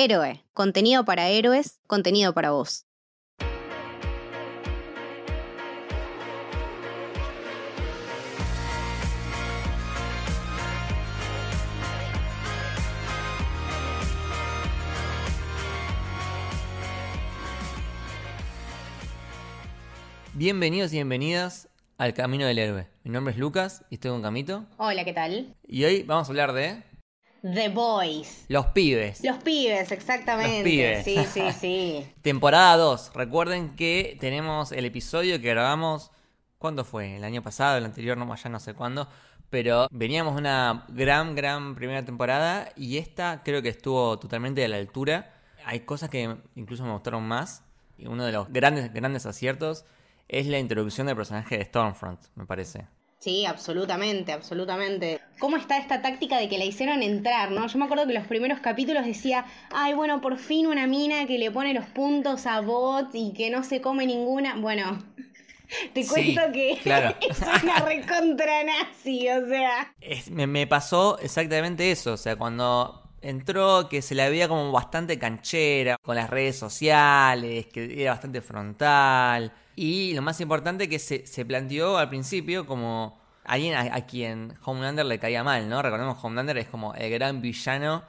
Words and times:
Héroe, 0.00 0.44
contenido 0.52 1.04
para 1.04 1.28
héroes, 1.28 1.80
contenido 1.88 2.32
para 2.32 2.52
vos. 2.52 2.86
Bienvenidos 20.32 20.92
y 20.92 20.94
bienvenidas 20.94 21.68
al 21.96 22.14
Camino 22.14 22.46
del 22.46 22.60
Héroe. 22.60 22.86
Mi 23.02 23.10
nombre 23.10 23.32
es 23.32 23.40
Lucas 23.40 23.84
y 23.90 23.96
estoy 23.96 24.12
con 24.12 24.22
Camito. 24.22 24.64
Hola, 24.76 25.04
¿qué 25.04 25.12
tal? 25.12 25.56
Y 25.66 25.82
hoy 25.82 26.04
vamos 26.04 26.28
a 26.28 26.30
hablar 26.30 26.52
de 26.52 26.84
The 27.42 27.68
Boys. 27.68 28.44
los 28.48 28.66
pibes. 28.66 29.22
Los 29.22 29.38
pibes, 29.38 29.92
exactamente. 29.92 30.58
Los 30.58 31.04
pibes. 31.04 31.04
Sí, 31.04 31.18
sí, 31.32 31.52
sí. 31.60 32.12
Temporada 32.22 32.76
2. 32.76 33.12
Recuerden 33.14 33.76
que 33.76 34.16
tenemos 34.20 34.72
el 34.72 34.84
episodio 34.84 35.40
que 35.40 35.48
grabamos. 35.50 36.10
¿Cuándo 36.58 36.84
fue? 36.84 37.16
¿El 37.16 37.24
año 37.24 37.42
pasado? 37.42 37.78
¿El 37.78 37.84
anterior? 37.84 38.16
No, 38.16 38.34
ya 38.34 38.48
no 38.50 38.58
sé 38.58 38.74
cuándo. 38.74 39.08
Pero 39.50 39.86
veníamos 39.90 40.36
una 40.38 40.84
gran, 40.88 41.34
gran 41.34 41.74
primera 41.74 42.04
temporada 42.04 42.70
y 42.76 42.98
esta 42.98 43.42
creo 43.44 43.62
que 43.62 43.68
estuvo 43.70 44.18
totalmente 44.18 44.64
a 44.64 44.68
la 44.68 44.76
altura. 44.76 45.32
Hay 45.64 45.80
cosas 45.80 46.10
que 46.10 46.36
incluso 46.56 46.84
me 46.84 46.92
gustaron 46.92 47.22
más. 47.22 47.62
Y 47.96 48.06
uno 48.06 48.24
de 48.24 48.32
los 48.32 48.48
grandes, 48.52 48.92
grandes 48.92 49.26
aciertos 49.26 49.84
es 50.28 50.46
la 50.46 50.58
introducción 50.58 51.06
del 51.06 51.16
personaje 51.16 51.58
de 51.58 51.64
Stormfront, 51.64 52.20
me 52.34 52.44
parece. 52.44 52.86
Sí, 53.20 53.44
absolutamente, 53.46 54.32
absolutamente. 54.32 55.20
¿Cómo 55.38 55.56
está 55.56 55.76
esta 55.78 56.02
táctica 56.02 56.38
de 56.38 56.48
que 56.48 56.58
la 56.58 56.64
hicieron 56.64 57.02
entrar, 57.02 57.50
no? 57.50 57.66
Yo 57.66 57.78
me 57.78 57.84
acuerdo 57.84 58.06
que 58.06 58.12
los 58.14 58.26
primeros 58.26 58.60
capítulos 58.60 59.04
decía, 59.04 59.44
ay, 59.70 59.94
bueno, 59.94 60.20
por 60.20 60.38
fin 60.38 60.66
una 60.68 60.86
mina 60.86 61.26
que 61.26 61.38
le 61.38 61.50
pone 61.50 61.74
los 61.74 61.86
puntos 61.86 62.46
a 62.46 62.60
bot 62.60 63.10
y 63.14 63.32
que 63.34 63.50
no 63.50 63.62
se 63.64 63.80
come 63.80 64.06
ninguna. 64.06 64.56
Bueno, 64.56 65.04
te 65.94 66.02
Sí, 66.02 66.34
cuento 66.34 66.40
que 66.52 66.78
claro. 66.82 67.16
es 67.20 67.42
una 67.62 67.80
recontra 67.80 68.64
nazi, 68.64 69.28
o 69.30 69.46
sea. 69.48 69.94
Es- 70.00 70.30
me, 70.30 70.46
me 70.46 70.66
pasó 70.66 71.18
exactamente 71.18 71.90
eso. 71.90 72.12
O 72.14 72.16
sea, 72.16 72.36
cuando 72.36 73.02
entró, 73.20 73.88
que 73.88 74.02
se 74.02 74.14
la 74.14 74.28
veía 74.28 74.48
como 74.48 74.70
bastante 74.72 75.18
canchera, 75.18 75.96
con 76.02 76.16
las 76.16 76.30
redes 76.30 76.58
sociales, 76.58 77.66
que 77.66 78.00
era 78.02 78.12
bastante 78.12 78.40
frontal. 78.40 79.52
Y 79.80 80.12
lo 80.14 80.22
más 80.22 80.40
importante 80.40 80.88
que 80.88 80.98
se, 80.98 81.24
se 81.26 81.44
planteó 81.44 81.98
al 81.98 82.08
principio 82.08 82.66
como 82.66 83.20
alguien 83.44 83.74
a, 83.74 83.94
a 83.94 84.06
quien 84.06 84.54
Homelander 84.64 85.06
le 85.06 85.20
caía 85.20 85.44
mal, 85.44 85.68
¿no? 85.68 85.80
Recordemos 85.82 86.18
Homelander 86.20 86.58
es 86.58 86.68
como 86.68 86.94
el 86.94 87.08
gran 87.12 87.40
villano 87.40 88.02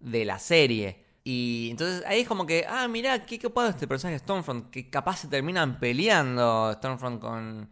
de 0.00 0.24
la 0.24 0.40
serie. 0.40 1.04
Y 1.22 1.68
entonces 1.70 2.02
ahí 2.04 2.22
es 2.22 2.26
como 2.28 2.46
que, 2.46 2.66
ah, 2.68 2.88
mirá, 2.88 3.24
qué 3.26 3.38
copado 3.38 3.68
este 3.68 3.86
personaje 3.86 4.14
de 4.14 4.18
Stormfront, 4.24 4.70
que 4.70 4.90
capaz 4.90 5.18
se 5.18 5.28
terminan 5.28 5.78
peleando 5.78 6.72
Stormfront 6.74 7.20
con 7.20 7.70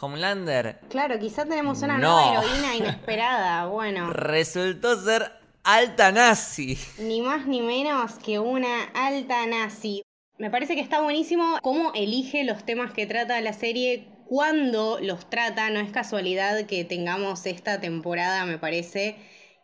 Homelander. 0.00 0.80
Claro, 0.88 1.18
quizá 1.18 1.44
tenemos 1.44 1.82
una 1.82 1.98
No. 1.98 2.14
nueva 2.32 2.44
heroína 2.44 2.76
inesperada, 2.76 3.66
bueno. 3.66 4.10
Resultó 4.12 5.00
ser 5.02 5.32
alta 5.64 6.12
nazi. 6.12 6.78
Ni 6.98 7.22
más 7.22 7.44
ni 7.46 7.60
menos 7.60 8.12
que 8.24 8.38
una 8.38 8.84
alta 8.94 9.44
nazi. 9.46 10.02
Me 10.38 10.50
parece 10.50 10.76
que 10.76 10.80
está 10.80 11.00
buenísimo 11.00 11.58
cómo 11.62 11.92
elige 11.94 12.44
los 12.44 12.64
temas 12.64 12.92
que 12.92 13.06
trata 13.06 13.40
la 13.40 13.52
serie, 13.52 14.06
cuándo 14.26 15.00
los 15.00 15.28
trata. 15.28 15.68
No 15.70 15.80
es 15.80 15.90
casualidad 15.90 16.64
que 16.66 16.84
tengamos 16.84 17.44
esta 17.46 17.80
temporada, 17.80 18.46
me 18.46 18.56
parece, 18.56 19.16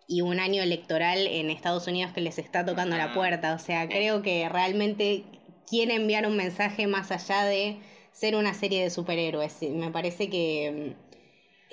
y 0.09 0.23
un 0.23 0.41
año 0.41 0.63
electoral 0.63 1.29
en 1.29 1.51
Estados 1.51 1.87
Unidos 1.87 2.13
que 2.13 2.21
les 2.21 2.39
está 2.39 2.65
tocando 2.65 2.97
la 2.97 3.15
puerta. 3.15 3.55
O 3.55 3.59
sea, 3.61 3.89
creo 3.89 4.23
que 4.23 4.49
realmente 4.49 5.25
quiere 5.69 5.95
enviar 5.95 6.27
un 6.27 6.37
mensaje 6.37 6.89
más 6.89 7.13
allá 7.13 7.45
de 7.45 7.79
ser 8.11 8.35
una 8.35 8.53
serie 8.53 8.83
de 8.83 8.91
superhéroes. 8.91 9.63
Me 9.63 9.93
parece 9.93 10.29
que 10.29 10.97
mm, 10.97 11.04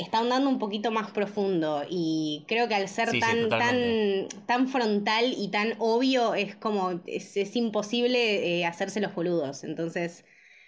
está 0.01 0.19
andando 0.19 0.50
un 0.50 0.59
poquito 0.59 0.91
más 0.91 1.12
profundo 1.12 1.84
y 1.89 2.45
creo 2.47 2.67
que 2.67 2.75
al 2.75 2.88
ser 2.88 3.09
Sí, 3.09 3.22
sí, 3.22 3.50
tan, 3.50 4.28
tan, 4.45 4.67
frontal 4.67 5.34
y 5.38 5.50
tan 5.50 5.75
obvio 5.79 6.34
es 6.35 6.56
como 6.56 7.01
es, 7.06 7.38
es 7.38 7.56
imposible 7.56 8.59
eh, 8.59 8.66
hacerse 8.66 9.00
los 9.01 9.13
boludos. 9.16 9.63
Entonces, 9.63 10.25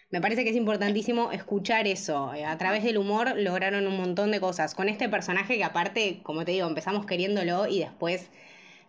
me 0.10 0.22
parece 0.22 0.44
que 0.44 0.52
es 0.52 0.56
importantísimo 0.56 1.32
escuchar 1.32 1.88
eso. 1.88 2.34
Eh, 2.34 2.46
A 2.46 2.58
través 2.58 2.84
del 2.84 2.98
humor 2.98 3.34
lograron 3.38 3.88
un 3.88 3.98
montón 3.98 4.32
de 4.32 4.40
cosas. 4.40 4.76
Con 4.76 4.90
este 4.90 5.10
personaje 5.10 5.58
que 5.58 5.64
aparte, 5.64 6.22
como 6.24 6.46
te 6.46 6.52
digo, 6.52 6.68
empezamos 6.68 7.06
queriéndolo 7.06 7.68
y 7.68 7.80
después 7.80 8.30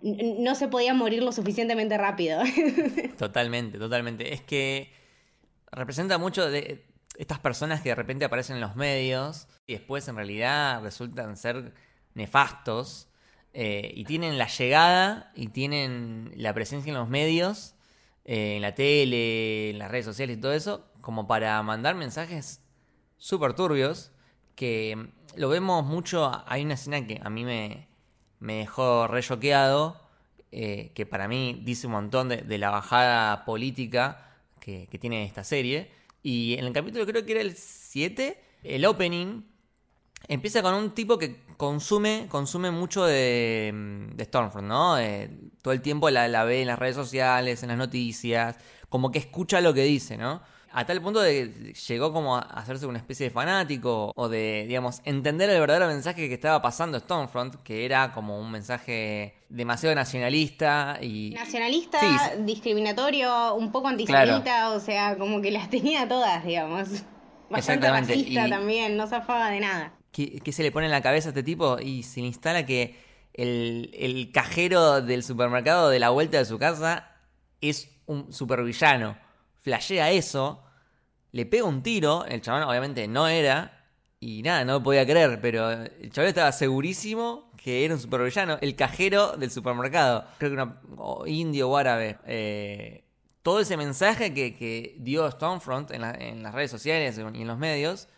no 0.03 0.55
se 0.55 0.69
podía 0.69 0.93
morir 0.93 1.23
lo 1.23 1.33
suficientemente 1.33 1.97
rápido. 1.97 2.43
Totalmente, 3.19 3.79
totalmente. 3.79 4.35
Es 4.35 4.43
que 4.43 4.91
representa 5.73 6.19
mucho 6.19 6.51
de 6.51 6.85
estas 7.17 7.39
personas 7.39 7.81
que 7.81 7.91
de 7.91 7.95
repente 7.95 8.25
aparecen 8.25 8.57
en 8.57 8.63
los 8.63 8.77
medios 8.77 9.47
y 9.67 9.75
después 9.75 10.07
en 10.09 10.17
realidad 10.17 10.83
resultan 10.83 11.37
ser 11.37 11.75
nefastos 12.15 13.09
eh, 13.53 13.93
y 13.95 14.05
tienen 14.05 14.39
la 14.39 14.49
llegada 14.49 15.33
y 15.35 15.49
tienen 15.49 16.33
la 16.37 16.53
presencia 16.55 16.91
en 16.91 16.99
los 16.99 17.09
medios, 17.09 17.77
eh, 18.25 18.57
en 18.57 18.63
la 18.63 18.75
tele, 18.75 19.71
en 19.71 19.79
las 19.79 19.91
redes 19.91 20.05
sociales 20.05 20.39
y 20.39 20.41
todo 20.41 20.53
eso, 20.53 20.91
como 21.01 21.27
para 21.27 21.63
mandar 21.63 21.95
mensajes 21.95 22.63
súper 23.17 23.55
turbios 23.55 24.13
que 24.57 25.11
lo 25.37 25.49
vemos 25.49 25.85
mucho. 25.85 26.43
Hay 26.47 26.65
una 26.65 26.75
escena 26.75 27.07
que 27.07 27.21
a 27.23 27.31
mí 27.31 27.45
me, 27.45 27.89
me 28.41 28.55
dejó 28.55 29.07
re 29.07 29.23
choqueado, 29.23 30.01
eh, 30.51 30.93
que 30.95 31.07
para 31.07 31.29
mí 31.29 31.61
dice 31.65 31.87
un 31.87 31.93
montón 31.93 32.29
de, 32.29 32.59
la 32.59 32.71
bajada 32.71 33.45
política 33.45 34.31
que 34.61 34.99
tiene 34.99 35.25
esta 35.25 35.45
serie. 35.45 35.91
Y 36.25 36.55
en 36.55 36.65
el 36.65 36.73
capítulo 36.73 37.05
creo 37.05 37.25
que 37.25 37.33
era 37.33 37.43
el 37.43 37.55
7, 37.55 38.41
el 38.63 38.87
opening 38.87 39.43
empieza 40.27 40.63
con 40.63 40.75
un 40.75 40.93
tipo 40.93 41.19
que 41.19 41.45
consume, 41.59 42.29
consume 42.31 42.71
mucho 42.71 43.05
de, 43.05 43.71
mm, 43.73 44.21
Stormfront, 44.23 44.67
¿no? 44.67 44.97
Todo 45.63 45.75
el 45.75 45.83
tiempo 45.83 46.09
la 46.09 46.45
ve 46.45 46.63
en 46.63 46.69
las 46.69 46.79
redes 46.79 46.97
sociales, 46.97 47.63
en 47.63 47.69
las 47.69 47.79
noticias, 47.79 48.57
como 48.89 49.11
que 49.11 49.19
escucha 49.19 49.61
lo 49.61 49.75
que 49.75 49.83
dice, 49.83 50.17
¿no? 50.17 50.41
A 50.77 50.85
tal 50.87 51.01
punto 51.01 51.21
de 51.21 51.53
que 51.53 51.73
llegó 51.73 52.13
como 52.13 52.37
a 52.37 52.41
hacerse 52.41 52.87
una 52.87 52.99
especie 52.99 53.27
de 53.27 53.31
fanático 53.31 54.13
o 54.17 54.29
de, 54.29 54.65
digamos, 54.67 55.01
entender 55.05 55.49
el 55.49 55.61
verdadero 55.61 55.87
mensaje 55.87 56.29
que 56.29 56.35
estaba 56.35 56.61
pasando 56.63 56.99
Stormfront, 56.99 57.63
que 57.63 57.85
era 57.85 58.13
como 58.13 58.41
un 58.41 58.51
mensaje 58.51 59.37
demasiado 59.49 59.95
nacionalista 59.95 60.99
y... 61.01 61.31
Nacionalista, 61.31 62.01
Sí, 62.01 62.43
discriminatorio, 62.43 63.55
un 63.55 63.71
poco 63.71 63.87
antisemita, 63.87 64.71
o 64.73 64.81
sea, 64.81 65.17
como 65.17 65.41
que 65.41 65.53
las 65.53 65.71
tenía 65.71 66.09
todas, 66.09 66.45
digamos. 66.45 66.89
Bastante 67.51 67.87
Exactamente, 67.87 68.15
racista 68.15 68.47
y- 68.47 68.51
también, 68.51 68.97
no 68.97 69.07
zafaba 69.07 69.51
de 69.51 69.61
nada. 69.61 69.93
¿Qué, 70.11 70.41
qué 70.41 70.51
se 70.53 70.63
le 70.65 70.73
pone 70.73 70.87
en 70.87 70.93
la 70.93 71.03
cabeza 71.03 71.29
a 71.29 71.31
este 71.31 71.43
tipo? 71.45 71.79
Y 71.79 72.03
se 72.03 72.21
le 72.21 72.27
instala 72.27 72.67
que 72.67 72.99
el, 73.33 73.91
el 73.95 74.33
cajero 74.33 75.03
del 75.03 75.23
supermercado 75.23 75.89
de 75.89 76.01
la 76.01 76.11
vuelta 76.11 76.39
de 76.39 76.45
su 76.47 76.59
casa 76.59 77.13
es 77.61 77.91
un 78.07 78.33
supervillano. 78.33 79.17
Flashea 79.65 80.11
eso, 80.11 80.63
le 81.33 81.47
pega 81.47 81.65
un 81.65 81.83
tiro, 81.83 82.27
el 82.27 82.43
chabón 82.43 82.65
obviamente 82.65 83.09
no 83.09 83.27
era, 83.29 83.87
y 84.21 84.43
nada, 84.43 84.63
no 84.67 84.75
lo 84.75 84.83
podía 84.83 85.07
creer, 85.07 85.41
pero 85.41 85.71
el 85.71 86.11
chabón 86.13 86.29
estaba 86.29 86.53
segurísimo 86.53 87.51
que 87.57 87.83
era 87.87 87.95
un 87.95 88.01
supervillano, 88.01 88.59
el 88.61 88.77
cajero 88.77 89.39
del 89.39 89.51
supermercado, 89.51 90.27
creo 90.37 90.55
que 90.55 90.73
o 90.99 91.27
indio 91.27 91.71
o 91.71 91.77
árabe. 91.79 92.19
eh, 92.27 93.05
todo 93.43 93.61
ese 93.61 93.77
mensaje 93.79 94.35
que, 94.35 94.97
dio 94.99 95.31
Stormfront 95.31 95.91
en, 95.93 96.03
la- 96.03 96.13
en 96.13 96.43
las 96.43 96.55
redes 96.55 96.71
sociales 96.71 97.17
y 97.19 97.21
en 97.43 97.47
los 97.47 97.59
medios 97.59 98.09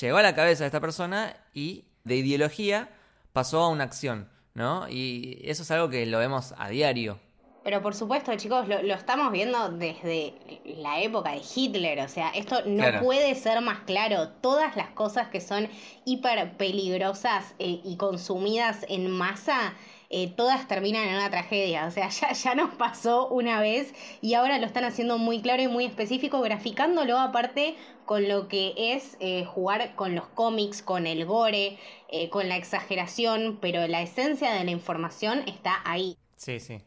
llegó 0.00 0.18
a 0.18 0.22
la 0.22 0.34
cabeza 0.36 0.62
de 0.62 0.66
esta 0.68 0.80
persona 0.80 1.36
y 1.54 1.86
de 2.04 2.16
ideología 2.16 2.88
pasó 3.32 3.62
a 3.62 3.68
una 3.68 3.82
acción, 3.84 4.28
¿no? 4.54 4.88
Y 4.88 5.40
eso 5.44 5.62
es 5.64 5.70
algo 5.72 5.88
que 5.90 6.06
lo 6.06 6.18
vemos 6.20 6.54
a 6.56 6.68
diario. 6.68 7.18
Pero 7.64 7.82
por 7.82 7.94
supuesto, 7.94 8.34
chicos, 8.36 8.66
lo, 8.68 8.82
lo 8.82 8.94
estamos 8.94 9.30
viendo 9.32 9.68
desde 9.70 10.34
la 10.64 11.00
época 11.02 11.32
de 11.32 11.42
Hitler. 11.54 12.00
O 12.00 12.08
sea, 12.08 12.30
esto 12.30 12.62
no 12.66 12.76
Claro. 12.76 13.00
puede 13.00 13.34
ser 13.34 13.60
más 13.60 13.80
claro. 13.80 14.28
Todas 14.40 14.76
las 14.76 14.90
cosas 14.90 15.28
que 15.28 15.40
son 15.40 15.68
hiper 16.04 16.56
peligrosas 16.56 17.54
eh, 17.58 17.80
y 17.84 17.96
consumidas 17.96 18.86
en 18.88 19.10
masa, 19.10 19.74
eh, 20.10 20.28
todas 20.34 20.66
terminan 20.68 21.06
en 21.08 21.16
una 21.16 21.30
tragedia. 21.30 21.86
O 21.86 21.90
sea, 21.90 22.08
ya, 22.20 22.32
ya 22.32 22.54
nos 22.54 22.74
pasó 22.74 23.28
una 23.28 23.60
vez 23.60 23.92
y 24.22 24.34
ahora 24.34 24.58
lo 24.58 24.64
están 24.66 24.84
haciendo 24.84 25.18
muy 25.18 25.42
claro 25.42 25.62
y 25.62 25.68
muy 25.68 25.84
específico, 25.84 26.40
graficándolo 26.40 27.18
aparte 27.18 27.76
con 28.06 28.28
lo 28.28 28.48
que 28.48 28.72
es 28.94 29.16
eh, 29.20 29.44
jugar 29.44 29.94
con 29.94 30.14
los 30.14 30.26
cómics, 30.28 30.80
con 30.82 31.06
el 31.06 31.26
gore, 31.26 31.78
eh, 32.08 32.30
con 32.30 32.48
la 32.48 32.56
exageración, 32.56 33.58
pero 33.60 33.86
la 33.86 34.00
esencia 34.00 34.52
de 34.52 34.64
la 34.64 34.70
información 34.70 35.40
está 35.46 35.82
ahí. 35.84 36.16
Sí, 36.36 36.60
sí. 36.60 36.80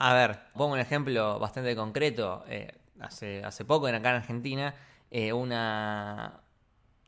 A 0.00 0.14
ver, 0.14 0.38
pongo 0.54 0.74
un 0.74 0.78
ejemplo 0.78 1.40
bastante 1.40 1.74
concreto. 1.74 2.44
Eh, 2.48 2.72
hace, 3.00 3.42
hace 3.44 3.64
poco, 3.64 3.88
en 3.88 3.96
acá 3.96 4.10
en 4.10 4.16
Argentina, 4.16 4.74
eh, 5.10 5.32
una... 5.32 6.40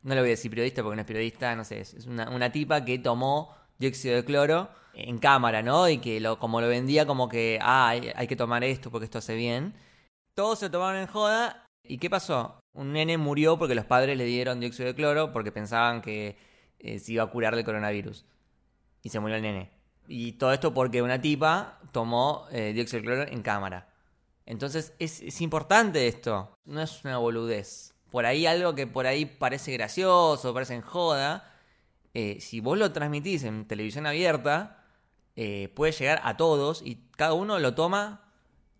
No 0.02 0.14
le 0.14 0.20
voy 0.20 0.30
a 0.30 0.32
decir 0.32 0.50
periodista 0.50 0.82
porque 0.82 0.96
no 0.96 1.02
es 1.02 1.06
periodista, 1.06 1.54
no 1.54 1.64
sé, 1.64 1.80
es 1.80 2.06
una, 2.06 2.30
una 2.30 2.50
tipa 2.50 2.84
que 2.84 2.98
tomó 2.98 3.54
dióxido 3.78 4.16
de 4.16 4.24
cloro 4.24 4.70
en 4.94 5.18
cámara, 5.18 5.62
¿no? 5.62 5.88
Y 5.88 5.98
que 5.98 6.20
lo, 6.20 6.38
como 6.40 6.60
lo 6.60 6.68
vendía 6.68 7.06
como 7.06 7.28
que, 7.28 7.58
ah, 7.62 7.90
hay, 7.90 8.26
que 8.26 8.36
tomar 8.36 8.64
esto 8.64 8.90
porque 8.90 9.04
esto 9.04 9.18
hace 9.18 9.36
bien. 9.36 9.74
Todos 10.34 10.58
se 10.58 10.70
tomaron 10.70 11.00
en 11.02 11.06
joda. 11.06 11.66
¿Y 11.84 11.98
qué 11.98 12.10
pasó? 12.10 12.58
Un 12.74 12.92
nene 12.92 13.18
murió 13.18 13.58
porque 13.58 13.74
los 13.76 13.84
padres 13.84 14.16
le 14.16 14.24
dieron 14.24 14.58
dióxido 14.58 14.88
de 14.88 14.94
cloro 14.96 15.32
porque 15.32 15.52
pensaban 15.52 16.02
que 16.02 16.36
eh, 16.80 16.98
se 16.98 17.12
iba 17.12 17.22
a 17.22 17.30
curar 17.30 17.54
del 17.54 17.64
coronavirus. 17.64 18.26
Y 19.02 19.10
se 19.10 19.20
murió 19.20 19.36
el 19.36 19.42
nene. 19.42 19.79
Y 20.12 20.32
todo 20.32 20.52
esto 20.52 20.74
porque 20.74 21.02
una 21.02 21.20
tipa 21.20 21.78
tomó 21.92 22.46
eh, 22.50 22.72
dióxido 22.74 23.00
de 23.00 23.06
cloro 23.06 23.22
en 23.30 23.42
cámara. 23.42 23.88
Entonces 24.44 24.92
es, 24.98 25.40
importante 25.40 26.08
esto. 26.08 26.58
No 26.64 26.82
es 26.82 27.04
una 27.04 27.18
boludez. 27.18 27.94
Por 28.10 28.26
ahí 28.26 28.44
algo 28.44 28.74
que 28.74 28.88
por 28.88 29.06
ahí 29.06 29.24
parece 29.24 29.72
gracioso, 29.72 30.52
parece 30.52 30.74
en 30.74 30.80
joda. 30.80 31.54
Eh, 32.12 32.38
si 32.40 32.58
vos 32.58 32.76
lo 32.76 32.90
transmitís 32.90 33.44
en 33.44 33.68
televisión 33.68 34.04
abierta, 34.04 34.84
eh, 35.36 35.72
puede 35.76 35.92
llegar 35.92 36.20
a 36.24 36.36
todos 36.36 36.82
y 36.84 36.96
cada 37.16 37.34
uno 37.34 37.60
lo 37.60 37.76
toma 37.76 38.24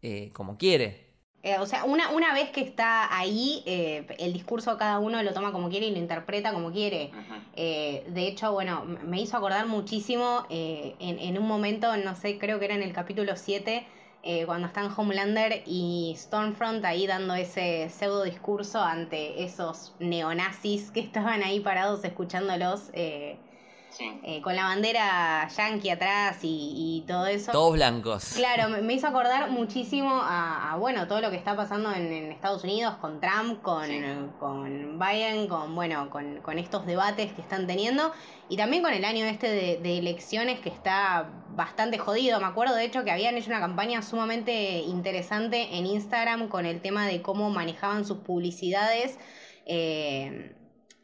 eh, 0.03 0.31
como 0.32 0.59
quiere. 0.59 1.10
Eh, 1.43 1.57
o 1.59 1.67
sea, 1.67 1.85
una, 1.85 2.11
una 2.11 2.35
vez 2.35 2.51
que 2.51 2.61
está 2.61 3.17
ahí, 3.17 3.63
el 3.67 4.33
discurso 4.33 4.77
cada 4.77 4.99
uno 4.99 5.23
lo 5.23 5.33
toma 5.33 5.53
como 5.53 5.71
quiere 5.71 5.87
y 5.87 5.91
lo 5.91 5.99
interpreta 5.99 6.53
como 6.53 6.71
quiere. 6.71 7.11
de 7.57 8.29
hecho, 8.29 8.53
bueno, 8.53 8.85
me 8.85 9.21
hizo 9.21 9.37
acordar 9.37 9.67
muchísimo 9.67 10.45
en, 10.51 11.19
en, 11.19 11.39
un 11.39 11.49
momento, 11.49 11.97
no 11.97 12.15
sé, 12.15 12.39
creo 12.39 12.59
que 12.59 12.67
era 12.67 12.75
en 12.75 12.83
el 12.83 12.93
capítulo 12.93 13.37
7, 13.37 13.87
cuando 14.45 14.67
están 14.67 14.93
Homelander 14.95 15.63
y 15.67 16.15
Stormfront 16.17 16.85
ahí 16.85 17.07
dando 17.07 17.35
ese 17.35 17.89
pseudo 17.89 18.25
discurso 18.25 18.83
ante 18.83 19.43
esos 19.43 19.95
neonazis 19.99 20.91
que 20.91 21.01
estaban 21.01 21.43
ahí 21.43 21.61
parados 21.61 22.05
escuchándolos. 22.05 22.91
Eh, 22.93 23.39
con 24.43 24.57
la 24.57 24.65
bandera 24.65 25.49
yankee 25.49 25.91
atrás 25.91 26.39
y, 26.43 27.05
todo 27.07 27.27
eso. 27.27 27.53
Todos 27.53 27.73
blancos. 27.75 28.35
Claro, 28.37 28.69
me, 28.83 28.93
hizo 28.93 29.07
acordar 29.07 29.51
muchísimo 29.51 30.21
a, 30.23 30.77
bueno, 30.79 31.09
todo 31.09 31.21
lo 31.21 31.31
que 31.31 31.37
está 31.37 31.57
pasando 31.57 31.93
en, 31.93 32.31
Estados 32.31 32.65
Unidos 32.65 32.95
con 33.01 33.21
Trump, 33.21 33.63
con, 33.63 34.33
con 34.39 34.99
Biden, 34.99 35.49
con, 35.49 35.75
bueno, 35.75 36.11
con, 36.11 36.59
estos 36.59 36.87
debates 36.87 37.33
que 37.33 37.41
están 37.41 37.67
teniendo 37.67 38.13
y 38.49 38.57
también 38.57 38.83
con 38.83 38.93
el 38.93 39.05
año 39.05 39.25
este 39.25 39.49
de, 39.49 39.99
elecciones 39.99 40.61
que 40.61 40.69
está 40.69 41.29
bastante 41.51 41.99
jodido. 41.99 42.41
Me 42.41 42.47
acuerdo 42.47 42.75
de 42.75 42.85
hecho 42.85 43.05
que 43.05 43.11
habían 43.11 43.37
hecho 43.37 43.51
una 43.51 43.61
campaña 43.61 44.03
sumamente 44.03 44.79
interesante 44.79 45.77
en 45.77 45.87
Instagram 45.87 46.49
con 46.49 46.67
el 46.67 46.81
tema 46.81 47.07
de 47.07 47.23
cómo 47.23 47.51
manejaban 47.51 48.05
sus 48.05 48.19
publicidades. 48.19 49.19
Eh, 49.67 50.57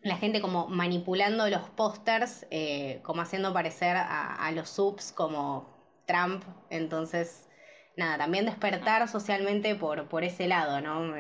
la 0.07 0.17
gente 0.17 0.41
como 0.41 0.69
manipulando 0.69 1.49
los 1.49 1.69
pósters, 1.71 2.47
eh, 2.51 3.01
como 3.03 3.23
haciendo 3.23 3.53
parecer 3.53 3.97
a, 3.97 4.51
los 4.53 4.69
subs 4.69 5.13
como 5.13 5.69
Trump. 6.07 6.45
Entonces, 6.71 7.49
nada, 7.97 8.17
también 8.19 8.47
despertar 8.47 9.09
socialmente 9.09 9.75
por, 9.75 10.09
por 10.09 10.23
ese 10.23 10.47
lado, 10.47 10.81
¿no? 10.81 11.13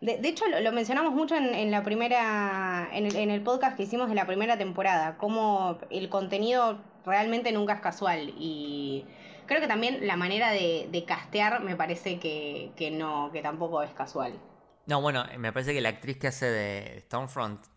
De, 0.00 0.28
hecho, 0.28 0.46
lo, 0.48 0.72
mencionamos 0.72 1.12
mucho 1.12 1.36
en, 1.36 1.70
la 1.70 1.84
primera, 1.84 2.88
en 2.92 3.30
el, 3.30 3.42
podcast 3.42 3.76
que 3.76 3.84
hicimos 3.84 4.08
de 4.08 4.14
la 4.14 4.26
primera 4.26 4.56
temporada, 4.56 5.16
como 5.18 5.78
el 5.90 6.08
contenido 6.08 6.80
realmente 7.04 7.52
nunca 7.52 7.74
es 7.74 7.80
casual 7.80 8.32
y 8.36 9.04
creo 9.46 9.60
que 9.60 9.68
también 9.68 10.06
la 10.06 10.16
manera 10.16 10.50
de, 10.50 11.04
castear 11.06 11.62
me 11.62 11.76
parece 11.76 12.18
que, 12.18 12.72
que, 12.74 12.90
no, 12.90 13.30
que 13.32 13.42
tampoco 13.42 13.82
es 13.82 13.92
casual. 13.92 14.40
No, 14.86 15.00
bueno, 15.00 15.24
me 15.38 15.52
parece 15.52 15.72
que 15.72 15.80
la 15.80 15.90
actriz 15.90 16.16
que 16.16 16.26
hace 16.26 16.46
de 16.46 17.00
Stonefront 17.02 17.71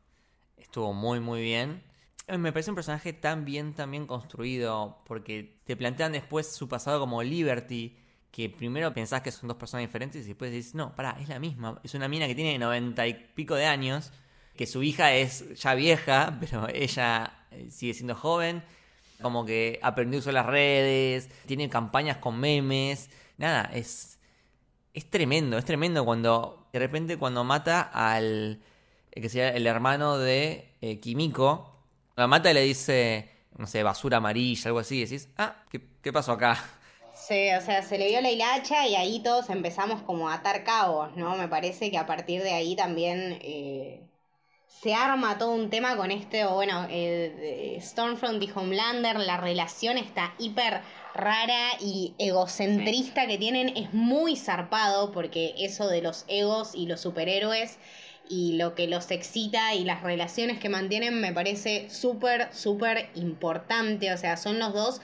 estuvo 0.66 0.94
muy 0.94 1.20
muy 1.20 1.42
bien. 1.42 1.82
Eh, 2.28 2.38
me 2.38 2.52
parece 2.52 2.72
un 2.72 2.76
personaje 2.76 3.14
tan 3.14 3.46
bien, 3.46 3.74
tan 3.74 3.92
bien 3.92 4.08
construido, 4.08 4.98
porque 5.06 5.60
te 5.66 5.76
plantean 5.76 6.12
después 6.12 6.48
su 6.48 6.68
pasado 6.68 7.00
como 7.00 7.22
Liberty, 7.22 7.96
que 8.32 8.50
primero 8.50 8.94
pensás 8.94 9.22
que 9.22 9.32
son 9.32 9.48
dos 9.48 9.58
personas 9.58 9.86
diferentes 9.88 10.26
y 10.26 10.30
después 10.30 10.52
dices, 10.52 10.76
no, 10.76 10.96
pará, 10.96 11.18
es 11.22 11.30
la 11.30 11.40
misma. 11.40 11.80
Es 11.84 11.94
una 11.94 12.08
mina 12.08 12.28
que 12.28 12.36
tiene 12.36 12.58
noventa 12.58 13.08
y 13.08 13.14
pico 13.14 13.56
de 13.56 13.66
años, 13.66 14.12
que 14.56 14.66
su 14.66 14.84
hija 14.84 15.14
es 15.14 15.54
ya 15.62 15.76
vieja, 15.76 16.38
pero 16.42 16.68
ella 16.70 17.46
eh, 17.52 17.68
sigue 17.70 17.94
siendo 17.94 18.16
joven, 18.16 18.64
como 19.22 19.46
que 19.46 19.80
aprendió 19.84 20.20
a 20.20 20.22
usar 20.22 20.34
las 20.34 20.46
redes, 20.48 21.30
tiene 21.46 21.70
campañas 21.70 22.18
con 22.18 22.40
memes, 22.40 23.10
nada, 23.38 23.70
es, 23.74 24.20
es 24.94 25.10
tremendo, 25.10 25.58
es 25.58 25.66
tremendo 25.66 26.04
cuando 26.06 26.68
de 26.74 26.80
repente 26.80 27.18
cuando 27.18 27.44
mata 27.44 27.82
al 27.82 28.62
que 29.22 29.30
sea 29.30 29.50
el 29.50 29.66
hermano 29.66 30.18
de 30.18 30.70
eh, 30.82 31.00
Kimiko, 31.00 31.74
la 32.16 32.28
mata 32.28 32.52
y 32.52 32.54
le 32.54 32.62
dice, 32.62 33.30
no 33.58 33.68
sé, 33.68 33.84
basura 33.84 34.18
amarilla, 34.18 34.68
algo 34.68 34.80
así, 34.80 34.98
y 34.98 35.02
decís, 35.02 35.30
ah, 35.38 35.56
¿qué, 35.70 36.14
pasó 36.14 36.34
acá? 36.34 36.64
Sí, 37.14 37.50
o 37.58 37.62
sea, 37.62 37.82
se 37.82 37.98
le 37.98 38.10
vio 38.10 38.22
la 38.22 38.30
hilacha 38.30 38.88
y 38.88 38.96
ahí 38.96 39.22
todos 39.24 39.50
empezamos 39.50 40.02
como 40.02 40.30
a 40.30 40.36
atar 40.36 40.64
cabos, 40.64 41.16
¿no? 41.16 41.36
Me 41.38 41.48
parece 41.48 41.90
que 41.90 41.98
a 41.98 42.06
partir 42.06 42.44
de 42.44 42.52
ahí 42.54 42.76
también 42.76 43.40
eh, 43.42 44.02
se 44.68 44.94
arma 44.94 45.38
todo 45.38 45.52
un 45.52 45.70
tema 45.70 45.96
con 45.96 46.12
este, 46.12 46.46
o 46.46 46.56
bueno, 46.56 46.86
eh, 46.90 47.80
Stormfront 47.82 48.44
y 48.44 48.52
Homelander, 48.54 49.18
la 49.18 49.38
relación 49.38 49.98
está 49.98 50.34
hiper 50.38 50.82
rara 51.14 51.70
y 51.80 52.14
egocentrista 52.18 53.26
que 53.26 53.38
tienen, 53.38 53.70
es 53.78 53.94
muy 53.94 54.36
zarpado 54.36 55.12
porque 55.14 55.56
eso 55.58 55.88
de 55.88 56.02
los 56.02 56.26
egos 56.28 56.76
y 56.76 56.88
los 56.88 57.00
superhéroes 57.00 57.80
y 58.30 58.54
lo 58.54 58.75
que 58.75 58.88
los 58.88 59.12
excita 59.12 59.74
y 59.74 59.83
las 59.83 60.01
relaciones 60.04 60.60
que 60.60 60.69
mantienen 60.69 61.22
me 61.22 61.33
parece 61.33 61.89
súper, 61.89 62.54
súper 62.54 63.10
importante. 63.16 64.13
O 64.13 64.18
sea, 64.18 64.38
son 64.38 64.60
los 64.60 64.74
dos 64.74 65.01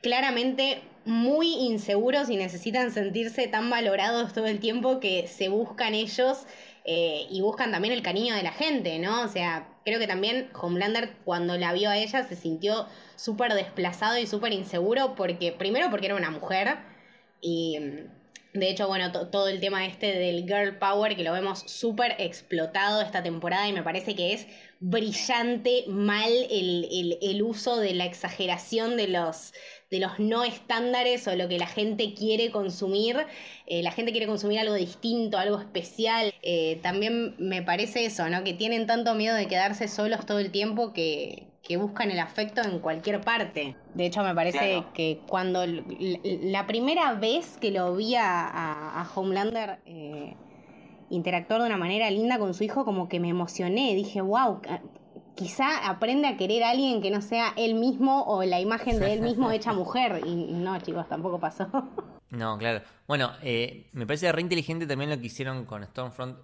claramente 0.00 0.82
muy 1.04 1.54
inseguros 1.54 2.30
y 2.30 2.36
necesitan 2.36 2.92
sentirse 2.92 3.48
tan 3.48 3.70
valorados 3.70 4.32
todo 4.32 4.46
el 4.46 4.60
tiempo 4.60 5.00
que 5.00 5.26
se 5.26 5.48
buscan 5.48 5.94
ellos 5.94 6.46
eh, 6.84 7.26
y 7.30 7.40
buscan 7.40 7.70
también 7.70 7.94
el 7.94 8.02
cariño 8.02 8.34
de 8.34 8.42
la 8.42 8.52
gente, 8.52 8.98
¿no? 8.98 9.22
O 9.22 9.28
sea, 9.28 9.68
creo 9.84 9.98
que 9.98 10.06
también 10.06 10.48
Homelander 10.54 11.12
cuando 11.24 11.56
la 11.56 11.72
vio 11.72 11.90
a 11.90 11.96
ella 11.96 12.24
se 12.24 12.36
sintió 12.36 12.86
súper 13.16 13.54
desplazado 13.54 14.18
y 14.18 14.26
súper 14.26 14.52
inseguro 14.52 15.14
porque, 15.14 15.52
primero 15.52 15.90
porque 15.90 16.06
era 16.06 16.16
una 16.16 16.30
mujer 16.30 16.78
y 17.40 17.78
de 18.54 18.68
hecho, 18.68 18.86
bueno, 18.86 19.10
todo 19.12 19.48
el 19.48 19.60
tema 19.60 19.86
este 19.86 20.18
del 20.18 20.44
girl 20.44 20.76
power 20.78 21.16
que 21.16 21.24
lo 21.24 21.32
vemos 21.32 21.60
súper 21.66 22.16
explotado 22.18 23.00
esta 23.00 23.22
temporada 23.22 23.66
y 23.66 23.72
me 23.72 23.82
parece 23.82 24.14
que 24.14 24.34
es 24.34 24.46
brillante 24.78 25.84
mal 25.88 26.30
el, 26.50 27.42
uso 27.42 27.78
de 27.78 27.94
la 27.94 28.04
exageración 28.04 28.98
de 28.98 29.08
los, 29.08 29.54
de 29.90 30.00
los 30.00 30.18
no 30.18 30.44
estándares 30.44 31.26
o 31.28 31.34
lo 31.34 31.48
que 31.48 31.58
la 31.58 31.66
gente 31.66 32.12
quiere 32.12 32.50
consumir. 32.50 33.16
Eh, 33.66 33.82
la 33.82 33.90
gente 33.90 34.12
quiere 34.12 34.26
consumir 34.26 34.58
algo 34.58 34.74
distinto, 34.74 35.38
algo 35.38 35.58
especial. 35.58 36.34
Eh, 36.42 36.78
también 36.82 37.34
me 37.38 37.62
parece 37.62 38.04
eso, 38.04 38.28
¿no? 38.28 38.44
Que 38.44 38.52
tienen 38.52 38.86
tanto 38.86 39.14
miedo 39.14 39.34
de 39.34 39.48
quedarse 39.48 39.88
solos 39.88 40.26
todo 40.26 40.40
el 40.40 40.50
tiempo 40.50 40.92
que, 40.92 41.51
que 41.72 41.78
buscan 41.78 42.10
el 42.10 42.20
afecto 42.20 42.60
en 42.60 42.80
cualquier 42.80 43.22
parte. 43.22 43.74
De 43.94 44.04
hecho, 44.04 44.22
me 44.22 44.34
parece 44.34 44.84
que 44.92 45.22
cuando 45.26 45.64
la 45.64 46.66
primera 46.66 47.14
vez 47.14 47.56
que 47.56 47.70
lo 47.70 47.96
vi 47.96 48.14
a, 48.14 49.10
Homelander 49.14 49.78
eh, 49.86 50.36
interactuar 51.08 51.62
de 51.62 51.68
una 51.68 51.78
manera 51.78 52.10
linda 52.10 52.38
con 52.38 52.52
su 52.52 52.62
hijo, 52.62 52.84
como 52.84 53.08
que 53.08 53.20
me 53.20 53.30
emocioné. 53.30 53.94
Dije, 53.94 54.20
wow, 54.20 54.60
quizá 55.34 55.88
aprende 55.88 56.28
a 56.28 56.36
querer 56.36 56.62
a 56.62 56.70
alguien 56.72 57.00
que 57.00 57.10
no 57.10 57.22
sea 57.22 57.54
él 57.56 57.72
mismo 57.74 58.22
o 58.24 58.44
la 58.44 58.60
imagen 58.60 59.00
de 59.00 59.14
él 59.14 59.22
mismo 59.22 59.50
hecha 59.50 59.72
mujer. 59.82 60.20
Y, 60.26 60.34
no, 60.34 60.78
chicos, 60.80 61.08
tampoco 61.08 61.40
pasó. 61.40 61.68
No, 62.28 62.56
claro. 62.56 62.80
Bueno, 63.06 63.30
eh, 63.42 63.90
me 63.92 64.06
parece 64.06 64.32
re 64.32 64.40
inteligente 64.40 64.86
también 64.86 65.10
lo 65.10 65.18
que 65.18 65.26
hicieron 65.26 65.66
con 65.66 65.84
Stormfront. 65.84 66.38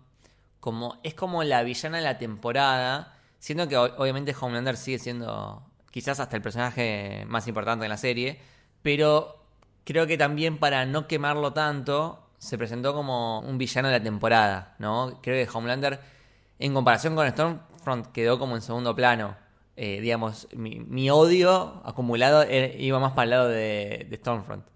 Como, 0.60 0.98
es 1.02 1.14
como 1.14 1.42
la 1.44 1.62
villana 1.62 1.96
de 1.96 2.04
la 2.04 2.18
temporada 2.18 3.17
Siendo 3.38 3.68
que 3.68 3.76
obviamente 3.76 4.34
Homelander 4.38 4.76
sigue 4.76 4.98
siendo 4.98 5.62
quizás 5.90 6.20
hasta 6.20 6.36
el 6.36 6.42
personaje 6.42 7.24
más 7.26 7.46
importante 7.48 7.84
en 7.84 7.90
la 7.90 7.96
serie, 7.96 8.38
pero 8.82 9.44
creo 9.84 10.06
que 10.06 10.18
también 10.18 10.58
para 10.58 10.86
no 10.86 11.06
quemarlo 11.06 11.52
tanto, 11.52 12.28
se 12.38 12.58
presentó 12.58 12.94
como 12.94 13.40
un 13.40 13.58
villano 13.58 13.88
de 13.88 13.98
la 13.98 14.04
temporada, 14.04 14.76
¿no? 14.78 15.18
Creo 15.22 15.44
que 15.44 15.56
Homelander, 15.56 16.00
en 16.58 16.74
comparación 16.74 17.14
con 17.14 17.28
Stormfront, 17.28 18.06
quedó 18.12 18.38
como 18.38 18.54
en 18.56 18.62
segundo 18.62 18.94
plano. 18.94 19.36
Eh, 19.76 20.00
digamos, 20.00 20.48
mi, 20.54 21.10
odio 21.10 21.82
acumulado 21.84 22.44
iba 22.50 22.98
más 22.98 23.12
para 23.12 23.24
el 23.24 23.30
lado 23.30 23.48
de, 23.48 24.08
Stormfront. 24.20 24.66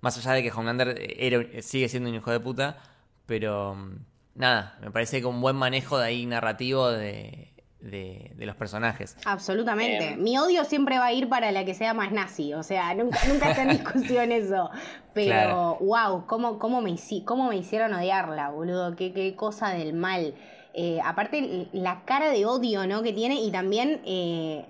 Más 0.00 0.16
allá 0.18 0.32
de 0.32 0.42
que 0.42 0.52
Homelander 0.52 1.62
sigue 1.62 1.88
siendo 1.88 2.08
un 2.10 2.16
hijo 2.16 2.30
de 2.30 2.40
puta, 2.40 2.78
pero 3.26 3.74
mm, 3.74 3.96
nada, 4.34 4.78
me 4.80 4.90
parece 4.90 5.20
que 5.20 5.26
un 5.26 5.40
buen 5.40 5.56
manejo 5.56 5.98
de 5.98 6.06
ahí 6.06 6.26
narrativo 6.26 6.90
de, 6.90 7.53
de, 7.84 8.32
los 8.38 8.56
personajes. 8.56 9.16
Absolutamente. 9.24 10.12
Em. 10.12 10.22
Mi 10.22 10.38
odio 10.38 10.64
siempre 10.64 10.98
va 10.98 11.06
a 11.06 11.12
ir 11.12 11.28
para 11.28 11.52
la 11.52 11.64
que 11.64 11.74
sea 11.74 11.94
más 11.94 12.12
nazi. 12.12 12.54
O 12.54 12.62
sea, 12.62 12.94
nunca, 12.94 13.18
nunca 13.28 13.50
está 13.50 13.62
en 13.70 13.70
discusión 13.70 14.32
eso. 14.32 14.70
Pero, 15.12 15.76
wow, 15.80 16.26
¿cómo, 16.26 16.58
cómo, 16.58 16.80
me, 16.80 16.94
cómo 17.24 17.48
me 17.48 17.56
hicieron 17.56 17.92
odiarla, 17.94 18.50
boludo. 18.50 18.96
Qué, 18.96 19.12
qué 19.12 19.36
cosa 19.36 19.70
del 19.70 19.92
mal. 19.92 20.34
Eh, 20.72 20.98
aparte, 21.04 21.68
la 21.72 22.04
cara 22.04 22.30
de 22.30 22.46
odio 22.46 22.86
¿no? 22.86 23.02
que 23.02 23.12
tiene 23.12 23.36
y 23.36 23.52
también 23.52 24.00
eh, 24.04 24.66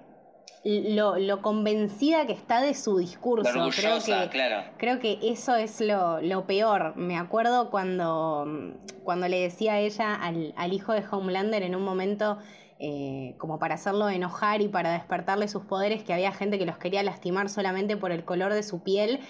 lo, 0.64 1.18
lo, 1.18 1.40
convencida 1.40 2.26
que 2.26 2.34
está 2.34 2.60
de 2.60 2.74
su 2.74 2.98
discurso. 2.98 3.50
creo 3.74 3.98
que, 4.04 4.28
claro. 4.28 4.68
creo 4.76 4.98
que 4.98 5.18
eso 5.22 5.54
es 5.54 5.80
lo, 5.80 6.20
lo, 6.20 6.44
peor. 6.44 6.94
Me 6.96 7.16
acuerdo 7.16 7.70
cuando, 7.70 8.74
cuando 9.02 9.28
le 9.28 9.40
decía 9.40 9.74
a 9.74 9.78
ella 9.78 10.14
al, 10.14 10.52
al 10.58 10.74
hijo 10.74 10.92
de 10.92 11.02
Homelander 11.10 11.62
en 11.62 11.74
un 11.74 11.82
momento, 11.82 12.38
eh, 12.78 13.36
como 13.38 13.58
para 13.58 13.76
hacerlo 13.76 14.08
enojar 14.08 14.60
y 14.60 14.68
para 14.68 14.92
despertarle 14.92 15.48
sus 15.48 15.64
poderes, 15.64 16.02
que 16.02 16.12
había 16.12 16.32
gente 16.32 16.58
que 16.58 16.66
los 16.66 16.78
quería 16.78 17.02
lastimar 17.02 17.48
solamente 17.48 17.96
por 17.96 18.12
el 18.12 18.24
color 18.24 18.52
de 18.52 18.62
su 18.62 18.82
piel. 18.82 19.20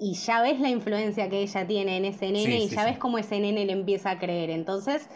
Y 0.00 0.14
ya 0.14 0.42
ves 0.42 0.58
la 0.60 0.70
influencia 0.70 1.28
que 1.28 1.40
ella 1.42 1.66
tiene 1.66 1.96
en 1.96 2.04
ese 2.04 2.32
nene 2.32 2.58
y 2.58 2.68
ya 2.68 2.84
ves 2.84 2.98
cómo 2.98 3.18
ese 3.18 3.38
nene 3.38 3.64
le 3.64 3.72
empieza 3.72 4.10
a 4.10 4.18
creer. 4.18 4.50
Entonces, 4.50 5.08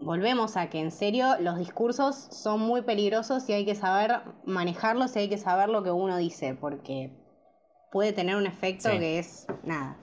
volvemos 0.00 0.56
a 0.56 0.70
que 0.70 0.80
en 0.80 0.90
serio 0.90 1.36
los 1.40 1.58
discursos 1.58 2.28
son 2.30 2.60
muy 2.60 2.82
peligrosos 2.82 3.48
y 3.48 3.52
hay 3.52 3.64
que 3.64 3.74
saber 3.74 4.20
manejarlos 4.44 5.14
y 5.16 5.20
hay 5.20 5.28
que 5.28 5.38
saber 5.38 5.68
lo 5.68 5.82
que 5.82 5.90
uno 5.90 6.16
dice, 6.16 6.54
porque 6.54 7.10
puede 7.90 8.12
tener 8.12 8.36
un 8.36 8.46
efecto 8.46 8.88
que 8.90 9.18
es, 9.18 9.46
nada, 9.62 9.96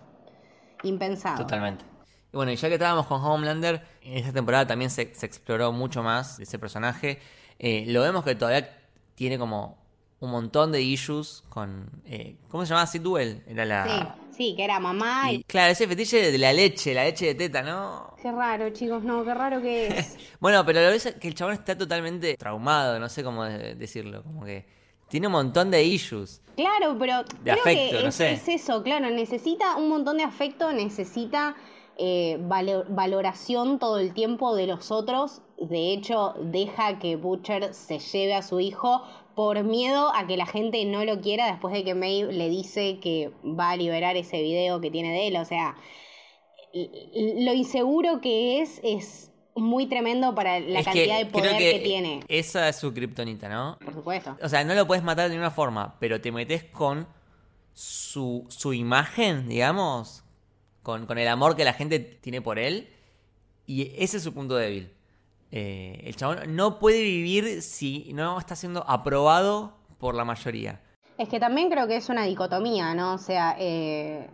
impensado. 0.83 1.37
Totalmente. 1.37 1.88
Y 2.31 2.37
bueno, 2.37 2.51
y 2.51 2.55
ya 2.55 2.67
que 2.67 2.75
estábamos 2.75 3.07
con 3.07 3.23
Homelander, 3.23 3.81
en 4.01 4.17
esta 4.17 4.31
temporada 4.31 4.67
también 4.67 4.91
se, 4.91 5.01
exploró 5.01 5.71
mucho 5.71 6.03
más 6.03 6.37
de 6.37 6.43
ese 6.43 6.59
personaje. 6.59 7.19
Eh, 7.57 7.85
lo 7.87 8.01
vemos 8.01 8.23
que 8.23 8.35
todavía 8.35 8.77
tiene 9.15 9.39
como 9.39 9.79
un 10.19 10.31
montón 10.31 10.71
de 10.71 10.81
issues 10.81 11.43
con. 11.49 11.89
Eh, 12.05 12.35
¿Cómo 12.49 12.65
se 12.65 12.69
llamaba? 12.69 12.87
Sid 12.87 13.01
Duel. 13.01 13.43
Era 13.47 13.65
la. 13.65 14.15
Sí, 14.31 14.53
que 14.55 14.63
era 14.63 14.79
mamá. 14.79 15.31
Y... 15.31 15.43
Claro, 15.43 15.71
ese 15.71 15.87
fetiche 15.87 16.31
de 16.31 16.37
la 16.37 16.53
leche, 16.53 16.93
la 16.93 17.03
leche 17.03 17.25
de 17.25 17.35
teta, 17.35 17.61
¿no? 17.61 18.15
Qué 18.21 18.31
raro, 18.31 18.69
chicos, 18.69 19.03
no, 19.03 19.23
qué 19.23 19.33
raro 19.33 19.61
que 19.61 19.87
es. 19.87 20.17
bueno, 20.39 20.65
pero 20.65 20.81
lo 20.81 20.89
ves 20.89 21.15
que 21.19 21.27
el 21.27 21.35
chabón 21.35 21.53
está 21.53 21.77
totalmente 21.77 22.35
traumado, 22.37 22.99
no 22.99 23.09
sé 23.09 23.23
cómo 23.23 23.43
decirlo, 23.43 24.23
como 24.23 24.45
que 24.45 24.65
tiene 25.09 25.27
un 25.27 25.33
montón 25.33 25.71
de 25.71 25.83
issues. 25.83 26.41
Claro, 26.55 26.97
pero 26.99 27.23
de 27.23 27.51
creo 27.51 27.63
que 27.63 28.07
es, 28.07 28.19
es, 28.19 28.47
eso, 28.47 28.83
claro, 28.83 29.09
necesita 29.09 29.75
un 29.77 29.89
montón 29.89 30.17
de 30.17 30.23
afecto, 30.23 30.71
necesita 30.71 31.55
eh, 32.01 32.37
valoración 32.39 33.77
todo 33.77 33.99
el 33.99 34.13
tiempo 34.13 34.55
de 34.55 34.67
los 34.67 34.89
otros. 34.89 35.41
De 35.57 35.91
hecho, 35.91 36.33
deja 36.41 36.97
que 36.97 37.17
Butcher 37.17 37.73
se 37.73 37.99
lleve 37.99 38.35
a 38.35 38.41
su 38.41 38.61
hijo 38.61 39.03
por 39.35 39.61
miedo 39.63 40.09
a 40.15 40.25
que 40.25 40.37
la 40.37 40.45
gente 40.45 40.85
no 40.85 41.03
lo 41.03 41.19
quiera 41.19 41.47
después 41.47 41.73
de 41.73 41.83
que 41.83 41.95
Maeve 41.95 42.31
le 42.31 42.47
dice 42.47 42.99
que 43.01 43.31
va 43.43 43.71
a 43.71 43.75
liberar 43.75 44.15
ese 44.15 44.41
video 44.41 44.79
que 44.79 44.89
tiene 44.89 45.11
de 45.11 45.27
él. 45.27 45.35
O 45.35 45.43
sea, 45.43 45.75
lo 46.73 47.53
inseguro 47.53 48.21
que 48.21 48.61
es 48.61 48.79
es 48.81 49.31
muy 49.55 49.87
tremendo 49.87 50.33
para 50.33 50.61
la 50.61 50.85
cantidad 50.85 51.17
de 51.17 51.25
poder 51.25 51.57
que, 51.57 51.81
tiene. 51.83 52.21
Esa 52.29 52.69
es 52.69 52.77
su 52.77 52.93
kriptonita, 52.93 53.49
¿no? 53.49 53.77
Por 53.83 53.93
supuesto. 53.93 54.37
O 54.41 54.47
sea, 54.47 54.63
no 54.63 54.73
lo 54.73 54.87
puedes 54.87 55.03
matar 55.03 55.25
de 55.25 55.31
ninguna 55.31 55.51
forma, 55.51 55.97
pero 55.99 56.21
te 56.21 56.31
metes 56.31 56.63
con 56.63 57.09
su, 57.73 58.45
su 58.47 58.73
imagen, 58.73 59.49
digamos, 59.49 60.23
con, 61.07 61.17
el 61.17 61.27
amor 61.27 61.55
que 61.55 61.63
la 61.63 61.73
gente 61.73 61.99
tiene 61.99 62.41
por 62.41 62.59
él, 62.59 62.89
y 63.65 63.93
ese 63.97 64.17
es 64.17 64.23
su 64.23 64.33
punto 64.33 64.55
débil. 64.55 64.91
Eh, 65.51 66.01
el 66.05 66.15
chabón 66.15 66.55
no 66.55 66.79
puede 66.79 67.01
vivir 67.01 67.61
si 67.61 68.11
no 68.13 68.37
está 68.37 68.55
siendo 68.55 68.87
aprobado 68.87 69.73
por 69.97 70.15
la 70.15 70.25
mayoría. 70.25 70.81
Es 71.17 71.27
que 71.27 71.39
también 71.39 71.69
creo 71.69 71.87
que 71.87 71.97
es 71.97 72.09
una 72.09 72.23
dicotomía, 72.23 72.93
¿no? 72.93 73.13
O 73.13 73.17
sea, 73.17 73.55
eh, 73.59 74.29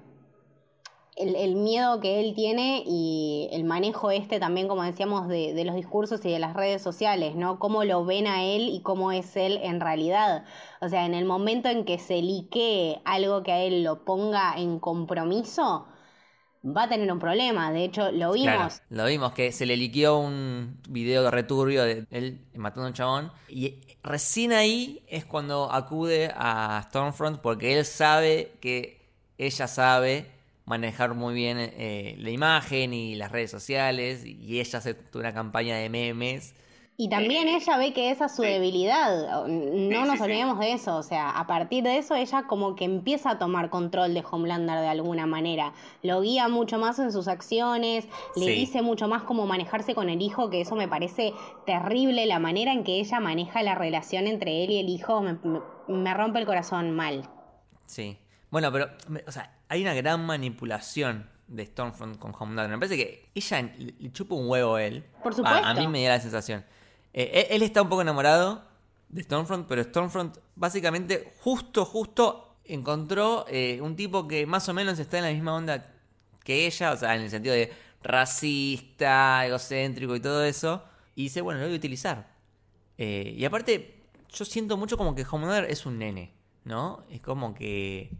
el, 1.15 1.55
miedo 1.55 1.99
que 1.99 2.19
él 2.19 2.33
tiene 2.35 2.83
y 2.85 3.47
el 3.51 3.63
manejo 3.63 4.11
este 4.11 4.39
también, 4.39 4.67
como 4.67 4.83
decíamos, 4.83 5.27
de, 5.27 5.63
los 5.63 5.75
discursos 5.75 6.23
y 6.25 6.31
de 6.31 6.39
las 6.39 6.53
redes 6.53 6.81
sociales, 6.81 7.35
¿no? 7.35 7.57
Cómo 7.59 7.83
lo 7.83 8.05
ven 8.05 8.27
a 8.27 8.43
él 8.43 8.69
y 8.69 8.81
cómo 8.81 9.11
es 9.11 9.35
él 9.37 9.59
en 9.63 9.79
realidad. 9.79 10.45
O 10.81 10.89
sea, 10.89 11.05
en 11.05 11.13
el 11.13 11.25
momento 11.25 11.69
en 11.69 11.85
que 11.85 11.97
se 11.97 12.21
liquee 12.21 13.01
algo 13.05 13.43
que 13.43 13.51
a 13.51 13.61
él 13.61 13.83
lo 13.83 14.03
ponga 14.03 14.55
en 14.57 14.79
compromiso, 14.79 15.87
va 16.65 16.83
a 16.83 16.89
tener 16.89 17.11
un 17.11 17.19
problema. 17.19 17.71
De 17.71 17.83
hecho, 17.83 18.11
lo 18.11 18.33
vimos. 18.33 18.81
lo 18.89 19.05
vimos, 19.05 19.33
que 19.33 19.51
se 19.51 19.65
le 19.65 19.77
liqueó 19.77 20.17
un 20.17 20.77
video 20.89 21.23
de 21.23 21.31
returbio 21.31 21.83
de 21.83 22.05
él 22.11 22.39
matando 22.55 22.85
a 22.85 22.87
un 22.87 22.93
chabón. 22.93 23.31
Y 23.47 23.75
recién 24.03 24.51
ahí 24.51 25.03
es 25.07 25.25
cuando 25.25 25.71
acude 25.71 26.31
a 26.35 26.81
Stormfront 26.87 27.39
porque 27.39 27.77
él 27.77 27.85
sabe 27.85 28.53
que 28.59 29.05
ella 29.37 29.67
sabe 29.67 30.31
manejar 30.65 31.13
muy 31.13 31.35
bien 31.35 31.57
eh, 31.59 32.15
la 32.17 32.31
imagen 32.31 32.93
y 32.93 33.15
las 33.15 33.31
redes 33.31 33.51
sociales. 33.51 34.25
Y 34.25 34.59
ella 34.59 34.79
hace 34.79 34.95
una 35.13 35.33
campaña 35.33 35.77
de 35.77 35.89
memes 35.89 36.55
y 36.97 37.09
también 37.09 37.49
ella 37.49 37.77
ve 37.77 37.91
que 37.91 38.09
esa 38.09 38.27
es 38.27 38.35
su 38.35 38.41
debilidad, 38.43 39.47
no 39.47 40.05
nos 40.05 40.21
olvidemos 40.21 40.59
de 40.59 40.71
eso, 40.71 40.95
o 40.95 41.03
sea, 41.03 41.29
a 41.29 41.45
partir 41.45 41.83
de 41.83 41.97
eso 41.97 42.15
ella 42.15 42.43
como 42.43 42.75
que 42.77 42.85
empieza 42.85 43.31
a 43.31 43.37
tomar 43.37 43.69
control 43.69 44.13
de 44.13 44.23
Homelander 44.29 44.79
de 44.79 44.87
alguna 44.87 45.25
manera, 45.25 45.73
lo 46.03 46.21
guía 46.21 46.47
mucho 46.47 46.79
más 46.79 46.97
en 46.99 47.11
sus 47.11 47.27
acciones, 47.27 48.07
le 48.37 48.47
dice 48.51 48.81
mucho 48.81 49.09
más 49.09 49.23
cómo 49.23 49.45
manejarse 49.45 49.93
con 49.93 50.09
el 50.09 50.21
hijo, 50.21 50.49
que 50.49 50.61
eso 50.61 50.75
me 50.75 50.87
parece 50.87 51.33
terrible, 51.65 52.25
la 52.27 52.39
manera 52.39 52.71
en 52.71 52.85
que 52.85 52.99
ella 53.01 53.19
maneja 53.19 53.61
la 53.61 53.75
relación 53.75 54.27
entre 54.27 54.63
él 54.63 54.71
y 54.71 54.79
el 54.79 54.87
hijo 54.87 55.21
me, 55.21 56.13
rompe 56.13 56.39
el 56.39 56.45
corazón 56.45 56.91
mal. 56.95 57.27
Sí, 57.87 58.17
bueno, 58.51 58.71
pero, 58.71 58.89
o 59.27 59.31
sea, 59.33 59.53
hay 59.67 59.81
una 59.81 59.93
gran 59.93 60.25
manipulación 60.25 61.29
de 61.47 61.65
Stormfront 61.65 62.17
con 62.17 62.33
Homelander. 62.33 62.69
Me 62.69 62.77
parece 62.77 62.95
que 62.95 63.29
ella 63.35 63.69
le 63.77 64.11
chupa 64.13 64.33
un 64.35 64.49
huevo 64.49 64.75
a 64.75 64.83
él. 64.83 65.03
Por 65.21 65.35
supuesto. 65.35 65.63
a 65.63 65.73
mí 65.73 65.87
me 65.87 66.03
da 66.03 66.15
la 66.15 66.19
sensación. 66.21 66.63
Eh, 67.17 67.47
él 67.51 67.61
está 67.61 67.81
un 67.81 67.87
poco 67.87 68.01
enamorado 68.01 68.61
de 69.07 69.23
Stormfront, 69.23 69.67
pero 69.69 69.81
Stormfront 69.81 70.37
básicamente 70.53 71.33
justo, 71.39 71.85
justo 71.85 72.57
encontró 72.65 73.45
eh, 73.47 73.79
un 73.81 73.95
tipo 73.95 74.27
que 74.27 74.45
más 74.45 74.67
o 74.67 74.73
menos 74.73 74.99
está 74.99 75.19
en 75.19 75.23
la 75.23 75.31
misma 75.31 75.55
onda 75.55 75.93
que 76.43 76.65
ella, 76.67 76.91
o 76.91 76.97
sea, 76.97 77.15
en 77.15 77.21
el 77.21 77.29
sentido 77.29 77.55
de 77.55 77.71
racista, 78.03 79.45
egocéntrico 79.45 80.13
y 80.13 80.19
todo 80.19 80.43
eso, 80.43 80.83
y 81.15 81.23
dice, 81.23 81.39
bueno, 81.39 81.61
lo 81.61 81.67
voy 81.67 81.75
a 81.75 81.77
utilizar. 81.77 82.35
Eh, 82.97 83.33
y 83.37 83.45
aparte, 83.45 84.03
yo 84.33 84.43
siento 84.43 84.75
mucho 84.75 84.97
como 84.97 85.15
que 85.15 85.25
Homelander 85.29 85.71
es 85.71 85.85
un 85.85 85.97
nene, 85.97 86.33
¿no? 86.65 87.05
Es 87.09 87.21
como 87.21 87.55
que... 87.55 88.11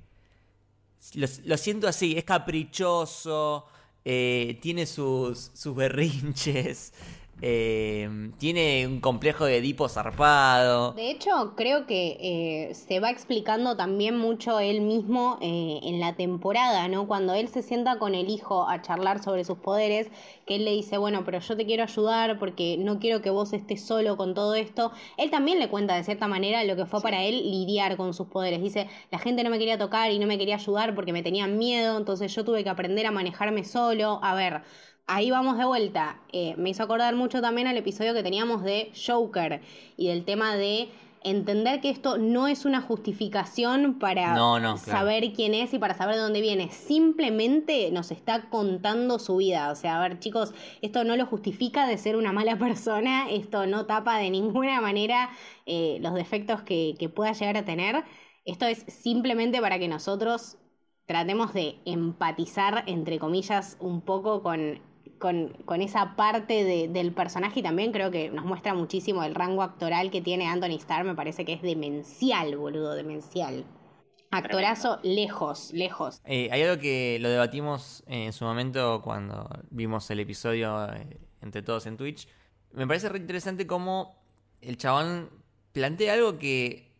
Lo, 1.15 1.57
siento 1.57 1.87
así, 1.89 2.17
es 2.17 2.23
caprichoso, 2.23 3.67
tiene 4.03 4.85
sus, 4.85 5.51
sus 5.53 5.75
berrinches, 5.75 6.93
eh, 7.41 8.31
tiene 8.37 8.87
un 8.87 9.01
complejo 9.01 9.45
de 9.45 9.57
Edipo 9.57 9.89
zarpado. 9.89 10.93
De 10.93 11.11
hecho, 11.11 11.53
creo 11.55 11.85
que 11.85 12.17
eh, 12.21 12.73
se 12.73 13.01
va 13.01 13.09
explicando 13.09 13.75
también 13.75 14.17
mucho 14.17 14.59
él 14.59 14.81
mismo 14.81 15.37
eh, 15.41 15.79
en 15.83 15.99
la 15.99 16.15
temporada, 16.15 16.87
¿no? 16.87 17.07
Cuando 17.07 17.33
él 17.33 17.49
se 17.49 17.61
sienta 17.61 17.99
con 17.99 18.15
el 18.15 18.29
hijo 18.29 18.69
a 18.69 18.81
charlar 18.81 19.21
sobre 19.21 19.43
sus 19.43 19.57
poderes, 19.57 20.09
que 20.45 20.55
él 20.55 20.65
le 20.65 20.71
dice, 20.71 20.97
bueno, 20.97 21.23
pero 21.25 21.39
yo 21.39 21.57
te 21.57 21.65
quiero 21.65 21.83
ayudar 21.83 22.39
porque 22.39 22.77
no 22.77 22.99
quiero 22.99 23.21
que 23.21 23.29
vos 23.29 23.51
estés 23.51 23.85
solo 23.85 24.15
con 24.15 24.33
todo 24.33 24.55
esto. 24.55 24.93
Él 25.17 25.29
también 25.29 25.59
le 25.59 25.67
cuenta 25.67 25.95
de 25.95 26.03
cierta 26.05 26.27
manera 26.27 26.63
lo 26.63 26.77
que 26.77 26.85
fue 26.85 27.01
para 27.01 27.23
él 27.23 27.51
lidiar 27.51 27.97
con 27.97 28.13
sus 28.13 28.27
poderes. 28.27 28.61
Dice, 28.61 28.87
la 29.11 29.19
gente 29.19 29.43
no 29.43 29.49
me 29.49 29.59
quería 29.59 29.77
tocar 29.77 30.09
y 30.11 30.19
no 30.19 30.27
me 30.27 30.37
quería 30.37 30.55
ayudar 30.55 30.95
porque 30.95 31.11
me 31.11 31.21
tenían 31.21 31.57
miedo, 31.57 31.97
entonces 31.97 32.33
yo 32.33 32.45
tuve 32.45 32.63
que 32.63 32.69
aprender 32.69 33.05
a 33.05 33.11
manejarme 33.11 33.65
solo. 33.65 34.19
A 34.23 34.35
ver 34.35 34.63
ahí 35.07 35.31
vamos 35.31 35.57
de 35.57 35.65
vuelta. 35.65 36.19
Eh, 36.31 36.55
me 36.57 36.69
hizo 36.69 36.83
acordar 36.83 37.15
mucho 37.15 37.41
también 37.41 37.67
al 37.67 37.77
episodio 37.77 38.13
que 38.13 38.23
teníamos 38.23 38.63
de 38.63 38.91
Joker 38.95 39.61
y 39.97 40.07
del 40.07 40.25
tema 40.25 40.55
de 40.55 40.89
entender 41.23 41.81
que 41.81 41.89
esto 41.89 42.19
no 42.19 42.47
es 42.47 42.65
una 42.65 42.81
justificación 42.81 43.97
para 43.97 44.35
saber 44.77 45.33
quién 45.33 45.55
es 45.55 45.73
y 45.73 45.79
para 45.79 45.95
saber 45.95 46.15
de 46.15 46.21
dónde 46.21 46.41
viene. 46.41 46.69
Simplemente 46.69 47.89
nos 47.91 48.11
está 48.11 48.47
contando 48.49 49.17
su 49.17 49.37
vida. 49.37 49.71
O 49.71 49.75
sea, 49.75 49.97
a 49.97 50.07
ver, 50.07 50.19
chicos, 50.19 50.53
esto 50.81 51.03
no 51.03 51.15
lo 51.15 51.25
justifica 51.25 51.87
de 51.87 51.97
ser 51.97 52.15
una 52.15 52.31
mala 52.31 52.57
persona, 52.59 53.29
esto 53.29 53.65
no 53.65 53.85
tapa 53.85 54.17
de 54.19 54.29
ninguna 54.29 54.81
manera 54.81 55.31
eh, 55.65 55.97
los 56.01 56.13
defectos 56.13 56.61
que, 56.61 56.95
que 56.99 57.09
pueda 57.09 57.31
llegar 57.33 57.57
a 57.57 57.65
tener. 57.65 58.03
Esto 58.45 58.67
es 58.67 58.85
simplemente 58.87 59.59
para 59.61 59.79
que 59.79 59.87
nosotros 59.87 60.57
tratemos 61.07 61.53
de 61.53 61.79
empatizar, 61.85 62.83
entre 62.85 63.17
comillas, 63.17 63.77
un 63.79 64.01
poco 64.01 64.43
con 64.43 64.79
con, 65.19 65.81
esa 65.81 66.15
parte 66.15 66.87
del 66.87 67.13
personaje 67.13 67.59
y 67.59 67.63
también 67.63 67.91
creo 67.91 68.11
que 68.11 68.29
nos 68.29 68.45
muestra 68.45 68.73
muchísimo 68.73 69.23
el 69.23 69.35
rango 69.35 69.63
actoral 69.63 70.11
que 70.11 70.21
tiene 70.21 70.47
Anthony 70.47 70.77
Starr, 70.77 71.05
me 71.05 71.15
parece 71.15 71.45
que 71.45 71.53
es 71.53 71.61
demencial, 71.61 72.55
boludo, 72.57 72.93
demencial. 72.95 73.65
Actorazo 74.31 74.99
lejos, 75.03 75.71
lejos. 75.71 76.19
Eh, 76.25 76.49
hay 76.51 76.61
algo 76.63 76.81
que 76.81 77.17
lo 77.21 77.29
debatimos 77.29 78.03
en 78.07 78.33
su 78.33 78.43
momento 78.43 79.01
cuando 79.01 79.49
vimos 79.69 80.09
el 80.11 80.19
episodio 80.19 80.91
eh, 80.93 81.19
entre 81.41 81.61
todos 81.61 81.85
en 81.85 81.95
Twitch. 81.95 82.27
Me 82.73 82.85
parece 82.85 83.07
re 83.07 83.19
interesante 83.19 83.65
cómo 83.65 84.21
el 84.59 84.77
chabón 84.77 85.29
plantea 85.71 86.13
algo 86.13 86.37
que 86.37 86.91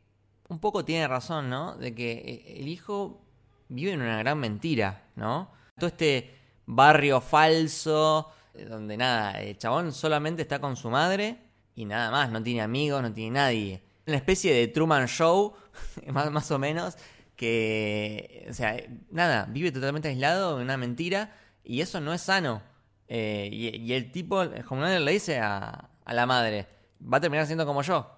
un 0.47 0.59
poco 0.59 0.85
tiene 0.85 1.07
razón, 1.07 1.49
¿no? 1.49 1.75
De 1.75 1.93
que 1.93 2.11
eh, 2.11 2.59
el 2.61 2.67
hijo 2.67 3.25
vive 3.67 3.91
en 3.91 4.01
una 4.01 4.19
gran 4.19 4.39
mentira, 4.39 5.09
¿no? 5.15 5.51
Todo 5.77 5.87
este 5.87 6.44
barrio 6.65 7.21
falso, 7.21 8.31
eh, 8.53 8.65
donde 8.65 8.97
nada, 8.97 9.41
el 9.41 9.57
chabón 9.57 9.91
solamente 9.91 10.41
está 10.41 10.59
con 10.59 10.75
su 10.75 10.89
madre 10.89 11.37
y 11.75 11.85
nada 11.85 12.11
más, 12.11 12.31
no 12.31 12.41
tiene 12.41 12.61
amigos, 12.61 13.01
no 13.01 13.13
tiene 13.13 13.31
nadie. 13.31 13.83
una 14.07 14.17
especie 14.17 14.53
de 14.53 14.67
Truman 14.67 15.07
Show, 15.07 15.53
más, 16.07 16.31
más 16.31 16.49
o 16.51 16.59
menos, 16.59 16.95
que, 17.35 18.47
o 18.49 18.53
sea, 18.53 18.77
nada, 19.11 19.45
vive 19.49 19.71
totalmente 19.71 20.07
aislado 20.07 20.57
una 20.57 20.77
mentira 20.77 21.35
y 21.63 21.81
eso 21.81 21.99
no 21.99 22.13
es 22.13 22.21
sano. 22.21 22.61
Eh, 23.07 23.49
y, 23.51 23.93
el 23.93 24.11
tipo, 24.11 24.39
Homelander 24.69 25.01
le 25.01 25.11
dice 25.11 25.39
a, 25.39 25.89
a, 26.05 26.13
la 26.13 26.25
madre, 26.25 26.67
va 27.01 27.17
a 27.17 27.21
terminar 27.21 27.45
siendo 27.45 27.65
como 27.65 27.83
yo, 27.83 28.09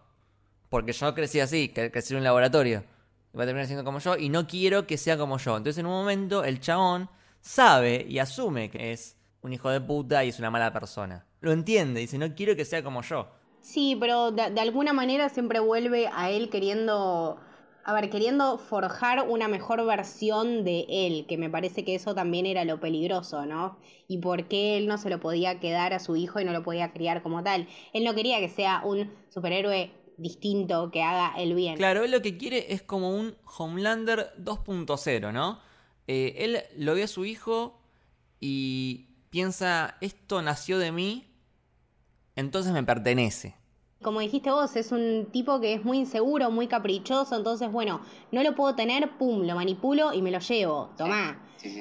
porque 0.70 0.94
yo 0.94 1.14
crecí 1.14 1.40
así, 1.40 1.70
crecí 1.70 2.14
en 2.14 2.20
un 2.20 2.24
laboratorio, 2.24 2.84
va 3.38 3.44
a 3.44 3.46
terminar 3.46 3.68
siendo 3.68 3.84
como 3.84 4.00
yo 4.00 4.16
y 4.18 4.30
no 4.30 4.48
quiero 4.48 4.88
que 4.88 4.98
sea 4.98 5.18
como 5.18 5.38
yo. 5.38 5.58
Entonces 5.58 5.80
en 5.80 5.88
un 5.88 5.94
momento 5.94 6.44
el 6.44 6.60
chabón 6.60 7.10
sabe 7.42 8.06
y 8.08 8.20
asume 8.20 8.70
que 8.70 8.92
es 8.92 9.18
un 9.42 9.54
hijo 9.54 9.70
de 9.70 9.82
puta 9.82 10.24
y 10.24 10.30
es 10.30 10.40
una 10.40 10.52
mala 10.52 10.74
persona. 10.74 11.26
Lo 11.42 11.52
entiende, 11.52 12.00
dice, 12.00 12.18
no 12.18 12.34
quiero 12.36 12.56
que 12.56 12.66
sea 12.66 12.84
como 12.84 13.02
yo. 13.02 13.28
Sí, 13.62 13.98
pero 14.00 14.32
de, 14.32 14.50
de 14.52 14.62
alguna 14.62 14.94
manera 14.94 15.30
siempre 15.30 15.60
vuelve 15.60 16.10
a 16.14 16.30
él 16.30 16.50
queriendo 16.50 17.40
a 17.88 17.94
ver, 17.94 18.10
queriendo 18.10 18.58
forjar 18.58 19.26
una 19.30 19.48
mejor 19.48 19.86
versión 19.86 20.66
de 20.66 20.86
él, 20.90 21.26
que 21.26 21.38
me 21.38 21.50
parece 21.50 21.86
que 21.86 21.96
eso 21.96 22.14
también 22.14 22.46
era 22.46 22.66
lo 22.66 22.82
peligroso, 22.82 23.46
¿no? 23.46 23.78
Y 24.10 24.18
por 24.18 24.50
qué 24.50 24.76
él 24.76 24.88
no 24.88 24.98
se 24.98 25.10
lo 25.10 25.22
podía 25.22 25.62
quedar 25.62 25.94
a 25.94 26.00
su 26.00 26.18
hijo 26.18 26.42
y 26.42 26.44
no 26.44 26.52
lo 26.52 26.64
podía 26.64 26.92
criar 26.92 27.24
como 27.24 27.44
tal. 27.44 27.66
Él 27.94 28.04
no 28.04 28.14
quería 28.14 28.40
que 28.40 28.50
sea 28.50 28.82
un 28.84 29.10
superhéroe 29.30 29.94
distinto 30.18 30.92
que 30.92 31.02
haga 31.02 31.34
el 31.38 31.56
bien. 31.56 31.78
Claro, 31.78 32.04
él 32.04 32.12
lo 32.12 32.22
que 32.22 32.38
quiere 32.38 32.74
es 32.74 32.82
como 32.82 33.16
un 33.16 33.38
Homelander 33.58 34.34
2.0, 34.38 35.32
¿no? 35.32 35.62
Eh, 36.08 36.36
él 36.38 36.64
lo 36.78 36.96
ve 36.96 37.04
a 37.04 37.08
su 37.08 37.26
hijo 37.26 37.80
y 38.40 39.08
piensa, 39.30 39.98
esto 40.02 40.42
nació 40.42 40.80
de 40.80 40.92
mí, 40.92 41.28
entonces 42.36 42.74
me 42.74 42.84
pertenece 42.84 43.56
como 44.02 44.20
dijiste 44.20 44.52
vos, 44.52 44.76
es 44.76 44.92
un 44.92 45.28
tipo 45.32 45.60
que 45.60 45.74
es 45.74 45.84
muy 45.84 46.00
inseguro, 46.00 46.52
muy 46.52 46.68
caprichoso, 46.68 47.36
entonces, 47.36 47.72
bueno, 47.72 48.02
no 48.32 48.44
lo 48.44 48.56
puedo 48.56 48.76
tener, 48.76 49.18
pum, 49.18 49.44
lo 49.44 49.56
manipulo 49.56 50.14
y 50.14 50.22
me 50.22 50.32
lo 50.32 50.40
llevo, 50.40 50.92
tomá. 50.98 51.40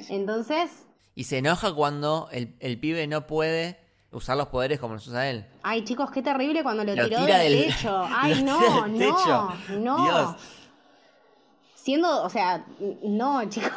entonces... 0.08 0.86
Y 1.14 1.24
se 1.24 1.38
enoja 1.38 1.74
cuando 1.74 2.28
el, 2.30 2.56
el, 2.60 2.78
pibe 2.78 3.06
no 3.06 3.26
puede 3.26 3.78
usar 4.12 4.36
los 4.36 4.48
poderes 4.48 4.78
como 4.78 4.94
los 4.94 5.06
usa 5.06 5.30
él. 5.30 5.46
Ay, 5.62 5.82
chicos, 5.84 6.10
qué 6.10 6.20
terrible 6.22 6.62
cuando 6.62 6.84
lo, 6.84 6.92
tiró 6.92 7.24
del, 7.24 7.66
techo. 7.66 8.06
Ay, 8.10 8.42
no, 8.42 8.86
no, 8.86 9.54
no. 9.78 10.36
Siendo, 11.74 12.22
o 12.22 12.28
sea, 12.28 12.66
no, 13.02 13.48
chicos. 13.48 13.70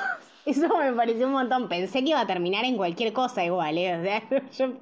Eso 0.50 0.78
me 0.78 0.94
pareció 0.94 1.28
un 1.28 1.34
montón. 1.34 1.70
Pensé 1.70 2.04
que 2.04 2.10
iba 2.10 2.22
a 2.22 2.28
terminar 2.28 2.66
en 2.66 2.76
cualquier 2.76 3.14
cosa 3.14 3.46
igual, 3.46 3.78
¿eh? 3.78 3.98
O 3.98 4.04
sea, 4.04 4.50
yo 4.58 4.74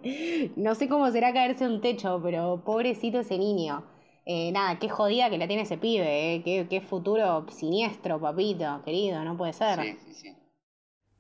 no 0.56 0.76
sé 0.76 0.88
cómo 0.88 1.12
será 1.12 1.34
caerse 1.34 1.66
un 1.66 1.82
techo, 1.82 2.22
pero 2.24 2.64
pobrecito 2.64 3.20
ese 3.20 3.38
niño. 3.38 3.84
Eh, 4.26 4.52
nada, 4.52 4.78
qué 4.80 4.90
jodida 4.90 5.30
que 5.30 5.38
la 5.38 5.48
tiene 5.48 5.64
ese 5.64 5.78
pibe, 5.78 6.36
¿eh? 6.36 6.68
Qué, 6.70 6.82
futuro 6.82 7.46
siniestro, 7.50 8.20
papito, 8.20 8.82
querido, 8.84 9.24
no 9.24 9.38
puede 9.38 9.54
ser. 9.54 9.80
Sí, 9.82 9.98
sí, 10.06 10.14
sí. 10.14 10.36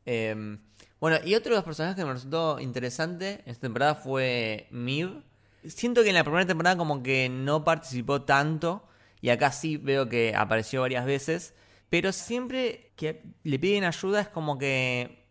Em, 0.05 0.59
bueno, 0.99 1.17
y 1.25 1.35
otro 1.35 1.51
de 1.51 1.57
los 1.57 1.65
personajes 1.65 1.95
que 1.95 2.05
me 2.05 2.13
resultó 2.13 2.59
interesante 2.59 3.41
en 3.45 3.51
esta 3.51 3.61
temporada 3.61 3.95
fue 3.95 4.67
Miv. 4.71 5.23
Siento 5.65 6.03
que 6.03 6.09
en 6.09 6.15
la 6.15 6.23
primera 6.23 6.45
temporada 6.45 6.77
como 6.77 7.03
que 7.03 7.29
no 7.29 7.63
participó 7.63 8.21
tanto, 8.23 8.83
y 9.21 9.29
acá 9.29 9.51
sí 9.51 9.77
veo 9.77 10.07
que 10.09 10.33
apareció 10.35 10.81
varias 10.81 11.05
veces. 11.05 11.53
Pero 11.89 12.11
siempre 12.11 12.91
que 12.95 13.23
le 13.43 13.59
piden 13.59 13.83
ayuda 13.83 14.21
es 14.21 14.27
como 14.27 14.57
que 14.57 15.25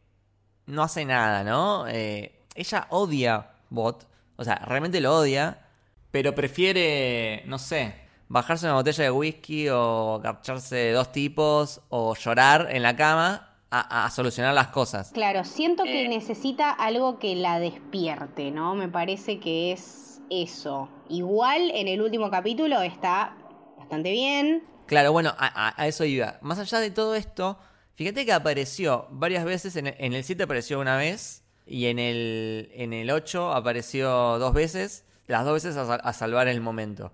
no 0.67 0.83
hace 0.83 1.05
nada, 1.05 1.45
¿no? 1.45 1.87
Eh, 1.89 2.47
ella 2.55 2.87
odia 2.91 3.51
Bot, 3.69 4.07
o 4.37 4.45
sea, 4.45 4.57
realmente 4.57 5.01
lo 5.01 5.17
odia, 5.17 5.67
pero 6.11 6.35
prefiere, 6.35 7.43
no 7.47 7.59
sé, 7.59 7.95
bajarse 8.29 8.67
una 8.67 8.75
botella 8.75 9.05
de 9.05 9.11
whisky 9.11 9.69
o 9.69 10.21
garcharse 10.23 10.93
dos 10.93 11.13
tipos 11.13 11.81
o 11.89 12.15
llorar 12.15 12.69
en 12.71 12.83
la 12.83 12.97
cama 12.97 13.53
a, 13.71 14.09
solucionar 14.11 14.55
las 14.55 14.69
cosas. 14.69 15.11
Claro, 15.13 15.45
siento 15.45 15.85
que 15.85 16.07
eh. 16.07 16.09
necesita 16.09 16.71
algo 16.71 17.19
que 17.19 17.35
la 17.35 17.59
despierte, 17.59 18.51
¿no? 18.51 18.75
Me 18.75 18.89
parece 18.89 19.39
que 19.39 19.73
es 19.73 20.23
eso. 20.31 20.89
Igual 21.09 21.71
en 21.75 21.89
el 21.89 22.01
último 22.01 22.31
capítulo 22.31 22.81
está 22.81 23.37
bastante 23.77 24.13
bien. 24.13 24.63
Claro, 24.87 25.13
bueno, 25.13 25.35
a, 25.37 25.87
eso 25.87 26.05
iba. 26.05 26.39
Más 26.43 26.59
allá 26.59 26.79
de 26.81 26.91
todo 26.91 27.15
esto, 27.15 27.59
fíjate 27.97 28.25
que 28.25 28.33
apareció 28.33 29.09
varias 29.11 29.45
veces, 29.45 29.75
en, 29.77 29.87
el 29.87 30.25
7 30.25 30.45
apareció 30.45 30.81
una 30.81 30.97
vez, 30.97 31.43
y 31.67 31.87
en 31.87 31.99
el, 31.99 32.71
en 32.73 32.93
el 32.93 33.11
8 33.11 33.53
apareció 33.53 34.39
dos 34.39 34.55
veces, 34.55 35.05
las 35.27 35.45
dos 35.45 35.55
veces 35.55 35.77
a, 35.77 36.13
salvar 36.13 36.47
el 36.47 36.61
momento. 36.61 37.13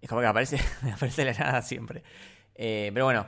Es 0.00 0.08
como 0.08 0.22
que 0.22 0.26
aparece, 0.26 0.58
aparece 0.94 1.24
la 1.26 1.32
nada 1.34 1.62
siempre. 1.62 2.02
Eh, 2.54 2.90
pero 2.94 3.04
bueno, 3.04 3.26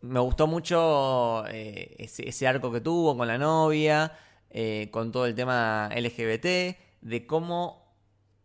me 0.00 0.18
gustó 0.18 0.48
mucho 0.48 1.44
eh, 1.46 1.94
ese, 1.98 2.48
arco 2.48 2.72
que 2.72 2.80
tuvo 2.80 3.16
con 3.16 3.28
la 3.28 3.38
novia, 3.38 4.12
eh, 4.50 4.88
con 4.90 5.12
todo 5.12 5.26
el 5.26 5.34
tema 5.36 5.88
LGBT, 5.94 6.76
de 7.00 7.26
cómo 7.26 7.82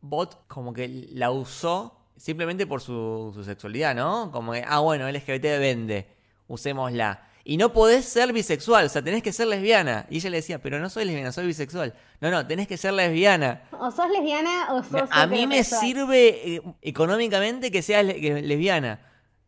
Bot 0.02 0.48
como 0.48 0.74
que 0.74 0.88
la 0.88 1.32
usó 1.32 1.97
simplemente 2.18 2.68
por 2.68 2.82
su, 2.82 3.42
sexualidad, 3.46 3.96
¿no? 3.96 4.32
Como 4.32 4.54
que, 4.54 4.64
ah, 4.68 4.80
bueno, 4.80 5.10
LGBT 5.10 5.44
vende, 5.60 6.08
usémosla. 6.48 7.24
Y 7.44 7.56
no 7.56 7.72
podés 7.72 8.04
ser 8.04 8.34
bisexual, 8.34 8.88
o 8.88 8.90
sea, 8.90 9.02
tenés 9.02 9.24
que 9.24 9.32
ser 9.32 9.48
lesbiana. 9.48 10.06
Y 10.10 10.18
ella 10.18 10.32
le 10.32 10.38
decía, 10.38 10.62
pero 10.62 10.80
no 10.80 10.90
soy 10.90 11.06
lesbiana, 11.06 11.32
soy 11.32 11.48
bisexual. 11.48 11.94
No, 12.20 12.30
no, 12.30 12.46
tenés 12.46 12.68
que 12.68 12.76
ser 12.76 12.94
lesbiana. 12.94 13.62
O 13.72 13.90
sos 13.90 14.10
lesbiana 14.10 14.74
o 14.74 14.84
sos... 14.84 15.10
A 15.12 15.28
mí 15.28 15.48
me 15.48 15.64
sirve 15.64 16.56
eh, 16.56 16.62
económicamente 16.82 17.72
que 17.72 17.82
seas 17.82 18.04
lesbiana. 18.06 19.00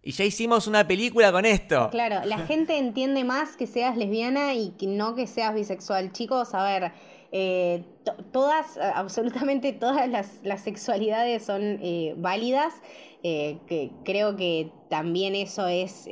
Y 0.01 0.13
ya 0.13 0.23
hicimos 0.23 0.65
una 0.67 0.87
película 0.87 1.31
con 1.33 1.45
esto. 1.45 1.89
Claro, 1.91 2.25
la 2.25 2.37
gente 2.39 2.77
entiende 2.77 3.25
más 3.25 3.57
que 3.57 3.67
seas 3.67 3.97
lesbiana 3.97 4.53
y 4.53 4.71
que 4.71 4.87
no 4.87 5.13
que 5.13 5.27
seas 5.27 5.53
bisexual. 5.53 6.13
Chicos, 6.13 6.53
a 6.53 6.63
ver, 6.63 6.93
eh, 7.31 7.83
todas, 8.31 8.77
absolutamente 8.77 9.73
todas 9.73 10.09
las, 10.43 10.61
sexualidades 10.61 11.45
son 11.45 11.79
eh, 11.81 12.15
válidas. 12.17 12.73
Eh, 13.21 13.59
que 13.67 13.91
creo 14.05 14.37
que 14.37 14.71
también 14.89 15.35
eso 15.35 15.67
es 15.67 16.07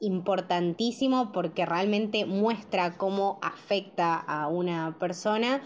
importantísimo 0.00 1.30
porque 1.32 1.64
realmente 1.64 2.26
muestra 2.26 2.96
cómo 2.96 3.38
afecta 3.42 4.16
a 4.16 4.48
una 4.48 4.96
persona. 4.98 5.62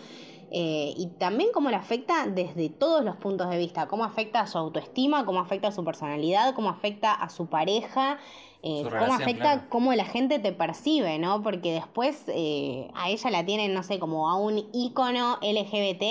Y 0.51 1.11
también 1.19 1.51
cómo 1.53 1.71
le 1.71 1.77
afecta 1.77 2.27
desde 2.27 2.69
todos 2.69 3.05
los 3.05 3.17
puntos 3.17 3.51
de 3.51 3.59
vista, 3.59 3.87
cómo 3.87 4.05
afecta 4.05 4.41
a 4.41 4.47
su 4.47 4.59
autoestima, 4.59 5.27
cómo 5.27 5.41
afecta 5.41 5.69
a 5.69 5.73
su 5.73 5.85
personalidad, 5.85 6.55
cómo 6.55 6.71
afecta 6.71 7.13
a 7.13 7.29
su 7.29 7.47
pareja, 7.47 8.19
eh, 8.63 8.83
cómo 8.83 9.15
afecta 9.15 9.69
cómo 9.69 9.93
la 9.95 10.05
gente 10.05 10.41
te 10.41 10.53
percibe, 10.53 11.19
¿no? 11.19 11.43
Porque 11.43 11.73
después 11.73 12.25
eh, 12.29 12.91
a 12.95 13.09
ella 13.09 13.31
la 13.31 13.47
tienen, 13.47 13.73
no 13.73 13.85
sé, 13.85 14.01
como 14.01 14.29
a 14.29 14.37
un 14.37 14.69
ícono 14.73 15.39
LGBT 15.43 16.03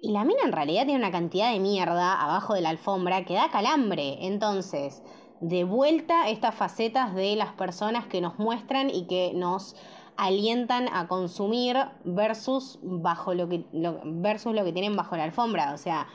y 0.00 0.12
la 0.12 0.24
mina 0.24 0.40
en 0.44 0.52
realidad 0.52 0.84
tiene 0.84 0.98
una 0.98 1.10
cantidad 1.10 1.52
de 1.52 1.58
mierda 1.58 2.22
abajo 2.22 2.54
de 2.54 2.62
la 2.62 2.70
alfombra 2.70 3.24
que 3.24 3.34
da 3.34 3.50
calambre. 3.50 4.26
Entonces, 4.26 5.02
de 5.40 5.64
vuelta 5.64 6.30
estas 6.30 6.54
facetas 6.54 7.14
de 7.14 7.36
las 7.36 7.52
personas 7.52 8.06
que 8.06 8.22
nos 8.22 8.38
muestran 8.38 8.88
y 8.88 9.06
que 9.06 9.32
nos 9.34 9.76
alientan 10.16 10.88
a 10.92 11.08
consumir 11.08 11.76
versus 12.04 12.78
bajo 12.82 13.34
lo 13.34 13.48
que 13.48 13.64
versus 14.04 14.54
lo 14.54 14.64
que 14.64 14.72
tienen 14.72 14.96
bajo 14.96 15.16
la 15.16 15.24
alfombra, 15.24 15.72
o 15.74 15.78
sea, 15.78 16.06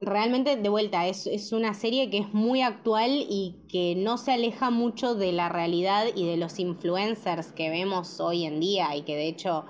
realmente 0.00 0.56
de 0.56 0.68
vuelta 0.68 1.06
es, 1.06 1.26
es, 1.26 1.52
una 1.52 1.74
serie 1.74 2.08
que 2.08 2.18
es 2.18 2.32
muy 2.32 2.62
actual 2.62 3.10
y 3.10 3.56
que 3.68 3.94
no 3.96 4.16
se 4.16 4.32
aleja 4.32 4.70
mucho 4.70 5.14
de 5.14 5.32
la 5.32 5.48
realidad 5.48 6.06
y 6.14 6.26
de 6.26 6.36
los 6.36 6.58
influencers 6.58 7.52
que 7.52 7.68
vemos 7.70 8.20
hoy 8.20 8.44
en 8.44 8.60
día 8.60 8.94
y 8.94 9.02
que 9.02 9.16
de 9.16 9.28
hecho 9.28 9.64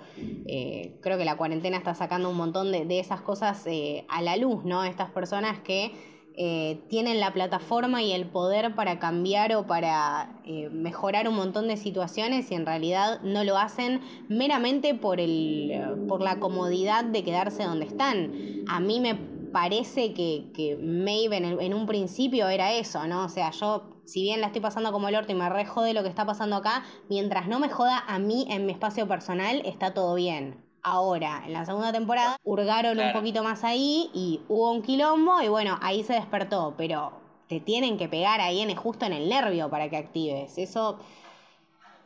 eh, 0.47 0.99
creo 1.01 1.17
que 1.17 1.25
la 1.25 1.37
cuarentena 1.37 1.79
está 1.79 1.95
sacando 1.95 2.29
un 2.29 2.37
montón 2.37 2.73
de, 2.73 2.99
esas 2.99 3.23
cosas 3.23 3.67
eh, 3.67 4.05
a 4.09 4.21
la 4.21 4.37
luz, 4.37 4.65
¿no? 4.65 4.85
Estas 4.85 5.11
personas 5.11 5.61
que 5.61 6.18
eh, 6.41 6.81
tienen 6.89 7.21
la 7.21 7.33
plataforma 7.33 8.03
y 8.03 8.13
el 8.13 8.27
poder 8.27 8.75
para 8.75 8.99
cambiar 8.99 9.55
o 9.57 9.67
para 9.67 10.41
mejorar 10.71 11.29
un 11.29 11.35
montón 11.35 11.69
de 11.69 11.77
situaciones 11.77 12.51
y 12.51 12.55
en 12.55 12.65
realidad 12.65 13.21
no 13.23 13.45
lo 13.45 13.59
hacen 13.59 14.01
meramente 14.29 14.95
por, 14.95 15.21
el, 15.21 16.07
por 16.09 16.23
la 16.23 16.39
comodidad 16.39 17.05
de 17.05 17.23
quedarse 17.25 17.65
donde 17.65 17.87
están. 17.87 18.33
A 18.69 18.81
mí 18.81 19.01
me 19.01 19.15
parece 19.53 20.15
que, 20.15 20.51
que 20.55 20.77
Maeve 20.77 21.37
en, 21.37 21.75
un 21.75 21.87
principio 21.87 22.49
era 22.49 22.73
eso, 22.73 23.07
¿no? 23.07 23.25
O 23.25 23.29
sea, 23.29 23.51
yo, 23.51 24.01
si 24.05 24.23
bien 24.23 24.41
la 24.41 24.49
estoy 24.49 24.61
pasando 24.61 24.93
como 24.93 25.09
el 25.09 25.15
orto 25.15 25.33
y 25.33 25.35
me 25.35 25.49
re 25.49 25.67
jode 25.67 25.95
lo 25.95 26.03
que 26.03 26.09
está 26.09 26.25
pasando 26.25 26.57
acá, 26.57 26.85
mientras 27.09 27.49
no 27.49 27.59
me 27.59 27.69
joda 27.69 28.03
a 28.07 28.19
mí 28.19 28.47
en 28.49 28.67
mi 28.67 28.73
espacio 28.73 29.07
personal, 29.09 29.63
está 29.65 29.95
todo 29.95 30.15
bien. 30.15 30.68
Ahora, 30.91 31.43
en 31.45 31.53
la 31.53 31.67
segunda 31.67 31.93
temporada, 31.93 32.39
hurgaron 32.45 32.99
un 32.99 33.13
poquito 33.13 33.45
más 33.45 33.63
ahí 33.63 34.11
y 34.15 34.41
hubo 34.49 34.73
un 34.73 34.81
quilombo 34.81 35.43
y 35.43 35.49
bueno, 35.49 35.79
ahí 35.83 36.03
se 36.03 36.15
despertó, 36.15 36.73
pero 36.79 37.13
te 37.47 37.61
tienen 37.61 37.99
que 37.99 38.09
pegar 38.09 38.41
ahí 38.41 38.61
en, 38.61 38.75
justo 38.75 39.05
en 39.05 39.13
el 39.13 39.29
nervio 39.29 39.69
para 39.69 39.91
que 39.91 39.99
actives. 39.99 40.57
Eso 40.57 40.99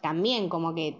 también 0.01 0.49
como 0.49 0.75
que 0.75 0.97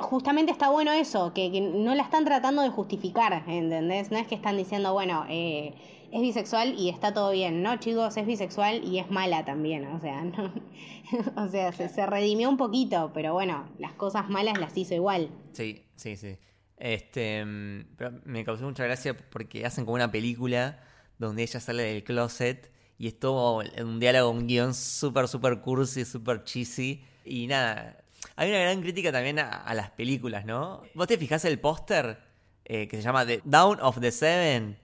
justamente 0.00 0.52
está 0.52 0.68
bueno 0.68 0.92
eso, 0.92 1.32
que, 1.32 1.50
que, 1.50 1.62
no 1.62 1.94
la 1.94 2.02
están 2.02 2.26
tratando 2.26 2.60
de 2.60 2.68
justificar, 2.68 3.42
¿entendés? 3.46 4.10
No 4.10 4.18
es 4.18 4.26
que 4.26 4.34
están 4.34 4.58
diciendo, 4.58 4.92
bueno, 4.92 5.24
eh, 5.30 5.74
es 6.12 6.20
bisexual 6.20 6.78
y 6.78 6.90
está 6.90 7.14
todo 7.14 7.30
bien. 7.30 7.62
No, 7.62 7.76
chicos, 7.78 8.18
es 8.18 8.26
bisexual 8.26 8.84
y 8.84 8.98
es 8.98 9.10
mala 9.10 9.46
también. 9.46 9.86
O 9.86 10.00
sea, 10.00 10.24
no, 10.24 10.52
o 11.42 11.48
sea 11.48 11.72
se, 11.72 11.88
se, 11.88 12.04
redimió 12.04 12.50
un 12.50 12.58
poquito, 12.58 13.12
pero 13.14 13.32
bueno, 13.32 13.64
las 13.78 13.94
cosas 13.94 14.28
malas 14.28 14.58
las 14.58 14.76
hizo 14.76 14.94
igual. 14.94 15.30
Sí, 15.52 15.86
sí, 15.96 16.16
sí. 16.16 16.36
Este, 16.76 17.44
pero 17.96 18.12
me 18.24 18.44
causó 18.44 18.64
mucha 18.64 18.84
gracia 18.84 19.16
porque 19.16 19.64
hacen 19.64 19.84
como 19.84 19.94
una 19.94 20.10
película 20.10 20.80
donde 21.18 21.42
ella 21.42 21.60
sale 21.60 21.84
del 21.84 22.04
closet 22.04 22.70
y 22.98 23.08
es 23.08 23.18
todo 23.18 23.62
un 23.80 24.00
diálogo, 24.00 24.30
un 24.30 24.46
guion 24.46 24.74
súper, 24.74 25.28
súper 25.28 25.60
cursi, 25.60 26.04
súper 26.04 26.44
cheesy. 26.44 27.04
Y 27.24 27.46
nada, 27.46 28.04
hay 28.36 28.50
una 28.50 28.60
gran 28.60 28.80
crítica 28.80 29.12
también 29.12 29.38
a, 29.38 29.72
las 29.74 29.90
películas, 29.90 30.44
¿no? 30.44 30.82
¿Vos 30.94 31.06
te 31.06 31.18
fijás 31.18 31.44
el 31.44 31.58
póster 31.58 32.18
eh, 32.64 32.88
que 32.88 32.96
se 32.96 33.02
llama 33.02 33.26
The 33.26 33.40
Down 33.44 33.80
of 33.80 34.00
the 34.00 34.10
Seven? 34.10 34.78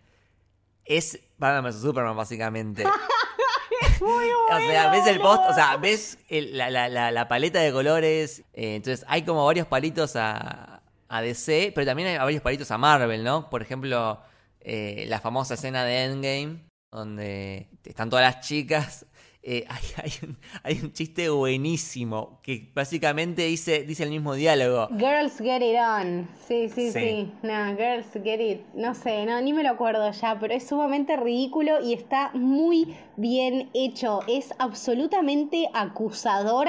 Es 0.84 1.20
Batman 1.38 1.72
Superman, 1.72 2.16
básicamente. 2.16 2.84
Muy 4.00 4.24
o 4.52 4.58
sea, 4.58 4.90
ves 4.90 5.06
el 5.06 5.20
post, 5.20 5.42
o 5.48 5.54
sea, 5.54 5.76
ves 5.76 6.18
la, 6.28 6.70
la, 6.70 7.10
la, 7.10 7.28
paleta 7.28 7.60
de 7.60 7.72
colores. 7.72 8.40
Eh, 8.54 8.76
entonces, 8.76 9.04
hay 9.08 9.22
como 9.22 9.44
varios 9.44 9.66
palitos 9.66 10.16
a, 10.16 10.79
a, 11.10 11.22
DC, 11.22 11.72
pero 11.74 11.86
también 11.86 12.08
hay 12.08 12.18
varios 12.18 12.42
palitos 12.42 12.70
a 12.70 12.78
Marvel, 12.78 13.24
¿no? 13.24 13.50
Por 13.50 13.62
ejemplo, 13.62 14.20
eh, 14.60 15.04
la 15.08 15.20
famosa 15.20 15.54
escena 15.54 15.84
de 15.84 16.04
Endgame, 16.04 16.64
donde 16.92 17.68
están 17.84 18.08
todas 18.08 18.24
las 18.24 18.46
chicas 18.46 19.06
eh, 19.42 19.64
hay, 20.62 20.78
un, 20.82 20.92
chiste 20.92 21.30
buenísimo 21.30 22.40
que 22.42 22.70
básicamente 22.74 23.42
dice, 23.42 23.84
dice 23.84 24.02
el 24.02 24.10
mismo 24.10 24.34
diálogo. 24.34 24.88
Girls 24.98 25.38
get 25.38 25.62
it 25.62 25.78
on. 25.78 26.28
Sí, 26.46 26.68
sí, 26.68 26.92
sí, 26.92 27.32
No, 27.42 27.74
girls 27.76 28.12
get 28.22 28.40
it. 28.40 28.60
No 28.74 28.94
sé, 28.94 29.24
no, 29.24 29.40
ni 29.40 29.54
me 29.54 29.62
lo 29.62 29.70
acuerdo 29.70 30.10
ya, 30.12 30.38
pero 30.38 30.52
es 30.52 30.66
sumamente 30.66 31.16
ridículo 31.16 31.80
y 31.82 31.94
está 31.94 32.30
muy 32.34 32.94
bien 33.16 33.70
hecho. 33.72 34.20
Es 34.28 34.52
absolutamente 34.58 35.68
acusador. 35.72 36.68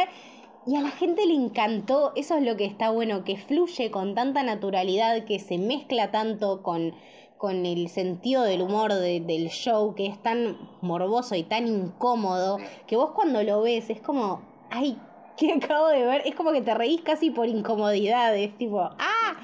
Y 0.71 0.77
a 0.77 0.81
la 0.81 0.91
gente 0.91 1.25
le 1.25 1.33
encantó, 1.33 2.13
eso 2.15 2.37
es 2.37 2.43
lo 2.43 2.55
que 2.55 2.63
está 2.63 2.91
bueno, 2.91 3.25
que 3.25 3.35
fluye 3.35 3.91
con 3.91 4.15
tanta 4.15 4.41
naturalidad, 4.41 5.25
que 5.25 5.37
se 5.37 5.57
mezcla 5.57 6.11
tanto 6.11 6.63
con, 6.63 6.95
con 7.37 7.65
el 7.65 7.89
sentido 7.89 8.43
del 8.43 8.61
humor 8.61 8.93
del 8.93 9.49
show, 9.49 9.93
que 9.95 10.07
es 10.07 10.23
tan 10.23 10.57
morboso 10.79 11.35
y 11.35 11.43
tan 11.43 11.67
incómodo, 11.67 12.57
que 12.87 12.95
vos 12.95 13.11
cuando 13.13 13.43
lo 13.43 13.61
ves 13.61 13.89
es 13.89 13.99
como, 13.99 14.43
ay, 14.69 14.97
¿qué 15.37 15.51
acabo 15.61 15.89
de 15.89 16.05
ver? 16.05 16.21
Es 16.23 16.35
como 16.35 16.53
que 16.53 16.61
te 16.61 16.73
reís 16.73 17.01
casi 17.01 17.31
por 17.31 17.49
incomodidad, 17.49 18.33
es 18.37 18.57
tipo, 18.57 18.79
¡ah! 18.79 19.41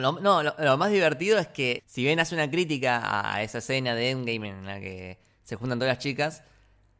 no, 0.00 0.42
lo, 0.44 0.76
más 0.76 0.92
divertido 0.92 1.40
es 1.40 1.48
que 1.48 1.82
si 1.86 2.04
bien 2.04 2.20
hace 2.20 2.36
una 2.36 2.48
crítica 2.48 3.34
a 3.34 3.42
esa 3.42 3.58
escena 3.58 3.96
de 3.96 4.10
Endgame 4.10 4.48
en 4.50 4.64
la 4.64 4.78
que 4.78 5.18
se 5.42 5.56
juntan 5.56 5.80
todas 5.80 5.96
las 5.96 6.04
chicas, 6.04 6.44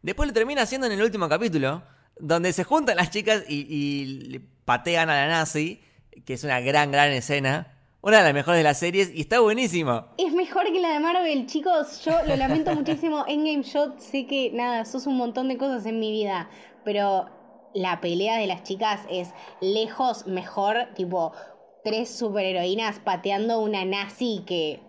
después 0.02 0.26
lo 0.26 0.34
termina 0.34 0.62
haciendo 0.62 0.88
en 0.88 0.94
el 0.94 1.02
último 1.02 1.28
capítulo, 1.28 1.80
donde 2.20 2.52
se 2.52 2.64
juntan 2.64 2.96
las 2.96 3.10
chicas 3.10 3.44
y, 3.48 3.66
y 3.68 4.38
patean 4.64 5.10
a 5.10 5.14
la 5.14 5.28
nazi, 5.28 5.82
que 6.24 6.34
es 6.34 6.44
una 6.44 6.60
gran, 6.60 6.90
gran 6.90 7.10
escena 7.10 7.78
una 8.00 8.18
de 8.18 8.24
las 8.24 8.34
mejores 8.34 8.60
de 8.60 8.64
las 8.64 8.78
series 8.78 9.10
y 9.12 9.22
está 9.22 9.40
buenísimo. 9.40 10.06
Es 10.18 10.32
mejor 10.32 10.64
que 10.72 10.80
la 10.80 10.90
de 10.90 11.00
Marvel, 11.00 11.46
chicos. 11.46 12.04
Yo 12.04 12.12
lo 12.26 12.36
lamento 12.36 12.72
muchísimo. 12.74 13.24
Endgame 13.26 13.62
Shot, 13.62 13.98
sé 13.98 14.26
que 14.26 14.50
nada, 14.52 14.84
sos 14.84 15.06
un 15.06 15.16
montón 15.16 15.48
de 15.48 15.58
cosas 15.58 15.84
en 15.84 15.98
mi 15.98 16.12
vida, 16.12 16.48
pero 16.84 17.28
la 17.74 18.00
pelea 18.00 18.38
de 18.38 18.46
las 18.46 18.62
chicas 18.62 19.00
es 19.10 19.30
lejos 19.60 20.26
mejor, 20.26 20.88
tipo 20.94 21.32
tres 21.84 22.08
superheroínas 22.08 23.00
pateando 23.00 23.60
una 23.60 23.84
nazi 23.84 24.42
que, 24.46 24.80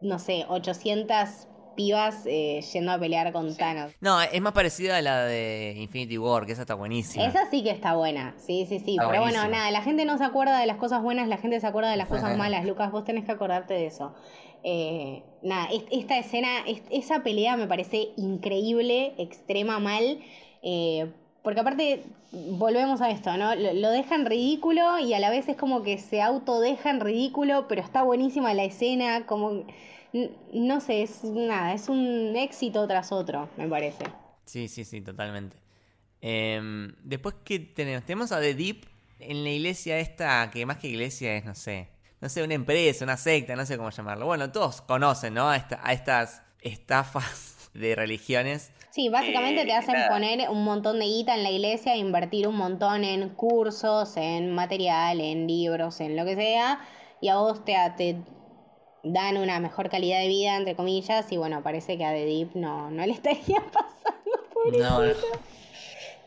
no 0.00 0.18
sé, 0.18 0.46
800 0.48 1.48
pibas 1.74 2.22
eh, 2.26 2.60
yendo 2.72 2.92
a 2.92 2.98
pelear 2.98 3.32
con 3.32 3.56
Thanos. 3.56 3.92
No, 4.00 4.20
es 4.20 4.40
más 4.40 4.52
parecida 4.52 4.96
a 4.96 5.02
la 5.02 5.24
de 5.24 5.74
Infinity 5.78 6.18
War, 6.18 6.46
que 6.46 6.52
esa 6.52 6.62
está 6.62 6.74
buenísima. 6.74 7.24
Esa 7.24 7.48
sí 7.50 7.62
que 7.62 7.70
está 7.70 7.94
buena, 7.94 8.34
sí, 8.38 8.66
sí, 8.68 8.80
sí. 8.80 8.96
Pero 8.98 9.20
bueno, 9.20 9.46
nada, 9.48 9.70
la 9.70 9.82
gente 9.82 10.04
no 10.04 10.18
se 10.18 10.24
acuerda 10.24 10.58
de 10.58 10.66
las 10.66 10.76
cosas 10.76 11.02
buenas, 11.02 11.28
la 11.28 11.38
gente 11.38 11.60
se 11.60 11.66
acuerda 11.66 11.90
de 11.90 11.96
las 11.96 12.08
cosas 12.08 12.36
malas. 12.36 12.64
Lucas, 12.64 12.90
vos 12.90 13.04
tenés 13.04 13.24
que 13.24 13.32
acordarte 13.32 13.74
de 13.74 13.86
eso. 13.86 14.14
Eh, 14.62 15.22
nada, 15.42 15.68
esta 15.90 16.18
escena, 16.18 16.48
esa 16.90 17.22
pelea 17.22 17.56
me 17.56 17.66
parece 17.66 18.08
increíble, 18.16 19.14
extrema 19.18 19.78
mal. 19.78 20.18
Eh, 20.62 21.12
porque 21.42 21.60
aparte, 21.60 22.02
volvemos 22.32 23.02
a 23.02 23.10
esto, 23.10 23.36
¿no? 23.36 23.54
Lo, 23.54 23.90
dejan 23.90 24.24
ridículo 24.24 24.98
y 24.98 25.12
a 25.12 25.18
la 25.18 25.28
vez 25.28 25.46
es 25.48 25.56
como 25.56 25.82
que 25.82 25.98
se 25.98 26.22
autodejan 26.22 27.00
ridículo, 27.00 27.68
pero 27.68 27.82
está 27.82 28.02
buenísima 28.02 28.54
la 28.54 28.64
escena, 28.64 29.26
como 29.26 29.64
no 30.52 30.80
sé, 30.80 31.02
es 31.02 31.24
nada, 31.24 31.74
es 31.74 31.88
un 31.88 32.36
éxito 32.36 32.86
tras 32.86 33.10
otro, 33.10 33.48
me 33.56 33.68
parece. 33.68 34.04
Sí, 34.44 34.68
sí, 34.68 34.84
sí, 34.84 35.00
totalmente. 35.00 35.56
Em, 36.20 36.94
después 37.02 37.34
que 37.44 37.58
tenemos, 37.58 38.04
tenemos 38.04 38.32
a 38.32 38.40
The 38.40 38.54
Deep 38.54 38.86
en 39.18 39.42
la 39.42 39.50
iglesia 39.50 39.98
esta, 39.98 40.50
que 40.50 40.64
más 40.66 40.78
que 40.78 40.88
iglesia 40.88 41.36
es, 41.36 41.44
no 41.44 41.54
sé, 41.54 41.88
no 42.20 42.28
sé, 42.28 42.42
una 42.42 42.54
empresa, 42.54 43.04
una 43.04 43.16
secta, 43.16 43.56
no 43.56 43.66
sé 43.66 43.76
cómo 43.76 43.90
llamarlo. 43.90 44.26
Bueno, 44.26 44.50
todos 44.52 44.80
conocen, 44.82 45.34
¿no? 45.34 45.50
A, 45.50 45.56
estas 45.56 46.42
estafas 46.62 47.70
de 47.74 47.94
religiones. 47.96 48.70
Sí, 48.90 49.08
básicamente 49.08 49.64
te 49.64 49.72
hacen 49.72 49.96
poner 50.08 50.48
un 50.48 50.62
montón 50.64 51.00
de 51.00 51.06
guita 51.06 51.34
en 51.34 51.42
la 51.42 51.50
iglesia, 51.50 51.96
invertir 51.96 52.46
un 52.46 52.56
montón 52.56 53.02
en 53.02 53.30
cursos, 53.30 54.16
en 54.16 54.54
material, 54.54 55.20
en 55.20 55.48
libros, 55.48 56.00
en 56.00 56.14
lo 56.16 56.24
que 56.24 56.36
sea, 56.36 56.78
y 57.20 57.28
a 57.28 57.36
vos 57.36 57.64
te, 57.64 57.74
te 57.96 58.22
dan 59.04 59.36
una 59.36 59.60
mejor 59.60 59.90
calidad 59.90 60.20
de 60.20 60.28
vida, 60.28 60.56
entre 60.56 60.74
comillas, 60.74 61.30
y 61.30 61.36
bueno, 61.36 61.62
parece 61.62 61.96
que 61.96 62.04
a 62.04 62.12
The 62.12 62.24
Deep 62.24 62.54
no, 62.54 62.90
no 62.90 63.06
le 63.06 63.12
estaría 63.14 63.60
pasando 63.60 64.48
por 64.52 64.76
no, 64.76 65.00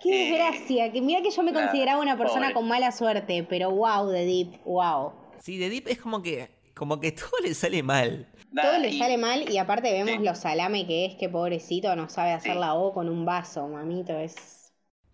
Qué 0.02 0.30
desgracia, 0.30 0.92
que 0.92 1.02
mira 1.02 1.22
que 1.22 1.32
yo 1.32 1.42
me 1.42 1.52
consideraba 1.54 2.02
una 2.02 2.18
persona 2.18 2.54
con 2.54 2.68
mala 2.68 2.92
suerte, 2.92 3.46
pero 3.50 3.72
wow, 3.72 4.12
The 4.12 4.26
Deep, 4.26 4.64
wow. 4.64 5.12
Sí, 5.40 5.58
The 5.58 5.70
Deep 5.70 5.88
es 5.88 6.00
como 6.00 6.22
que, 6.22 6.50
como 6.76 7.00
que 7.00 7.12
todo 7.14 7.32
le 7.42 7.54
sale 7.54 7.82
mal. 7.82 8.28
Todo 8.56 8.78
le 8.78 8.98
sale 8.98 9.18
mal 9.18 9.50
y 9.52 9.58
aparte 9.58 9.92
vemos 9.92 10.24
lo 10.24 10.34
salame 10.36 10.88
que 10.88 11.06
es, 11.06 11.16
que 11.16 11.30
pobrecito 11.30 11.96
no 11.96 12.10
sabe 12.10 12.32
hacer 12.32 12.56
la 12.56 12.76
O 12.76 12.94
con 12.94 13.10
un 13.10 13.26
vaso, 13.26 13.68
mamito, 13.68 14.18
es... 14.18 14.72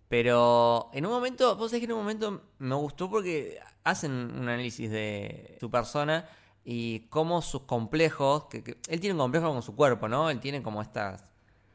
Pero 0.07 0.91
en 0.93 1.05
un 1.07 1.11
momento, 1.11 1.55
vos 1.55 1.71
sabés 1.71 1.81
que 1.81 1.85
en 1.85 1.93
un 1.93 1.99
momento 1.99 2.43
me 2.59 2.75
gustó 2.75 3.09
porque 3.09 3.57
hacen 3.83 4.11
un 4.11 4.47
análisis 4.47 4.91
de 4.91 5.57
su 5.59 5.71
persona 5.71 6.29
y 6.65 7.01
cómo 7.09 7.41
sus 7.41 7.63
complejos, 7.63 8.45
que, 8.45 8.77
él 8.87 8.99
tiene 8.99 9.13
un 9.13 9.19
complejo 9.19 9.51
con 9.51 9.61
su 9.61 9.75
cuerpo, 9.75 10.07
¿no? 10.07 10.29
Él 10.29 10.39
tiene 10.39 10.61
como 10.63 10.81
estas 10.81 11.29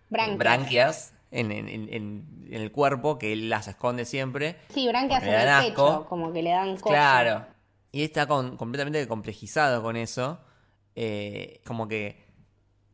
branquias, 0.09 1.15
en, 1.31 2.49
el 2.51 2.73
cuerpo 2.73 3.19
que 3.19 3.33
él 3.33 3.51
las 3.51 3.69
esconde 3.69 4.05
siempre. 4.05 4.57
Sí, 4.71 4.89
branquias 4.89 5.23
en 5.23 5.35
el 5.35 5.69
pecho, 5.69 6.07
como 6.09 6.33
que 6.33 6.43
le 6.43 6.51
dan 6.51 6.77
cosas. 6.77 6.99
Claro. 6.99 7.47
Y 7.93 8.03
está 8.03 8.27
completamente 8.27 9.07
complejizado 9.07 9.83
con 9.83 9.97
eso. 9.97 10.39
Eh, 10.95 11.61
como 11.65 11.87
que 11.87 12.27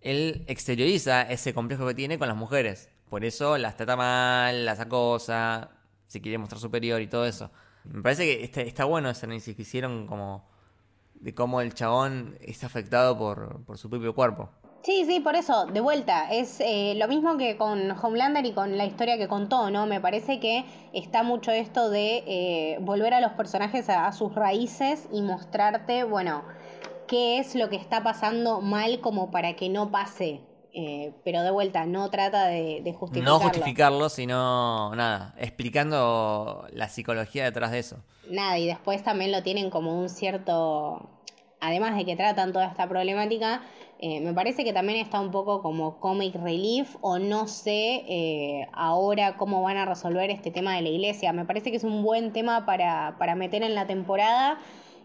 él 0.00 0.44
exterioriza 0.48 1.22
ese 1.22 1.54
complejo 1.54 1.86
que 1.86 1.94
tiene 1.94 2.18
con 2.18 2.28
las 2.28 2.36
mujeres. 2.36 2.90
Por 3.08 3.24
eso 3.24 3.56
las 3.56 3.76
trata 3.76 3.96
mal, 3.96 4.66
las 4.66 4.80
acosa, 4.80 5.70
se 6.06 6.20
quiere 6.20 6.38
mostrar 6.38 6.60
superior 6.60 7.00
y 7.00 7.06
todo 7.06 7.24
eso. 7.26 7.50
Me 7.84 8.02
parece 8.02 8.24
que 8.24 8.44
está, 8.44 8.60
está 8.62 8.84
bueno 8.84 9.10
ese 9.10 9.26
análisis 9.26 9.54
que 9.54 9.62
hicieron 9.62 10.06
como 10.06 10.53
de 11.14 11.34
cómo 11.34 11.60
el 11.60 11.74
chabón 11.74 12.36
está 12.40 12.66
afectado 12.66 13.16
por, 13.18 13.76
su 13.76 13.88
propio 13.88 14.14
cuerpo. 14.14 14.50
Sí, 14.82 15.04
sí, 15.06 15.20
por 15.20 15.34
eso, 15.34 15.64
de 15.64 15.80
vuelta, 15.80 16.30
es 16.30 16.60
eh, 16.60 16.94
lo 16.96 17.08
mismo 17.08 17.38
que 17.38 17.56
con 17.56 17.90
Homelander 17.90 18.44
y 18.44 18.52
con 18.52 18.76
la 18.76 18.84
historia 18.84 19.16
que 19.16 19.28
contó, 19.28 19.70
¿no? 19.70 19.86
Me 19.86 19.98
parece 19.98 20.40
que 20.40 20.66
está 20.92 21.22
mucho 21.22 21.52
esto 21.52 21.88
de 21.88 22.22
eh, 22.26 22.78
volver 22.82 23.14
a 23.14 23.20
los 23.20 23.32
personajes 23.32 23.88
a, 23.88 24.12
sus 24.12 24.34
raíces 24.34 25.08
y 25.10 25.22
mostrarte, 25.22 26.04
bueno, 26.04 26.42
qué 27.06 27.38
es 27.38 27.54
lo 27.54 27.70
que 27.70 27.76
está 27.76 28.02
pasando 28.02 28.60
mal 28.60 29.00
como 29.00 29.30
para 29.30 29.56
que 29.56 29.70
no 29.70 29.90
pase. 29.90 30.42
Eh, 30.76 31.12
pero 31.24 31.42
de 31.42 31.52
vuelta, 31.52 31.86
no 31.86 32.10
trata 32.10 32.48
de, 32.48 32.80
de, 32.82 32.92
justificarlo. 32.92 33.38
No 33.38 33.44
justificarlo, 33.44 34.08
sino 34.08 34.92
nada, 34.96 35.34
explicando 35.38 36.66
la 36.72 36.88
psicología 36.88 37.44
detrás 37.44 37.70
de 37.70 37.78
eso. 37.78 38.02
Nada, 38.28 38.58
y 38.58 38.66
después 38.66 39.04
también 39.04 39.30
lo 39.30 39.44
tienen 39.44 39.70
como 39.70 39.96
un 39.96 40.08
cierto 40.08 41.08
además 41.64 41.96
de 41.96 42.04
que 42.04 42.16
tratan 42.16 42.52
toda 42.52 42.66
esta 42.66 42.88
problemática, 42.88 43.62
eh, 43.98 44.20
me 44.20 44.34
parece 44.34 44.64
que 44.64 44.72
también 44.72 44.98
está 44.98 45.20
un 45.20 45.30
poco 45.30 45.62
como 45.62 45.98
comic 45.98 46.34
relief 46.34 46.96
o 47.00 47.18
no 47.18 47.46
sé 47.46 48.04
eh, 48.06 48.68
ahora 48.72 49.36
cómo 49.36 49.62
van 49.62 49.78
a 49.78 49.86
resolver 49.86 50.30
este 50.30 50.50
tema 50.50 50.74
de 50.76 50.82
la 50.82 50.90
iglesia. 50.90 51.32
Me 51.32 51.44
parece 51.44 51.70
que 51.70 51.78
es 51.78 51.84
un 51.84 52.02
buen 52.02 52.32
tema 52.32 52.66
para, 52.66 53.16
para 53.18 53.34
meter 53.34 53.62
en 53.62 53.74
la 53.74 53.86
temporada, 53.86 54.58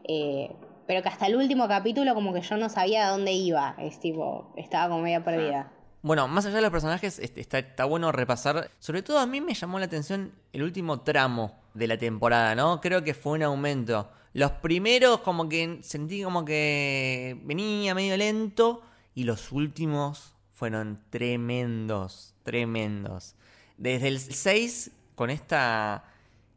eh, 0.03 0.51
pero 0.89 1.04
que 1.04 1.10
hasta 1.10 1.28
el 1.28 1.36
último 1.36 1.67
capítulo 1.67 2.15
como 2.15 2.34
que 2.34 2.41
yo 2.41 2.58
no 2.58 2.67
sabía 2.67 3.06
a 3.08 3.12
dónde 3.12 3.32
iba. 3.32 3.75
Es 3.78 3.99
tipo, 3.99 4.52
estaba 4.58 4.89
como 4.89 5.04
media 5.04 5.23
perdida. 5.23 5.71
Bueno, 6.02 6.28
más 6.28 6.47
allá 6.47 6.56
de 6.56 6.62
los 6.63 6.71
personajes, 6.71 7.19
está, 7.19 7.60
está 7.60 7.86
bueno 7.86 8.12
repasar. 8.12 8.71
Sobre 8.80 9.04
todo 9.04 9.19
a 9.19 9.28
mí 9.28 9.39
me 9.39 9.54
llamó 9.54 9.78
la 9.78 9.86
atención 9.86 10.34
el 10.52 10.63
último 10.63 11.02
tramo 11.02 11.60
de 11.75 11.86
la 11.86 11.99
temporada, 11.99 12.56
¿no? 12.56 12.82
Creo 12.82 13.04
que 13.04 13.13
fue 13.13 13.34
un 13.34 13.43
aumento. 13.43 14.10
Los 14.34 14.49
primeros 14.54 15.19
como 15.19 15.47
que 15.47 15.78
sentí 15.84 16.23
como 16.23 16.43
que 16.43 17.39
venía 17.43 17.93
medio 17.93 18.17
lento 18.17 18.82
y 19.13 19.25
los 19.25 19.52
últimos 19.52 20.34
fueron 20.54 21.04
tremendos, 21.12 22.34
tremendos. 22.41 23.36
Desde 23.78 24.08
el 24.08 24.19
6 24.19 24.89
con 25.13 25.30
esta, 25.30 26.06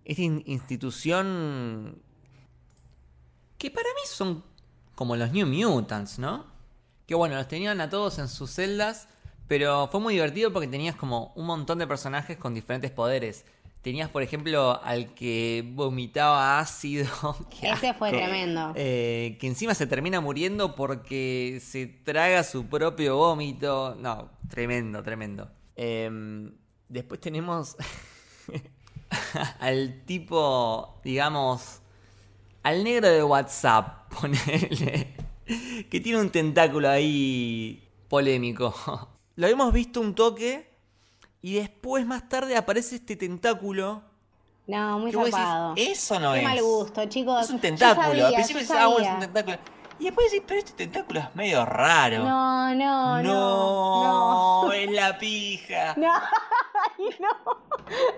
esta 0.07 0.23
institución 0.23 2.01
que 3.63 3.71
para 3.71 3.89
mí 3.91 4.01
son 4.07 4.43
como 4.97 5.15
los 5.15 5.31
New 5.31 5.47
Mutants, 5.47 6.19
¿no? 6.19 6.47
Que 7.07 7.15
bueno, 7.15 7.37
los 7.37 7.47
tenían 7.47 7.81
a 7.81 7.89
todos 7.89 8.19
en 8.19 8.27
sus 8.27 8.51
celdas, 8.51 9.07
pero 9.47 9.87
fue 9.87 10.01
muy 10.01 10.15
divertido 10.15 10.53
porque 10.53 10.67
tenías 10.67 10.97
como 10.97 11.33
un 11.37 11.47
montón 11.47 11.79
de 11.79 11.87
personajes 11.87 12.37
con 12.37 12.55
diferentes 12.55 12.91
poderes. 12.91 13.45
Tenías, 13.81 14.11
por 14.11 14.23
ejemplo, 14.23 14.83
al 14.83 15.15
que 15.15 15.65
vomitaba 15.77 16.59
ácido. 16.59 17.07
Ese 17.63 17.95
fue 17.95 18.11
tremendo. 18.11 18.73
Eh, 18.75 19.37
que 19.41 19.47
encima 19.47 19.75
se 19.75 19.87
termina 19.87 20.21
muriendo 20.21 20.75
porque 20.75 21.63
se 21.65 21.87
traga 21.87 22.43
su 22.43 22.67
propio 22.67 23.17
vómito. 23.17 23.95
No, 23.95 24.29
tremendo, 24.51 25.05
tremendo. 25.05 25.49
Em, 25.77 26.53
después 26.89 27.21
tenemos 27.21 27.77
al 29.61 30.03
tipo, 30.05 31.01
digamos, 31.05 31.82
al 32.63 32.85
negro 32.85 33.09
de 33.09 33.23
WhatsApp, 33.23 34.13
ponele. 34.21 35.15
Que 35.91 36.01
tiene 36.01 36.21
un 36.21 36.31
tentáculo 36.31 36.89
ahí 36.89 37.89
polémico. 38.09 38.75
Lo 39.37 39.47
habíamos 39.47 39.73
visto 39.73 40.01
un 40.01 40.15
toque 40.15 40.71
y 41.41 41.55
después 41.55 42.07
más 42.07 42.29
tarde 42.29 42.57
aparece 42.57 42.97
este 42.97 43.17
tentáculo. 43.17 44.03
No, 44.67 44.99
muy 45.01 45.11
zapado. 45.13 45.75
Eso 45.77 46.21
no 46.21 46.33
Qué 46.33 46.39
es. 46.39 46.45
mal 46.45 46.63
gusto, 46.63 47.05
chicos. 47.07 47.45
Es 47.45 47.51
un 47.51 47.59
tentáculo. 47.61 48.15
Yo 48.15 48.23
sabía, 48.23 48.27
Al 48.29 48.35
principio 48.35 48.61
yo 48.63 48.69
pensaba, 48.69 48.83
ah, 48.85 48.87
bueno, 48.87 49.01
es 49.01 49.07
sabía. 49.07 49.15
un 49.27 49.33
tentáculo. 49.33 49.59
Y 50.03 50.07
después 50.07 50.33
decís, 50.33 50.45
pero 50.49 50.59
este 50.59 50.73
tentáculo 50.73 51.21
es 51.21 51.37
medio 51.37 51.65
raro. 51.65 52.25
No, 52.25 52.75
no, 52.75 53.23
no. 53.23 53.23
No, 53.23 54.65
No. 54.65 54.73
es 54.73 54.91
la 54.91 55.17
pija. 55.17 55.95
No, 55.97 56.11
ay, 56.11 57.15
no. 57.21 57.29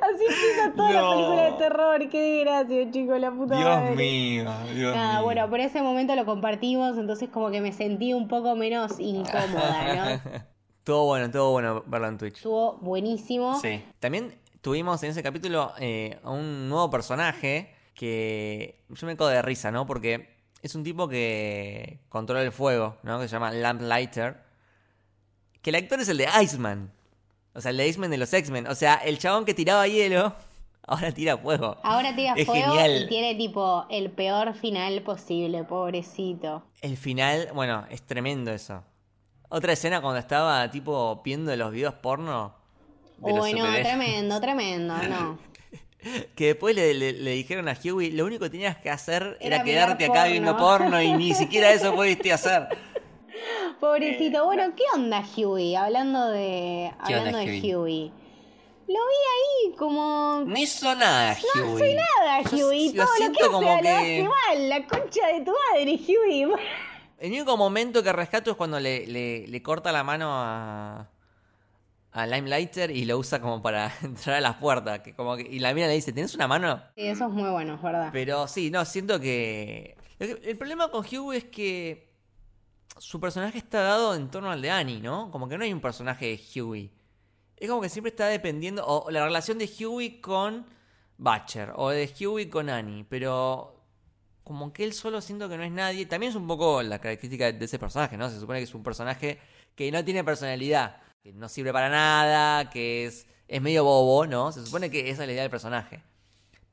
Así 0.01 0.25
empieza 0.27 0.73
toda 0.75 0.93
la 0.93 1.11
película 1.11 1.43
de 1.43 1.53
terror. 1.53 2.09
Qué 2.09 2.21
desgracia, 2.23 2.91
chicos, 2.91 3.21
la 3.21 3.31
puta 3.31 3.57
Dios 3.57 3.69
madre. 3.69 3.97
mío, 3.97 4.51
Dios 4.73 4.97
Nada, 4.97 5.15
mío. 5.17 5.25
bueno, 5.25 5.51
por 5.51 5.61
ese 5.61 5.83
momento 5.83 6.15
lo 6.17 6.25
compartimos, 6.25 6.97
entonces 6.97 7.29
como 7.29 7.51
que 7.51 7.61
me 7.61 7.73
sentí 7.73 8.15
un 8.15 8.29
poco 8.29 8.57
menos 8.57 8.99
incómoda, 8.99 9.95
¿no? 10.25 10.43
todo 10.85 11.05
bueno, 11.05 11.31
todo 11.31 11.51
bueno 11.51 11.83
verlo 11.87 12.09
en 12.09 12.17
Twitch. 12.19 12.37
Estuvo 12.37 12.79
buenísimo. 12.79 13.61
Sí. 13.61 13.85
También 14.01 14.39
tuvimos 14.63 15.03
en 15.03 15.11
ese 15.11 15.23
capítulo 15.23 15.73
eh, 15.79 16.19
a 16.25 16.31
un 16.31 16.71
nuevo 16.71 16.89
personaje 16.89 17.75
que 17.95 18.83
yo 18.89 19.07
me 19.07 19.17
cago 19.17 19.29
de 19.29 19.43
risa, 19.43 19.71
¿no? 19.71 19.85
Porque 19.87 20.34
es 20.67 20.75
un 20.75 20.83
tipo 20.85 21.09
que 21.09 22.01
controla 22.09 22.43
el 22.43 22.53
fuego, 22.53 22.97
¿no? 23.03 23.21
Que 23.21 23.29
se 23.29 23.33
llama 23.33 23.51
Lamplighter. 23.53 24.43
Que 25.63 25.71
el 25.71 25.77
actor 25.77 26.01
es 26.01 26.09
el 26.09 26.19
de 26.19 26.29
Iceman. 26.43 26.91
O 27.55 27.61
sea, 27.61 27.71
el 27.71 27.77
de 27.77 27.89
Iceman 27.89 28.11
de 28.11 28.19
los 28.19 28.33
X-Men. 28.33 28.67
O 28.67 28.75
sea, 28.75 28.95
el 28.97 29.19
chabón 29.19 29.45
que 29.45 29.55
tiraba 29.55 29.87
hielo, 29.87 30.35
ahora 30.87 31.13
tira 31.13 31.37
fuego. 31.39 31.77
Ahora 31.83 32.15
tira 32.17 32.35
Es 32.37 32.47
fuego 32.47 32.73
genial. 32.75 33.05
y 33.05 33.09
tiene 33.09 33.35
tipo 33.35 33.87
el 33.91 34.11
peor 34.11 34.55
final 34.55 35.03
posible, 35.03 35.65
pobrecito. 35.65 36.63
El 36.81 36.97
final, 36.97 37.49
bueno, 37.55 37.87
es 37.91 38.03
tremendo 38.03 38.51
eso. 38.51 38.83
Otra 39.51 39.73
escena 39.75 40.01
cuando 40.01 40.19
estaba 40.19 40.69
tipo 40.71 41.21
viendo 41.25 41.55
los 41.55 41.71
videos 41.71 41.95
porno. 41.95 42.55
de 43.19 43.33
los 43.33 43.45
Uy, 43.45 43.53
no, 43.53 43.59
superhéroes. 43.59 43.83
tremendo, 43.87 44.41
tremendo, 44.41 44.95
no. 45.09 45.39
Que 46.37 46.47
después 46.49 46.75
le, 46.75 46.95
le- 46.95 47.13
le 47.13 47.31
dijeron 47.33 47.69
a 47.69 47.77
Huey, 47.83 48.11
lo 48.13 48.25
único 48.27 48.45
que 48.45 48.51
tenías 48.51 48.77
que 48.79 48.91
hacer 48.91 49.37
era, 49.41 49.63
quedarte 49.63 50.05
acá 50.05 50.15
porno". 50.15 50.31
viendo 50.31 50.57
porno 50.57 51.03
y 51.03 51.13
ni 51.15 51.35
siquiera 51.35 51.73
eso 51.73 51.93
pudiste 51.97 52.33
hacer. 52.33 52.69
Pobrecito. 53.81 54.45
Bueno, 54.45 54.73
¿qué 54.77 54.83
onda 54.95 55.23
Huey? 55.37 55.75
Hablando 55.75 56.29
de 56.29 56.93
¿Qué 57.07 57.15
onda, 57.17 57.29
hablando 57.31 57.39
de 57.39 57.45
Huey? 57.61 57.75
Huey. 57.75 58.13
Lo 58.87 58.95
vi 58.95 58.99
ahí 59.01 59.77
como 59.77 60.43
No 60.47 60.59
hizo 60.59 60.95
nada, 60.95 61.37
no 61.57 61.73
Huey. 61.73 61.83
hace 61.83 61.95
nada, 61.95 62.43
Yo 62.51 62.69
Huey. 62.69 62.93
lo 62.93 63.05
Todo 63.05 63.07
lo 63.07 63.11
que 63.13 63.17
siento 63.19 63.39
hace 63.41 63.51
como 63.53 63.75
lo 63.77 63.83
que- 63.83 63.89
hace 63.89 64.23
mal. 64.25 64.69
La 64.69 64.87
concha 64.87 65.27
de 65.29 65.41
tu 65.45 65.53
madre, 65.53 65.99
Huey. 66.07 66.47
El 67.19 67.33
único 67.33 67.57
momento 67.57 68.03
que 68.03 68.13
rescato 68.13 68.51
es 68.51 68.57
cuando 68.57 68.79
le, 68.79 69.07
le- 69.07 69.47
le 69.49 69.63
corta 69.63 69.91
la 69.93 70.05
mano 70.05 70.29
a, 70.33 71.09
a 72.15 72.29
Limelighter 72.29 72.93
y 72.93 73.05
lo 73.05 73.19
usa 73.19 73.41
como 73.41 73.61
para 73.61 73.93
entrar 74.03 74.37
a 74.37 74.41
las 74.41 74.57
puertas. 74.57 75.01
Que 75.01 75.15
como 75.15 75.37
que, 75.37 75.43
y 75.43 75.59
la 75.59 75.75
mina 75.75 75.89
le 75.89 75.95
dice, 75.95 76.13
¿tenés 76.13 76.35
una 76.35 76.47
mano? 76.47 76.81
Sí, 76.97 77.03
eso 77.03 77.27
es 77.27 77.31
muy 77.31 77.51
bueno, 77.51 77.75
es 77.75 77.83
verdad. 77.83 78.11
Pero 78.13 78.47
sí, 78.47 78.71
no, 78.71 78.85
siento 78.85 79.21
que... 79.21 79.97
El 80.19 80.57
problema 80.57 80.91
con 80.91 81.05
Huey 81.05 81.39
es 81.39 81.45
que 81.45 82.15
su 82.99 83.21
personaje 83.21 83.59
está 83.59 83.83
dado 83.83 84.15
en 84.15 84.31
torno 84.31 84.51
al 84.51 84.63
de 84.63 84.71
Annie, 84.71 85.01
¿no? 85.01 85.31
Como 85.33 85.49
que 85.49 85.59
no 85.59 85.65
hay 85.65 85.73
un 85.73 85.81
personaje 85.81 86.27
de 86.27 86.63
Huey. 86.63 86.93
Es 87.57 87.69
como 87.69 87.83
que 87.83 87.89
siempre 87.89 88.11
está 88.11 88.29
dependiendo... 88.29 88.87
O 88.87 89.11
la 89.11 89.25
relación 89.25 89.59
de 89.59 89.69
Huey 89.69 90.21
con 90.21 90.67
Butcher. 91.19 91.73
O 91.75 91.91
de 91.91 92.09
Huey 92.21 92.49
con 92.49 92.71
Annie. 92.71 93.05
Pero 93.09 93.83
como 94.45 94.73
que 94.73 94.85
él 94.85 94.93
solo 94.93 95.21
siento 95.21 95.49
que 95.49 95.57
no 95.57 95.65
es 95.65 95.73
nadie. 95.73 96.07
También 96.07 96.31
es 96.31 96.37
un 96.37 96.47
poco 96.47 96.81
la 96.81 97.01
característica 97.01 97.51
de 97.51 97.65
ese 97.65 97.81
personaje, 97.81 98.17
¿no? 98.17 98.31
Se 98.31 98.39
supone 98.39 98.61
que 98.61 98.65
es 98.65 98.75
un 98.75 98.85
personaje 98.85 99.41
que 99.75 99.91
no 99.91 100.05
tiene 100.05 100.23
personalidad. 100.23 101.03
Que 101.25 101.33
no 101.33 101.49
sirve 101.49 101.73
para 101.73 101.89
nada. 101.89 102.71
Que 102.71 103.07
es, 103.07 103.27
es 103.49 103.63
medio 103.63 103.85
bobo, 103.85 104.27
¿no? 104.27 104.53
Se 104.53 104.65
supone 104.65 104.91
que 104.91 105.11
esa 105.11 105.23
es 105.25 105.29
la 105.29 105.33
idea 105.33 105.43
del 105.43 105.51
personaje. 105.51 106.05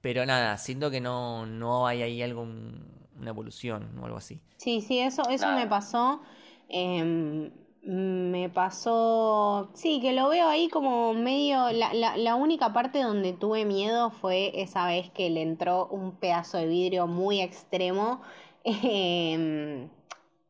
Pero 0.02 0.26
nada, 0.26 0.58
siento 0.60 0.92
que 0.92 1.02
no, 1.02 1.46
no 1.48 1.88
hay 1.88 2.04
ahí 2.04 2.22
algo, 2.22 2.42
una 2.44 3.30
evolución 3.30 3.98
o 4.02 4.06
algo 4.06 4.18
así. 4.18 4.42
Sí, 4.58 4.82
sí, 4.82 5.00
eso, 5.00 5.30
eso 5.30 5.48
Nada. 5.48 5.56
me 5.56 5.68
pasó. 5.68 6.22
em, 6.70 7.52
me 7.84 8.50
pasó. 8.50 9.72
Sí, 9.74 10.00
que 10.02 10.14
lo 10.14 10.30
veo 10.30 10.48
ahí 10.50 10.70
como 10.70 11.14
medio. 11.16 11.72
La, 11.72 11.94
la, 11.94 12.18
la 12.18 12.36
única 12.36 12.74
parte 12.74 13.02
donde 13.02 13.34
tuve 13.34 13.66
miedo 13.66 14.12
fue 14.12 14.62
esa 14.62 14.86
vez 14.88 15.10
que 15.12 15.30
le 15.32 15.42
entró 15.42 15.88
un 15.88 16.16
pedazo 16.18 16.58
de 16.58 16.68
vidrio 16.68 17.08
muy 17.08 17.42
extremo. 17.42 18.22
em, 18.64 19.90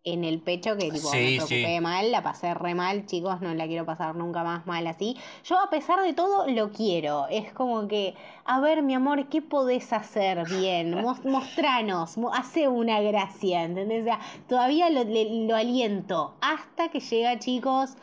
en 0.04 0.24
el 0.24 0.40
pecho 0.40 0.76
que 0.78 0.90
tipo 0.92 1.10
Sí, 1.10 1.18
me 1.18 1.32
preocupé 1.36 1.76
sí. 1.76 1.80
mal, 1.82 2.12
la 2.12 2.24
pasé 2.24 2.54
re 2.56 2.74
mal, 2.74 3.06
chicos, 3.06 3.40
no 3.42 3.54
la 3.54 3.68
quiero 3.68 3.86
pasar 3.86 4.16
nunca 4.16 4.44
más 4.44 4.66
mal 4.66 4.88
así. 4.88 5.16
Yo 5.46 5.60
a 5.60 5.70
pesar 5.70 6.02
de 6.02 6.14
todo 6.14 6.48
lo 6.48 6.72
quiero, 6.72 7.28
es 7.30 7.54
como 7.54 7.88
que, 7.88 8.16
a 8.46 8.60
ver 8.60 8.82
mi 8.82 8.96
amor, 8.96 9.28
¿qué 9.30 9.42
podés 9.44 9.94
hacer 9.94 10.48
bien? 10.50 11.02
Mos- 11.02 11.24
mostranos, 11.24 12.18
mo- 12.18 12.34
hace 12.34 12.68
una 12.68 13.00
gracia, 13.02 13.64
¿entendés? 13.64 14.02
O 14.02 14.06
sea, 14.06 14.20
todavía 14.50 14.90
lo, 14.90 15.04
le- 15.04 15.46
lo 15.48 15.56
aliento 15.56 16.34
hasta 16.42 16.90
que 16.90 17.00
llega, 17.00 17.38
chicos, 17.38 17.96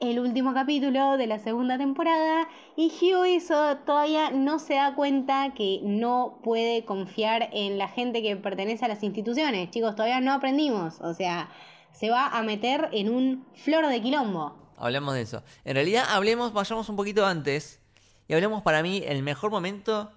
el 0.00 0.18
último 0.18 0.52
capítulo 0.52 1.16
de 1.16 1.26
la 1.26 1.38
segunda 1.38 1.78
temporada 1.78 2.48
y 2.76 2.92
Huey 3.00 3.42
todavía 3.86 4.30
no 4.30 4.58
se 4.58 4.74
da 4.74 4.94
cuenta 4.94 5.54
que 5.54 5.80
no 5.82 6.38
puede 6.44 6.84
confiar 6.84 7.48
en 7.52 7.78
la 7.78 7.88
gente 7.88 8.22
que 8.22 8.36
pertenece 8.36 8.84
a 8.84 8.88
las 8.88 9.02
instituciones. 9.02 9.70
Chicos, 9.70 9.96
todavía 9.96 10.20
no 10.20 10.32
aprendimos. 10.32 11.00
O 11.00 11.14
sea, 11.14 11.48
se 11.92 12.10
va 12.10 12.28
a 12.28 12.42
meter 12.42 12.90
en 12.92 13.08
un 13.08 13.46
flor 13.54 13.86
de 13.88 14.02
quilombo. 14.02 14.54
Hablemos 14.76 15.14
de 15.14 15.22
eso. 15.22 15.42
En 15.64 15.74
realidad, 15.74 16.04
hablemos, 16.10 16.52
vayamos 16.52 16.88
un 16.88 16.96
poquito 16.96 17.24
antes. 17.24 17.80
Y 18.28 18.34
hablemos 18.34 18.62
para 18.62 18.82
mí 18.82 19.02
el 19.06 19.22
mejor 19.22 19.50
momento, 19.50 20.10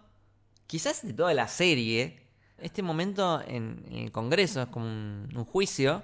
quizás 0.68 1.06
de 1.06 1.14
toda 1.14 1.34
la 1.34 1.48
serie. 1.48 2.20
Este 2.58 2.84
momento 2.84 3.42
en, 3.48 3.86
en 3.90 3.98
el 4.00 4.12
Congreso, 4.12 4.62
es 4.62 4.68
como 4.68 4.86
un, 4.86 5.30
un 5.34 5.46
juicio. 5.46 6.04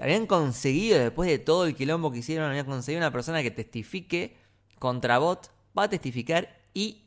Habían 0.00 0.26
conseguido, 0.26 0.98
después 0.98 1.28
de 1.28 1.38
todo 1.38 1.66
el 1.66 1.74
quilombo 1.74 2.10
que 2.10 2.18
hicieron, 2.18 2.48
habían 2.48 2.66
conseguido 2.66 3.00
una 3.00 3.12
persona 3.12 3.42
que 3.42 3.50
testifique 3.50 4.36
contra 4.78 5.18
Bot. 5.18 5.50
Va 5.76 5.84
a 5.84 5.88
testificar 5.90 6.48
y 6.72 7.04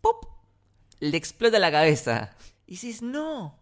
¡pop! 0.00 0.24
Le 1.00 1.16
explota 1.16 1.58
la 1.58 1.70
cabeza. 1.70 2.36
Y 2.66 2.72
dices, 2.72 3.02
no. 3.02 3.58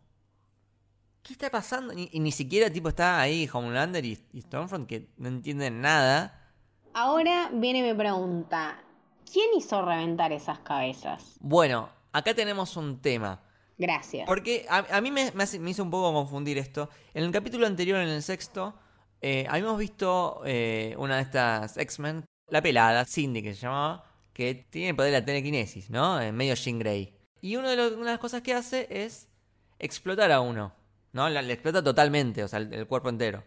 ¿Qué 1.22 1.32
está 1.32 1.50
pasando? 1.50 1.92
Y, 1.92 2.08
y 2.12 2.20
ni 2.20 2.32
siquiera 2.32 2.70
tipo 2.70 2.88
está 2.88 3.20
ahí 3.20 3.48
Homelander 3.52 4.04
y, 4.04 4.18
y 4.32 4.42
Stormfront 4.42 4.86
que 4.88 5.08
no 5.16 5.28
entienden 5.28 5.80
nada. 5.80 6.52
Ahora 6.92 7.50
viene 7.52 7.82
mi 7.82 7.96
pregunta. 7.96 8.80
¿Quién 9.32 9.50
hizo 9.56 9.84
reventar 9.84 10.32
esas 10.32 10.58
cabezas? 10.60 11.36
Bueno, 11.40 11.88
acá 12.12 12.34
tenemos 12.34 12.76
un 12.76 13.00
tema. 13.00 13.40
Gracias. 13.78 14.26
Porque 14.26 14.66
a, 14.68 14.78
a 14.96 15.00
mí 15.00 15.10
me, 15.10 15.32
hace- 15.38 15.58
me 15.58 15.70
hizo 15.70 15.82
un 15.82 15.90
poco 15.90 16.12
confundir 16.12 16.58
esto. 16.58 16.88
En 17.12 17.24
el 17.24 17.30
capítulo 17.32 17.66
anterior, 17.66 18.00
en 18.00 18.08
el 18.08 18.22
sexto, 18.22 18.74
eh, 19.20 19.46
habíamos 19.48 19.78
visto 19.78 20.42
eh, 20.44 20.94
una 20.98 21.16
de 21.16 21.22
estas 21.22 21.76
X-Men, 21.76 22.24
la 22.50 22.62
pelada, 22.62 23.04
Cindy 23.04 23.42
que 23.42 23.54
se 23.54 23.60
llamaba, 23.62 24.04
que 24.32 24.54
tiene 24.70 24.90
el 24.90 24.96
poder 24.96 25.12
de 25.12 25.20
la 25.20 25.24
telequinesis, 25.24 25.90
¿no? 25.90 26.20
En 26.20 26.34
medio 26.34 26.54
Jean 26.54 26.78
Grey. 26.78 27.14
Y 27.40 27.56
uno 27.56 27.68
de 27.68 27.76
los- 27.76 27.92
una 27.92 28.06
de 28.06 28.10
las 28.12 28.18
cosas 28.20 28.42
que 28.42 28.54
hace 28.54 28.86
es 28.90 29.28
explotar 29.78 30.30
a 30.32 30.40
uno, 30.40 30.72
¿no? 31.12 31.28
La- 31.28 31.42
le 31.42 31.52
explota 31.52 31.82
totalmente, 31.82 32.44
o 32.44 32.48
sea, 32.48 32.58
el, 32.60 32.86
cuerpo 32.86 33.08
entero. 33.08 33.42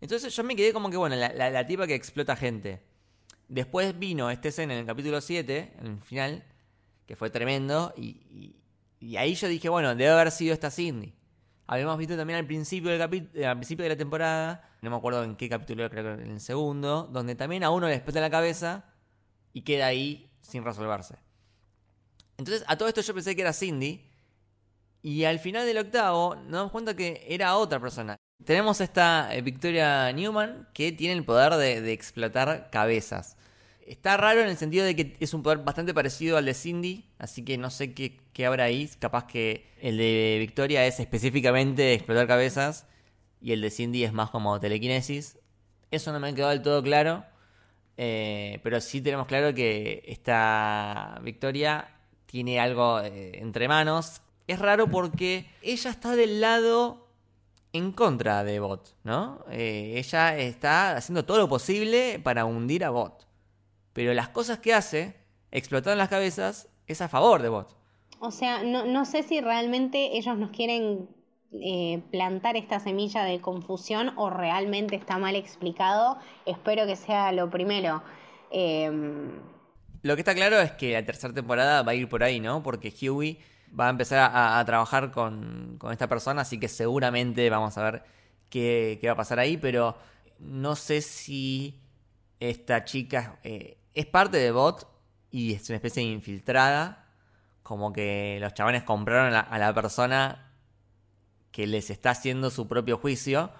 Entonces 0.00 0.34
yo 0.34 0.42
me 0.44 0.56
quedé 0.56 0.72
como 0.72 0.90
que, 0.90 0.96
bueno, 0.96 1.16
la, 1.16 1.32
la- 1.50 1.66
tipa 1.66 1.86
que 1.86 1.94
explota 1.94 2.34
gente. 2.36 2.80
Después 3.48 3.98
vino 3.98 4.30
este 4.30 4.48
escena 4.48 4.72
en 4.74 4.80
el 4.80 4.86
capítulo 4.86 5.20
7, 5.20 5.72
en 5.80 5.86
el 5.86 6.00
final, 6.00 6.44
que 7.06 7.16
fue 7.16 7.30
tremendo, 7.30 7.92
y, 7.96 8.56
ahí 9.16 9.34
yo 9.34 9.48
dije, 9.48 9.68
bueno, 9.68 9.94
debe 9.94 10.10
haber 10.10 10.30
sido 10.30 10.54
esta 10.54 10.70
Cindy. 10.70 11.14
Habíamos 11.66 11.98
visto 11.98 12.16
también 12.16 12.38
al 12.38 12.46
principio, 12.46 12.90
del 12.90 13.28
eh, 13.34 13.46
al 13.46 13.56
principio 13.56 13.84
de 13.84 13.90
la 13.90 13.96
temporada, 13.96 14.68
no 14.82 14.90
me 14.90 14.96
acuerdo 14.96 15.22
en 15.22 15.36
qué 15.36 15.48
capítulo, 15.48 15.88
creo 15.88 16.16
que 16.16 16.22
en 16.22 16.32
el 16.32 16.40
segundo, 16.40 17.08
donde 17.12 17.34
también 17.36 17.62
a 17.62 17.70
uno 17.70 17.86
le 17.86 17.94
explota 17.94 18.20
la 18.20 18.30
cabeza 18.30 18.84
y 19.52 19.62
queda 19.62 19.86
ahí 19.86 20.30
sin 20.40 20.64
resolverse. 20.64 21.16
Entonces, 22.38 22.64
a 22.66 22.76
todo 22.76 22.88
esto 22.88 23.00
yo 23.02 23.14
pensé 23.14 23.36
que 23.36 23.42
era 23.42 23.52
Cindy, 23.52 24.10
y 25.02 25.24
al 25.24 25.38
final 25.38 25.66
del 25.66 25.78
octavo 25.78 26.34
nos 26.34 26.52
damos 26.52 26.72
cuenta 26.72 26.94
que 26.94 27.24
era 27.28 27.56
otra 27.56 27.80
persona. 27.80 28.16
Tenemos 28.44 28.80
esta 28.80 29.34
eh, 29.34 29.42
Victoria 29.42 30.12
Newman 30.12 30.68
que 30.74 30.92
tiene 30.92 31.14
el 31.14 31.24
poder 31.24 31.54
de, 31.54 31.92
explotar 31.92 32.70
cabezas. 32.70 33.36
Está 33.90 34.16
raro 34.16 34.40
en 34.40 34.48
el 34.48 34.56
sentido 34.56 34.84
de 34.84 34.94
que 34.94 35.16
es 35.18 35.34
un 35.34 35.42
poder 35.42 35.58
bastante 35.58 35.92
parecido 35.92 36.36
al 36.36 36.44
de 36.44 36.54
Cindy, 36.54 37.06
así 37.18 37.44
que 37.44 37.58
no 37.58 37.70
sé 37.70 37.92
qué, 37.92 38.46
habrá 38.46 38.64
ahí. 38.64 38.88
Capaz 39.00 39.26
que 39.26 39.66
el 39.80 39.98
de 39.98 40.36
Victoria 40.38 40.86
es 40.86 41.00
específicamente 41.00 41.94
explotar 41.94 42.28
cabezas 42.28 42.86
y 43.40 43.50
el 43.50 43.60
de 43.60 43.70
Cindy 43.70 44.04
es 44.04 44.12
más 44.12 44.30
como 44.30 44.60
telequinesis. 44.60 45.40
Eso 45.90 46.12
no 46.12 46.20
me 46.20 46.28
ha 46.28 46.34
quedado 46.34 46.52
del 46.52 46.62
todo 46.62 46.80
claro, 46.84 47.24
eh, 47.96 48.60
pero 48.62 48.80
sí 48.80 49.00
tenemos 49.00 49.26
claro 49.26 49.52
que 49.54 50.04
esta 50.06 51.18
Victoria 51.24 51.88
tiene 52.26 52.60
algo 52.60 53.00
eh, 53.00 53.40
entre 53.40 53.66
manos 53.66 54.22
es 54.46 54.58
raro 54.58 54.88
porque 54.88 55.46
ella 55.62 55.90
está 55.90 56.16
del 56.16 56.40
lado 56.40 57.08
en 57.72 57.92
contra 57.92 58.44
de 58.44 58.58
Bot, 58.60 58.96
¿no? 59.04 59.44
Eh, 59.50 59.94
ella 59.96 60.36
está 60.36 60.96
haciendo 60.96 61.24
todo 61.24 61.38
lo 61.38 61.48
posible 61.48 62.20
para 62.22 62.44
hundir 62.44 62.84
a 62.84 62.90
Bot. 62.90 63.29
Pero 63.92 64.14
las 64.14 64.28
cosas 64.28 64.58
que 64.58 64.74
hace, 64.74 65.16
explotando 65.50 65.96
las 65.96 66.08
cabezas, 66.08 66.68
es 66.86 67.00
a 67.00 67.08
favor 67.08 67.42
de 67.42 67.48
Bot. 67.48 67.76
O 68.20 68.30
sea, 68.30 68.62
no, 68.62 69.04
sé 69.06 69.22
si 69.22 69.40
realmente 69.40 70.16
ellos 70.18 70.36
nos 70.36 70.50
quieren 70.50 71.08
eh, 71.52 72.02
plantar 72.10 72.56
esta 72.56 72.78
semilla 72.78 73.24
de 73.24 73.40
confusión 73.40 74.12
o 74.16 74.28
realmente 74.28 74.94
está 74.94 75.16
mal 75.16 75.36
explicado. 75.36 76.18
Espero 76.44 76.86
que 76.86 76.96
sea 76.96 77.32
lo 77.32 77.48
primero. 77.48 78.02
Em, 78.50 79.30
lo 80.02 80.14
que 80.16 80.20
está 80.20 80.34
claro 80.34 80.60
es 80.60 80.72
que 80.72 80.92
la 80.92 81.04
tercera 81.04 81.32
temporada 81.32 81.82
va 81.82 81.92
a 81.92 81.94
ir 81.94 82.08
por 82.08 82.22
ahí, 82.22 82.40
¿no? 82.40 82.62
Porque 82.62 82.92
Huey 82.92 83.38
va 83.78 83.86
a 83.86 83.90
empezar 83.90 84.30
a, 84.34 84.62
trabajar 84.64 85.10
con, 85.10 85.78
esta 85.90 86.08
persona, 86.08 86.42
así 86.42 86.58
que 86.58 86.68
seguramente 86.68 87.48
vamos 87.50 87.78
a 87.78 87.84
ver 87.84 88.02
qué, 88.48 89.00
va 89.06 89.12
a 89.12 89.16
pasar 89.16 89.38
ahí, 89.38 89.56
pero 89.56 89.96
no 90.38 90.76
sé 90.76 91.00
si 91.00 91.80
esta 92.40 92.84
chica 92.84 93.38
eh, 93.44 93.76
es 93.94 94.06
parte 94.06 94.38
de 94.38 94.50
bot 94.52 94.86
y 95.30 95.54
es 95.54 95.68
una 95.68 95.76
especie 95.76 96.02
de 96.02 96.10
infiltrada, 96.10 97.06
como 97.62 97.92
que 97.92 98.38
los 98.40 98.54
chavales 98.54 98.82
compraron 98.82 99.34
a 99.34 99.58
la, 99.58 99.74
persona 99.74 100.52
que 101.52 101.66
les 101.66 101.90
está 101.90 102.10
haciendo 102.10 102.50
su 102.50 102.66
propio 102.66 102.98
juicio, 102.98 103.52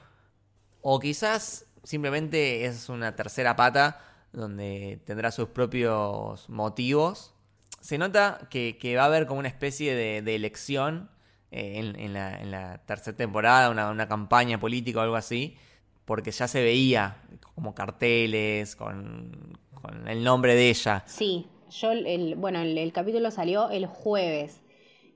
o 0.83 0.99
quizás 0.99 1.67
simplemente 1.85 2.65
es 2.65 2.89
una 2.89 3.15
tercera 3.15 3.57
pata 3.57 4.01
donde 4.33 5.01
tendrá 5.05 5.31
sus 5.31 5.49
propios 5.49 6.49
motivos. 6.49 7.35
Se 7.81 7.99
nota 7.99 8.49
que, 8.51 8.95
va 8.97 9.03
a 9.03 9.07
haber 9.07 9.27
como 9.27 9.41
una 9.41 9.49
especie 9.49 9.95
de, 9.95 10.35
elección 10.35 11.11
eh, 11.51 11.79
en, 11.79 12.13
la, 12.13 12.79
tercera 12.87 13.17
temporada, 13.17 13.71
una, 13.71 14.09
campaña 14.09 14.59
política 14.59 15.01
o 15.01 15.03
algo 15.03 15.17
así, 15.17 15.57
porque 16.05 16.33
ya 16.33 16.49
se 16.49 16.63
veía 16.63 17.23
como 17.55 17.75
carteles 17.75 18.75
con, 18.75 19.59
el 20.07 20.25
nombre 20.25 20.55
de 20.55 20.71
ella. 20.71 21.03
Sí, 21.07 21.47
yo, 21.71 21.93
el, 21.93 22.35
bueno, 22.37 22.61
el, 22.61 22.93
capítulo 22.93 23.31
salió 23.31 23.71
el 23.71 23.87
jueves. 23.87 24.63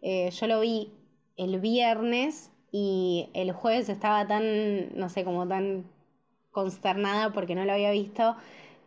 Eh, 0.03 0.31
yo 0.31 0.47
lo 0.47 0.61
vi 0.61 0.93
el 1.37 1.61
viernes 1.61 2.51
y 2.71 3.29
el 3.35 3.53
jueves 3.53 3.89
estaba 3.89 4.27
tan, 4.27 4.97
no 4.97 5.09
sé, 5.09 5.25
como 5.25 5.47
tan 5.47 5.85
consternada 6.51 7.33
porque 7.33 7.55
no 7.55 7.65
lo 7.65 7.73
había 7.73 7.91
visto, 7.91 8.37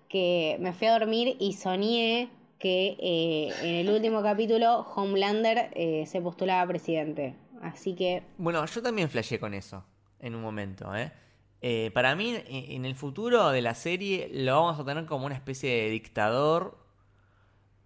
que 0.10 0.58
me 0.60 0.74
fui 0.74 0.88
a 0.88 0.98
dormir 0.98 1.36
y 1.40 1.54
soñé 1.54 2.30
que 2.60 2.98
eh, 3.00 3.54
en 3.62 3.76
el 3.76 3.90
último 3.90 4.24
capítulo 4.24 4.80
Homelander 4.96 5.70
eh, 5.74 6.06
se 6.08 6.22
postulaba 6.22 6.68
presidente. 6.68 7.36
Así 7.62 7.94
que... 7.94 8.24
Bueno, 8.38 8.66
yo 8.66 8.82
también 8.82 9.10
flashé 9.10 9.40
con 9.40 9.54
eso 9.54 9.84
en 10.20 10.36
un 10.36 10.42
momento. 10.42 10.96
¿eh? 10.96 11.12
Para 11.94 12.16
mí, 12.16 12.36
en 12.48 12.86
el 12.86 12.96
futuro 12.96 13.50
de 13.50 13.62
la 13.62 13.74
serie 13.74 14.30
lo 14.34 14.62
vamos 14.62 14.80
a 14.80 14.86
tener 14.86 15.06
como 15.06 15.26
una 15.26 15.36
especie 15.36 15.84
de 15.84 15.90
dictador. 15.90 16.78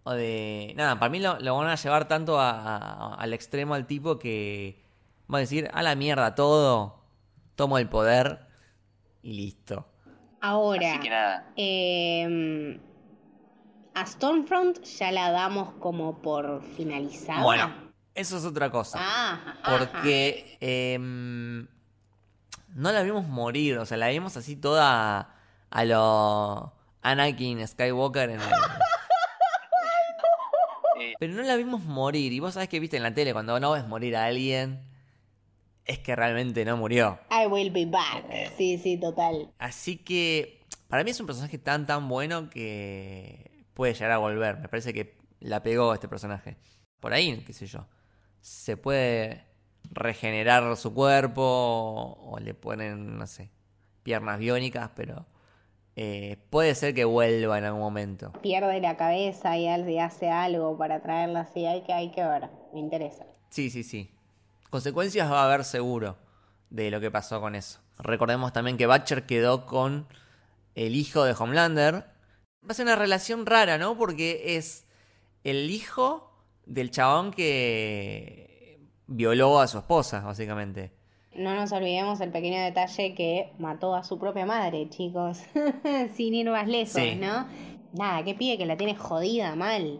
O 0.04 0.12
de... 0.14 0.74
Nada, 0.76 1.00
para 1.00 1.10
mí 1.10 1.20
lo, 1.20 1.56
van 1.56 1.68
a 1.68 1.76
llevar 1.76 2.08
tanto 2.08 2.40
al 2.40 3.34
extremo 3.34 3.74
al 3.74 3.88
tipo 3.88 4.20
que... 4.20 4.84
Va 5.32 5.38
a 5.38 5.42
decir, 5.42 5.70
a 5.74 5.82
la 5.82 5.96
mierda 5.96 6.36
todo, 6.36 7.06
tomo 7.56 7.78
el 7.78 7.88
poder 7.88 8.48
y 9.22 9.34
listo. 9.34 9.88
Ahora, 10.42 10.92
Así 10.92 11.00
que 11.00 11.10
nada. 11.10 11.54
Eh, 11.56 12.80
a 13.94 14.06
Stormfront 14.06 14.84
ya 14.84 15.12
la 15.12 15.32
damos 15.32 15.74
como 15.80 16.22
por 16.22 16.64
finalizada. 16.76 17.44
Bueno, 17.44 17.74
eso 18.16 18.38
es 18.38 18.46
otra 18.46 18.70
cosa. 18.72 19.00
Ah, 19.02 19.56
porque 19.70 20.58
em, 20.60 21.68
no 22.76 22.92
la 22.92 23.04
vimos 23.04 23.28
morir, 23.28 23.78
o 23.78 23.86
sea, 23.86 23.98
la 23.98 24.10
vimos 24.10 24.38
así 24.38 24.56
toda 24.56 25.36
a 25.70 25.86
lo 25.86 26.74
Anakin 27.02 27.68
Skywalker 27.68 28.30
en 28.30 28.42
el... 28.42 28.48
Pero 31.20 31.34
no 31.34 31.44
la 31.44 31.56
vimos 31.56 31.84
morir. 31.84 32.32
Y 32.32 32.40
vos 32.40 32.54
sabés 32.54 32.70
que 32.70 32.80
viste 32.80 32.98
en 32.98 33.04
la 33.04 33.14
tele, 33.14 33.34
cuando 33.34 33.60
no 33.60 33.72
ves 33.72 33.88
morir 33.88 34.16
a 34.16 34.26
alguien, 34.26 34.84
es 35.86 36.00
que 36.00 36.16
realmente 36.16 36.64
no 36.66 36.78
murió. 36.78 37.20
I 37.32 37.48
will 37.48 37.72
be 37.72 37.86
back. 37.86 38.26
Sí, 38.58 38.78
sí, 38.78 38.98
total. 38.98 39.52
Así 39.58 39.98
que 39.98 40.62
para 40.88 41.04
mí 41.04 41.12
es 41.12 41.20
un 41.20 41.26
personaje 41.26 41.58
tan, 41.58 41.86
tan 41.86 42.08
bueno 42.08 42.50
que 42.50 43.66
puede 43.74 43.94
llegar 43.94 44.12
a 44.12 44.18
volver. 44.18 44.60
Me 44.60 44.68
parece 44.68 44.94
que 44.94 45.18
la 45.40 45.64
pegó 45.64 45.94
este 45.94 46.08
personaje. 46.08 46.58
Por 47.00 47.14
ahí, 47.14 47.44
qué 47.46 47.54
sé 47.54 47.66
yo. 47.66 47.88
Se 48.42 48.78
puede 48.78 49.46
regenerar 49.90 50.76
su 50.78 50.94
cuerpo 50.94 52.18
o 52.22 52.40
le 52.40 52.54
ponen, 52.54 53.18
no 53.18 53.28
sé, 53.28 53.50
piernas 54.04 54.40
biónicas, 54.40 54.92
pero 54.96 55.26
eh, 55.96 56.38
puede 56.50 56.76
ser 56.76 56.94
que 56.94 57.06
vuelva 57.06 57.58
en 57.58 57.66
algún 57.66 57.82
momento. 57.82 58.32
Pierde 58.42 58.80
la 58.80 58.98
cabeza 58.98 59.58
y 59.58 59.68
hace 60.00 60.30
algo 60.30 60.78
para 60.78 61.02
traerla 61.02 61.42
así, 61.42 61.66
hay 61.66 61.84
que, 61.84 61.94
hay 61.94 62.12
que 62.12 62.24
ver, 62.24 62.50
me 62.74 62.80
interesa. 62.80 63.26
Sí, 63.50 63.70
sí, 63.70 63.84
sí. 63.84 64.12
Consecuencias 64.70 65.30
va 65.30 65.42
a 65.42 65.46
haber 65.46 65.66
seguro 65.66 66.18
de 66.70 66.90
lo 66.92 67.02
que 67.02 67.12
pasó 67.12 67.42
con 67.42 67.56
eso. 67.56 67.80
Recordemos 68.00 68.54
también 68.54 68.78
que 68.78 68.88
Butcher 68.88 69.26
quedó 69.26 69.66
con 69.66 70.08
el 70.76 70.96
hijo 70.96 71.26
de 71.26 71.36
Homelander, 71.38 72.06
Va 72.64 72.74
a 72.74 72.74
ser 72.76 72.86
una 72.86 72.96
relación 72.96 73.48
rara, 73.48 73.80
¿no? 73.80 73.98
Porque 73.98 74.56
es 74.56 74.86
el 75.44 75.72
hijo 75.72 76.32
del 76.68 76.92
chabón 76.92 77.32
que 77.32 78.51
violó 79.12 79.60
a 79.60 79.68
su 79.68 79.78
esposa, 79.78 80.22
básicamente. 80.22 80.92
No 81.34 81.56
nos 81.56 81.72
olvidemos 81.72 82.20
el 82.20 82.32
pequeño 82.32 82.62
detalle 82.62 83.16
que 83.16 83.54
mató 83.58 83.96
a 83.96 84.04
su 84.04 84.20
propia 84.20 84.46
madre, 84.46 84.90
chicos. 84.90 85.42
Sin 86.16 86.34
ir 86.34 86.50
más 86.50 86.68
lejos, 86.68 87.02
¿no? 87.20 87.48
Nada, 87.94 88.24
qué 88.24 88.36
pide 88.36 88.58
que 88.58 88.66
la 88.66 88.78
tiene 88.78 88.96
jodida 88.96 89.56
mal. 89.56 90.00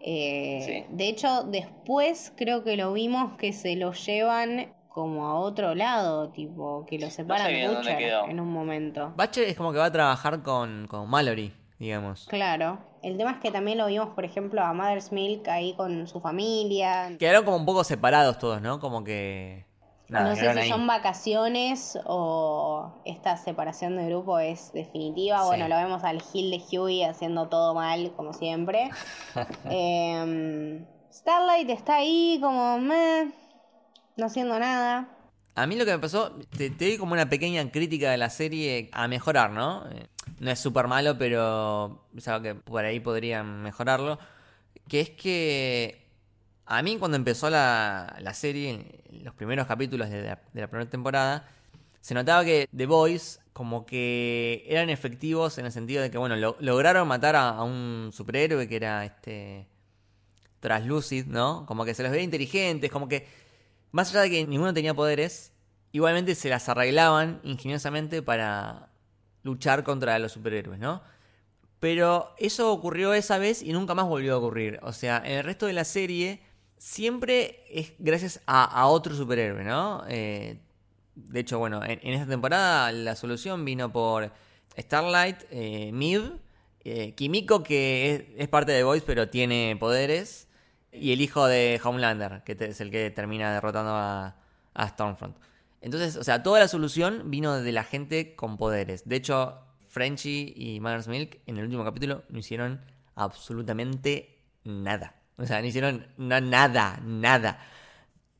Eh, 0.00 0.86
de 0.90 1.08
hecho, 1.08 1.44
después 1.44 2.32
creo 2.36 2.64
que 2.64 2.76
lo 2.76 2.92
vimos 2.92 3.36
que 3.38 3.52
se 3.52 3.76
lo 3.76 3.92
llevan 3.92 4.72
como 4.88 5.26
a 5.26 5.34
otro 5.40 5.74
lado, 5.74 6.30
tipo, 6.30 6.84
que 6.86 6.98
lo 6.98 7.10
separan 7.10 7.52
mucho 7.52 7.90
en 8.28 8.40
un 8.40 8.52
momento. 8.52 9.12
Butcher 9.16 9.48
es 9.48 9.56
como 9.56 9.72
que 9.72 9.78
va 9.78 9.86
a 9.86 9.92
trabajar 9.92 10.42
con, 10.42 10.86
con 10.88 11.08
Mallory 11.08 11.52
digamos. 11.78 12.26
Claro. 12.28 12.78
El 13.04 13.18
tema 13.18 13.32
es 13.32 13.36
que 13.38 13.50
también 13.50 13.76
lo 13.76 13.86
vimos, 13.86 14.08
por 14.14 14.24
ejemplo, 14.24 14.62
a 14.62 14.72
Mother's 14.72 15.12
Milk 15.12 15.46
ahí 15.48 15.74
con 15.74 16.08
su 16.08 16.22
familia. 16.22 17.14
Quedaron 17.18 17.44
como 17.44 17.58
un 17.58 17.66
poco 17.66 17.84
separados 17.84 18.38
todos, 18.38 18.62
¿no? 18.62 18.80
Como 18.80 19.04
que... 19.04 19.66
no 20.08 20.34
sé 20.34 20.54
si 20.62 20.70
son 20.70 20.86
vacaciones 20.86 21.98
o 22.06 22.94
esta 23.04 23.36
separación 23.36 23.98
de 23.98 24.06
grupo 24.06 24.38
es 24.38 24.72
definitiva. 24.72 25.44
Bueno, 25.44 25.68
lo 25.68 25.76
vemos 25.76 26.02
al 26.02 26.22
Gil 26.22 26.50
de 26.50 26.62
Huey 26.78 27.02
haciendo 27.02 27.48
todo 27.48 27.74
mal, 27.74 28.10
como 28.16 28.32
siempre. 28.32 28.88
Em, 29.68 30.86
Starlight 31.12 31.68
está 31.68 31.96
ahí 31.96 32.38
como 32.40 32.78
meh, 32.78 33.32
no 34.16 34.26
haciendo 34.26 34.58
nada. 34.58 35.13
A 35.54 35.66
mí 35.66 35.76
lo 35.76 35.84
que 35.84 35.92
me 35.92 35.98
pasó, 35.98 36.38
te, 36.56 36.70
te 36.70 36.98
como 36.98 37.12
una 37.12 37.28
pequeña 37.28 37.70
crítica 37.70 38.10
de 38.10 38.16
la 38.16 38.30
serie 38.30 38.90
a 38.92 39.06
mejorar, 39.06 39.50
¿no? 39.50 39.84
no 40.38 40.50
es 40.50 40.58
súper 40.58 40.88
malo, 40.88 41.16
pero 41.18 42.06
es 42.16 42.24
que 42.42 42.54
por 42.54 42.84
ahí 42.84 43.00
podrían 43.00 43.62
mejorarlo. 43.62 44.18
Que 44.88 45.00
es 45.00 45.10
que 45.10 46.06
a 46.66 46.82
mí 46.82 46.96
cuando 46.98 47.16
empezó 47.16 47.50
la, 47.50 48.16
la 48.20 48.34
serie, 48.34 49.02
los 49.10 49.34
primeros 49.34 49.66
capítulos 49.66 50.10
de 50.10 50.22
la, 50.22 50.68
primera 50.68 50.90
temporada, 50.90 51.48
se 52.00 52.14
notaba 52.14 52.44
que 52.44 52.68
The 52.74 52.86
Boys 52.86 53.40
como 53.52 53.86
que 53.86 54.64
eran 54.68 54.90
efectivos 54.90 55.58
en 55.58 55.66
el 55.66 55.72
sentido 55.72 56.02
de 56.02 56.10
que, 56.10 56.18
bueno, 56.18 56.36
lograron 56.58 57.06
matar 57.06 57.36
a, 57.36 57.62
un 57.62 58.10
superhéroe 58.12 58.68
que 58.68 58.76
era 58.76 59.04
este 59.04 59.68
Translucid, 60.60 61.26
¿no? 61.26 61.64
Como 61.66 61.84
que 61.84 61.94
se 61.94 62.02
los 62.02 62.10
veía 62.10 62.24
inteligentes, 62.24 62.90
como 62.90 63.08
que 63.08 63.26
más 63.94 64.10
allá 64.10 64.22
de 64.22 64.30
que 64.30 64.46
ninguno 64.48 64.74
tenía 64.74 64.92
poderes, 64.92 65.52
igualmente 65.92 66.34
se 66.34 66.48
las 66.48 66.68
arreglaban 66.68 67.40
ingeniosamente 67.44 68.22
para 68.22 68.90
luchar 69.44 69.84
contra 69.84 70.18
los 70.18 70.32
superhéroes, 70.32 70.80
¿no? 70.80 71.00
Pero 71.78 72.34
eso 72.38 72.72
ocurrió 72.72 73.14
esa 73.14 73.38
vez 73.38 73.62
y 73.62 73.72
nunca 73.72 73.94
más 73.94 74.06
volvió 74.06 74.34
a 74.34 74.38
ocurrir. 74.38 74.80
O 74.82 74.92
sea, 74.92 75.22
en 75.24 75.38
el 75.38 75.44
resto 75.44 75.66
de 75.66 75.74
la 75.74 75.84
serie 75.84 76.40
siempre 76.76 77.62
es 77.70 77.92
gracias 78.00 78.40
a, 78.46 78.88
otro 78.88 79.14
superhéroe, 79.14 79.62
¿no? 79.62 80.02
Eh, 80.08 80.58
de 81.14 81.40
hecho, 81.40 81.60
bueno, 81.60 81.80
en, 81.84 82.00
esta 82.02 82.26
temporada 82.26 82.90
la 82.90 83.14
solución 83.14 83.64
vino 83.64 83.92
por 83.92 84.32
Starlight, 84.76 85.44
eh, 85.52 85.92
Mib, 85.92 86.40
eh, 86.82 87.14
Kimiko, 87.14 87.62
que 87.62 88.34
es, 88.36 88.48
parte 88.48 88.72
de 88.72 88.82
Voice 88.82 89.04
pero 89.06 89.28
tiene 89.28 89.76
poderes, 89.78 90.43
y 90.94 91.12
el 91.12 91.20
hijo 91.20 91.46
de 91.46 91.80
Homelander, 91.82 92.42
que 92.44 92.56
es 92.58 92.80
el 92.80 92.90
que 92.90 93.10
termina 93.10 93.52
derrotando 93.52 93.92
a, 93.94 94.36
Stormfront. 94.76 95.36
Entonces, 95.80 96.16
o 96.16 96.24
sea, 96.24 96.42
toda 96.42 96.58
la 96.58 96.68
solución 96.68 97.30
vino 97.30 97.60
de 97.60 97.72
la 97.72 97.84
gente 97.84 98.34
con 98.34 98.56
poderes. 98.56 99.08
De 99.08 99.16
hecho, 99.16 99.60
Frenchy 99.88 100.52
y 100.56 100.80
Mother's 100.80 101.06
Milk 101.06 101.40
en 101.46 101.58
el 101.58 101.64
último 101.64 101.84
capítulo 101.84 102.24
no 102.28 102.38
hicieron 102.38 102.80
absolutamente 103.14 104.40
nada. 104.64 105.14
O 105.36 105.46
sea, 105.46 105.60
no 105.60 105.66
hicieron 105.66 106.06
nada, 106.16 106.98
nada. 107.04 107.58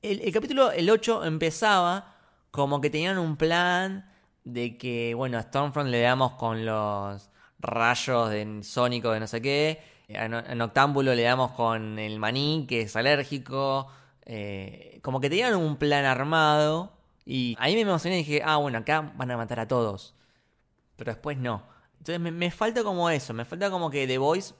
El, 0.03 0.21
el 0.23 0.33
capítulo, 0.33 0.73
el 0.73 0.91
8, 0.91 1.25
empezaba 1.25 2.17
como 2.51 2.81
que 2.81 2.91
tenían 2.91 3.19
un 3.19 3.37
plan 3.37 4.11
de 4.45 4.77
que, 4.77 5.15
bueno, 5.15 5.39
a 5.39 5.43
Stormfront 5.43 5.91
le 5.91 6.01
damos 6.01 6.33
con 6.33 6.65
los 6.65 7.31
rayos 7.59 8.31
de 8.31 8.61
sónico 8.63 9.11
de 9.13 9.21
no 9.21 9.27
sé 9.27 9.41
qué, 9.41 9.94
a 10.17 10.55
Noctámbulo 10.55 11.15
le 11.15 11.23
damos 11.23 11.53
con 11.53 11.99
el 11.99 12.19
maní 12.19 12.67
que 12.69 12.83
es 12.83 12.97
alérgico, 12.97 13.89
eh, 14.25 15.01
como 15.03 15.21
que 15.21 15.31
tenían 15.31 15.55
un 15.57 15.77
plan 15.77 16.05
armado 16.05 16.93
y 17.27 17.57
ahí 17.59 17.75
me 17.75 17.83
emocioné 17.83 18.17
y 18.17 18.19
dije, 18.19 18.43
ah, 18.45 18.57
bueno, 18.57 18.79
acá 18.79 19.13
van 19.17 19.31
a 19.31 19.37
matar 19.37 19.61
a 19.61 19.69
todos, 19.69 20.15
pero 20.97 21.13
después 21.13 21.37
no. 21.39 21.63
Entonces 21.99 22.21
me, 22.21 22.51
falta 22.51 22.83
como 22.83 23.09
eso, 23.11 23.33
me 23.33 23.45
falta 23.45 23.71
como 23.71 23.91
que 23.91 24.07
The 24.07 24.19
Voice 24.19 24.55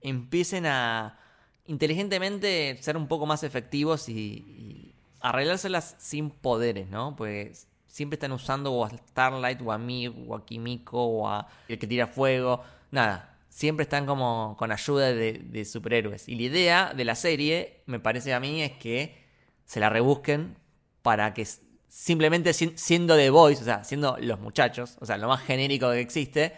empiecen 0.00 0.66
a 0.66 1.18
inteligentemente 1.66 2.78
ser 2.80 2.96
un 2.96 3.06
poco 3.06 3.26
más 3.26 3.42
efectivos 3.42 4.08
y 4.08 4.94
arreglárselas 5.20 5.96
sin 5.98 6.30
poderes, 6.30 6.88
¿no? 6.88 7.16
Pues 7.16 7.68
siempre 7.96 8.16
están 8.16 8.32
usando 8.32 8.72
o 8.72 8.84
a 8.84 8.90
Starlight 8.90 9.60
o 9.62 9.72
a 9.72 9.78
mí 9.78 10.06
o 10.08 10.34
a 10.34 10.44
Kimiko 10.44 11.02
o 11.02 11.28
a 11.28 11.48
el 11.68 11.78
que 11.78 11.86
tira 11.86 12.06
fuego. 12.06 12.62
Nada, 12.90 13.35
siempre 13.56 13.84
están 13.84 14.04
como 14.04 14.54
con 14.58 14.70
ayuda 14.70 15.14
de, 15.14 15.64
superhéroes. 15.64 16.28
Y 16.28 16.34
la 16.36 16.42
idea 16.42 16.92
de 16.94 17.06
la 17.06 17.14
serie, 17.14 17.80
me 17.86 17.98
parece 17.98 18.34
a 18.34 18.38
mí, 18.38 18.60
es 18.60 18.72
que 18.72 19.16
se 19.64 19.80
la 19.80 19.88
rebusquen 19.88 20.58
para 21.00 21.32
que 21.32 21.46
simplemente 21.88 22.52
siendo 22.52 23.16
The 23.16 23.30
Boys, 23.30 23.62
o 23.62 23.64
sea, 23.64 23.82
siendo 23.82 24.18
los 24.20 24.40
muchachos, 24.40 24.98
o 25.00 25.06
sea, 25.06 25.16
lo 25.16 25.28
más 25.28 25.40
genérico 25.40 25.90
que 25.90 26.00
existe, 26.00 26.52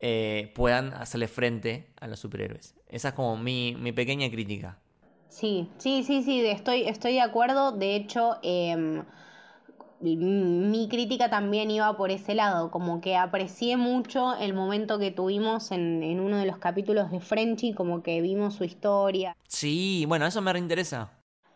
eh, 0.00 0.52
puedan 0.54 0.92
hacerle 0.92 1.28
frente 1.28 1.86
a 1.98 2.06
los 2.06 2.20
superhéroes. 2.20 2.74
Esa 2.90 3.08
es 3.08 3.14
como 3.14 3.38
mi, 3.38 3.74
mi 3.78 3.92
pequeña 3.92 4.30
crítica. 4.30 4.78
Sí, 5.30 5.70
sí, 5.78 6.04
sí, 6.04 6.22
sí, 6.24 6.44
estoy, 6.44 6.82
estoy 6.82 7.14
de 7.14 7.22
acuerdo. 7.22 7.72
De 7.72 7.96
hecho, 7.96 8.36
em, 8.42 9.02
mi 10.00 10.88
crítica 10.88 11.28
también 11.28 11.70
iba 11.70 11.96
por 11.96 12.10
ese 12.10 12.34
lado, 12.34 12.70
como 12.70 13.00
que 13.00 13.16
aprecié 13.16 13.76
mucho 13.76 14.36
el 14.36 14.54
momento 14.54 14.98
que 14.98 15.10
tuvimos 15.10 15.72
en, 15.72 16.02
en 16.02 16.20
uno 16.20 16.36
de 16.38 16.46
los 16.46 16.58
capítulos 16.58 17.10
de 17.10 17.20
Frenchy, 17.20 17.74
como 17.74 18.02
que 18.02 18.20
vimos 18.20 18.54
su 18.54 18.64
historia. 18.64 19.36
Sí, 19.48 20.04
bueno, 20.06 20.26
eso 20.26 20.40
me 20.40 20.52
reinteresa 20.52 21.10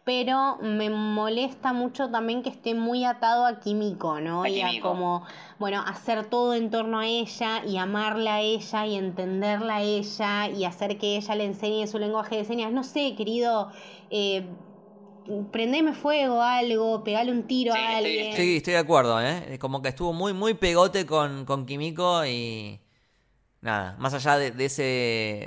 pero 0.04 0.58
me 0.60 0.90
molesta 0.90 1.72
mucho 1.72 2.10
también 2.10 2.42
que 2.42 2.50
esté 2.50 2.74
muy 2.74 3.04
atado 3.04 3.46
a 3.46 3.60
Kimiko, 3.60 4.20
¿no? 4.20 4.44
y 4.46 4.60
a 4.60 4.80
como, 4.80 5.24
bueno, 5.58 5.82
hacer 5.86 6.26
todo 6.26 6.54
en 6.54 6.70
torno 6.70 6.98
a 6.98 7.06
ella 7.06 7.64
y 7.64 7.76
amarla 7.76 8.36
a 8.36 8.40
ella 8.40 8.86
y 8.86 8.96
entenderla 8.96 9.76
a 9.76 9.82
ella 9.82 10.48
y 10.48 10.64
hacer 10.64 10.98
que 10.98 11.16
ella 11.16 11.36
le 11.36 11.44
enseñe 11.44 11.86
su 11.86 11.98
lenguaje 11.98 12.36
de 12.36 12.44
señas. 12.44 12.72
No 12.72 12.82
sé, 12.82 13.14
querido, 13.14 13.70
eh, 14.10 14.44
prendeme 15.50 15.94
fuego 15.94 16.42
algo, 16.42 17.02
pegale 17.04 17.32
un 17.32 17.46
tiro 17.46 17.74
a 17.74 17.96
alguien. 17.96 18.36
Sí, 18.36 18.56
estoy 18.56 18.74
de 18.74 18.78
acuerdo, 18.78 19.20
¿eh? 19.20 19.58
Como 19.58 19.82
que 19.82 19.88
estuvo 19.88 20.12
muy, 20.12 20.32
muy 20.32 20.54
pegote 20.54 21.06
con, 21.06 21.44
con 21.44 21.66
Kimiko 21.66 22.24
y... 22.26 22.80
Nada, 23.60 23.94
más 24.00 24.12
allá 24.12 24.38
de, 24.38 24.50
de, 24.50 24.64
ese, 24.64 24.82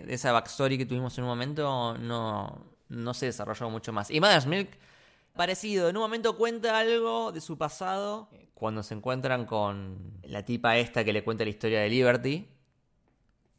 de 0.08 0.14
esa 0.14 0.32
backstory 0.32 0.78
que 0.78 0.86
tuvimos 0.86 1.18
en 1.18 1.26
un 1.26 1.32
momento, 1.32 1.98
no, 1.98 2.66
no 2.88 3.14
se 3.14 3.26
desarrolló 3.26 3.70
mucho 3.70 3.92
más. 3.92 4.10
Y 4.10 4.22
Mother's 4.22 4.46
Milk, 4.46 4.70
parecido, 5.36 5.90
en 5.90 5.98
un 5.98 6.04
momento 6.04 6.38
cuenta 6.38 6.80
algo 6.80 7.34
de 7.34 7.42
su 7.42 7.58
pasado, 7.58 8.30
cuando 8.54 8.84
se 8.84 8.94
encuentran 8.94 9.46
con 9.46 10.14
la 10.24 10.46
tipa 10.46 10.78
esta 10.78 11.04
que 11.04 11.12
le 11.12 11.26
cuenta 11.26 11.44
la 11.44 11.50
historia 11.50 11.82
de 11.82 11.90
Liberty. 11.90 12.48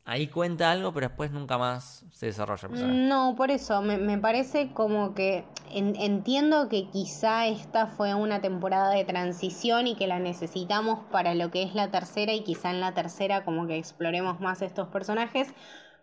Ahí 0.08 0.28
cuenta 0.28 0.70
algo, 0.70 0.92
pero 0.92 1.08
después 1.08 1.32
nunca 1.32 1.58
más 1.58 2.04
se 2.12 2.26
desarrolla. 2.26 2.68
No, 2.68 3.34
por 3.36 3.50
eso, 3.50 3.82
me, 3.82 4.18
parece 4.18 4.72
como 4.72 5.14
que 5.14 5.44
entiendo 5.72 6.68
que 6.68 6.88
quizá 6.90 7.48
esta 7.48 7.88
fue 7.88 8.14
una 8.14 8.40
temporada 8.40 8.90
de 8.90 9.04
transición 9.04 9.88
y 9.88 9.96
que 9.96 10.06
la 10.06 10.20
necesitamos 10.20 11.00
para 11.10 11.34
lo 11.34 11.50
que 11.50 11.64
es 11.64 11.74
la 11.74 11.90
tercera 11.90 12.32
y 12.32 12.44
quizá 12.44 12.70
en 12.70 12.78
la 12.78 12.94
tercera 12.94 13.44
como 13.44 13.66
que 13.66 13.76
exploremos 13.76 14.38
más 14.38 14.62
estos 14.62 14.86
personajes, 14.86 15.52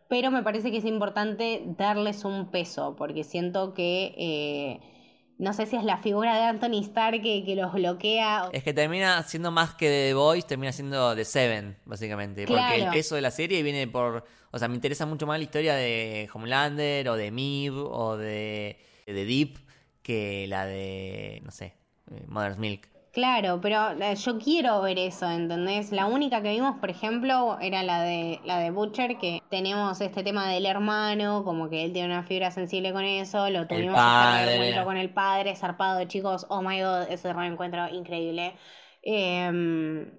pero 0.10 0.32
me 0.32 0.44
parece 0.44 0.70
que 0.70 0.78
es 0.78 0.86
importante 0.86 1.64
darles 1.78 2.26
un 2.26 2.52
peso, 2.52 2.96
porque 2.98 3.24
siento 3.24 3.74
que... 3.74 4.14
Eh, 4.18 4.93
no 5.38 5.54
sé 5.54 5.66
si 5.66 5.76
es 5.76 5.84
la 5.84 5.98
figura 5.98 6.36
de 6.36 6.44
Anthony 6.44 6.82
Starr 6.82 7.22
que, 7.22 7.44
que, 7.44 7.56
los 7.56 7.74
bloquea. 7.74 8.50
Es 8.52 8.64
que 8.64 8.74
termina 8.74 9.22
siendo 9.24 9.52
más 9.52 9.74
que 9.74 9.88
The 9.88 10.14
Voice, 10.14 10.48
termina 10.48 10.72
siendo 10.72 11.16
The 11.16 11.26
Seven, 11.26 11.78
básicamente. 11.86 12.46
Porque 12.46 12.76
el 12.76 12.90
peso 12.90 13.16
de 13.16 13.22
la 13.22 13.32
serie 13.32 13.64
viene 13.64 13.88
por. 13.88 14.26
O 14.52 14.60
sea, 14.60 14.68
me 14.68 14.76
interesa 14.76 15.06
mucho 15.06 15.26
más 15.26 15.40
la 15.40 15.44
historia 15.44 15.76
de 15.76 16.30
Homelander 16.34 17.10
o 17.10 17.16
de 17.16 17.32
Mib 17.32 17.74
o 17.76 18.18
de, 18.18 18.78
de 19.08 19.26
Deep 19.26 19.58
que 20.04 20.46
la 20.48 20.66
de. 20.66 21.42
No 21.44 21.52
sé, 21.52 21.74
eh, 22.12 22.26
Mother's 22.28 22.58
Milk. 22.58 22.93
Claro, 23.14 23.62
pero 23.62 23.92
eh, 23.92 24.16
yo 24.16 24.40
quiero 24.40 24.82
ver 24.82 24.98
eso, 24.98 25.30
¿entendés? 25.30 25.92
La 25.92 26.08
única 26.08 26.42
que 26.42 26.50
vimos, 26.50 26.80
por 26.80 26.90
ejemplo, 26.90 27.60
era 27.62 27.84
la 27.84 28.02
de 28.02 28.40
la 28.44 28.58
de 28.58 28.72
Butcher, 28.72 29.20
que 29.20 29.44
tenemos 29.50 30.02
este 30.02 30.24
tema 30.24 30.50
del 30.50 30.66
hermano, 30.66 31.44
como 31.44 31.70
que 31.70 31.86
él 31.86 31.94
tiene 31.94 32.08
una 32.08 32.24
fibra 32.24 32.50
sensible 32.50 32.92
con 32.92 33.04
eso, 33.04 33.52
lo 33.52 33.68
tuvimos 33.68 34.02
que 34.02 34.46
reencuentro 34.46 34.86
con 34.86 34.98
el 34.98 35.12
padre, 35.12 35.56
zarpado, 35.56 36.04
chicos, 36.06 36.48
oh 36.50 36.64
my 36.64 36.82
god, 36.82 37.04
ese 37.08 37.32
reencuentro 37.34 37.88
increíble. 37.90 38.56
Em, 39.04 40.10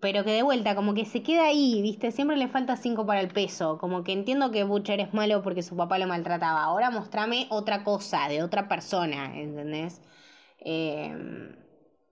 pero 0.00 0.24
que 0.24 0.32
de 0.32 0.42
vuelta, 0.42 0.74
como 0.74 0.92
que 0.92 1.04
se 1.04 1.22
queda 1.22 1.44
ahí, 1.44 1.80
¿viste? 1.82 2.10
Siempre 2.10 2.36
le 2.36 2.48
falta 2.48 2.74
cinco 2.76 3.06
para 3.06 3.20
el 3.20 3.28
peso. 3.28 3.78
Como 3.78 4.02
que 4.02 4.12
entiendo 4.12 4.50
que 4.50 4.64
Butcher 4.64 4.98
es 4.98 5.14
malo 5.14 5.42
porque 5.42 5.62
su 5.62 5.76
papá 5.76 5.98
lo 5.98 6.08
maltrataba. 6.08 6.64
Ahora 6.64 6.90
mostrame 6.90 7.46
otra 7.50 7.84
cosa, 7.84 8.28
de 8.28 8.42
otra 8.42 8.66
persona, 8.66 9.38
¿entendés? 9.38 10.02
Eh, 10.58 11.14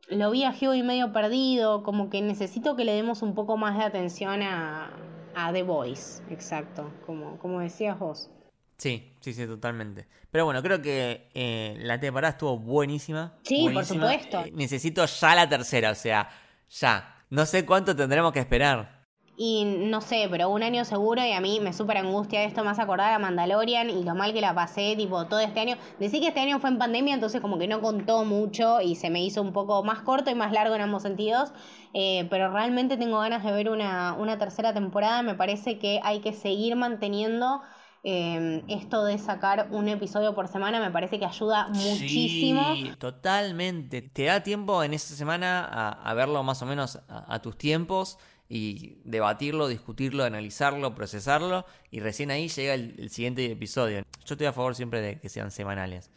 lo 0.08 0.30
vi 0.30 0.44
a 0.44 0.50
Huey 0.50 0.82
medio 0.82 1.12
perdido, 1.12 1.82
como 1.82 2.10
que 2.10 2.22
necesito 2.22 2.76
que 2.76 2.84
le 2.84 2.92
demos 2.92 3.22
un 3.22 3.34
poco 3.34 3.56
más 3.56 3.76
de 3.76 3.84
atención 3.84 4.42
a, 4.42 4.90
a 5.34 5.52
The 5.52 5.62
Voice, 5.62 6.22
exacto, 6.30 6.90
como, 7.06 7.38
como 7.38 7.60
decías 7.60 7.98
vos. 7.98 8.30
Sí, 8.78 9.12
sí, 9.20 9.32
sí, 9.32 9.46
totalmente. 9.46 10.06
Pero 10.30 10.44
bueno, 10.44 10.62
creo 10.62 10.80
que 10.80 11.28
eh, 11.34 11.76
la 11.80 11.98
temporada 11.98 12.32
estuvo 12.32 12.58
buenísima. 12.58 13.34
Sí, 13.42 13.68
por 13.72 13.84
supuesto. 13.84 14.40
Eh, 14.40 14.52
necesito 14.54 15.04
ya 15.04 15.34
la 15.34 15.48
tercera, 15.48 15.90
o 15.90 15.96
sea, 15.96 16.28
ya. 16.70 17.16
No 17.30 17.44
sé 17.44 17.66
cuánto 17.66 17.94
tendremos 17.96 18.32
que 18.32 18.38
esperar. 18.38 18.97
Y 19.40 19.64
no 19.64 20.00
sé, 20.00 20.26
pero 20.28 20.50
un 20.50 20.64
año 20.64 20.84
seguro 20.84 21.24
y 21.24 21.30
a 21.30 21.40
mí 21.40 21.60
me 21.60 21.72
súper 21.72 21.98
angustia 21.98 22.42
esto 22.42 22.64
más 22.64 22.80
acordar 22.80 23.12
a 23.12 23.20
Mandalorian 23.20 23.88
y 23.88 24.02
lo 24.02 24.16
mal 24.16 24.32
que 24.32 24.40
la 24.40 24.52
pasé, 24.52 24.96
tipo, 24.96 25.26
todo 25.26 25.38
este 25.38 25.60
año. 25.60 25.76
Decí 26.00 26.18
que 26.18 26.26
este 26.26 26.40
año 26.40 26.58
fue 26.58 26.70
en 26.70 26.78
pandemia, 26.78 27.14
entonces 27.14 27.40
como 27.40 27.56
que 27.56 27.68
no 27.68 27.80
contó 27.80 28.24
mucho 28.24 28.80
y 28.80 28.96
se 28.96 29.10
me 29.10 29.22
hizo 29.22 29.40
un 29.40 29.52
poco 29.52 29.84
más 29.84 30.00
corto 30.00 30.28
y 30.28 30.34
más 30.34 30.50
largo 30.50 30.74
en 30.74 30.80
ambos 30.80 31.04
sentidos. 31.04 31.52
Eh, 31.94 32.26
pero 32.30 32.50
realmente 32.50 32.96
tengo 32.96 33.20
ganas 33.20 33.44
de 33.44 33.52
ver 33.52 33.70
una, 33.70 34.14
una 34.14 34.38
tercera 34.38 34.74
temporada. 34.74 35.22
Me 35.22 35.36
parece 35.36 35.78
que 35.78 36.00
hay 36.02 36.18
que 36.18 36.32
seguir 36.32 36.74
manteniendo 36.74 37.60
eh, 38.02 38.64
esto 38.66 39.04
de 39.04 39.18
sacar 39.18 39.68
un 39.70 39.88
episodio 39.88 40.34
por 40.34 40.48
semana 40.48 40.80
me 40.80 40.90
parece 40.90 41.20
que 41.20 41.26
ayuda 41.26 41.68
muchísimo. 41.68 42.74
Sí, 42.74 42.92
totalmente. 42.98 44.02
Te 44.02 44.24
da 44.24 44.42
tiempo 44.42 44.82
en 44.82 44.94
esa 44.94 45.14
semana 45.14 45.64
a, 46.02 46.14
verlo 46.14 46.42
más 46.42 46.60
o 46.62 46.66
menos 46.66 46.98
a 47.08 47.40
tus 47.40 47.56
tiempos 47.56 48.18
y 48.48 48.96
debatirlo, 49.04 49.68
discutirlo, 49.68 50.24
analizarlo, 50.24 50.94
procesarlo 50.94 51.66
y 51.90 52.00
recién 52.00 52.30
ahí 52.30 52.48
llega 52.48 52.74
el, 52.74 53.10
siguiente 53.10 53.44
episodio. 53.50 54.02
Yo 54.24 54.34
estoy 54.34 54.46
a 54.46 54.52
favor 54.52 54.74
siempre 54.74 55.00
de 55.00 55.20
que 55.20 55.28
sean 55.28 55.50
semanales. 55.50 56.10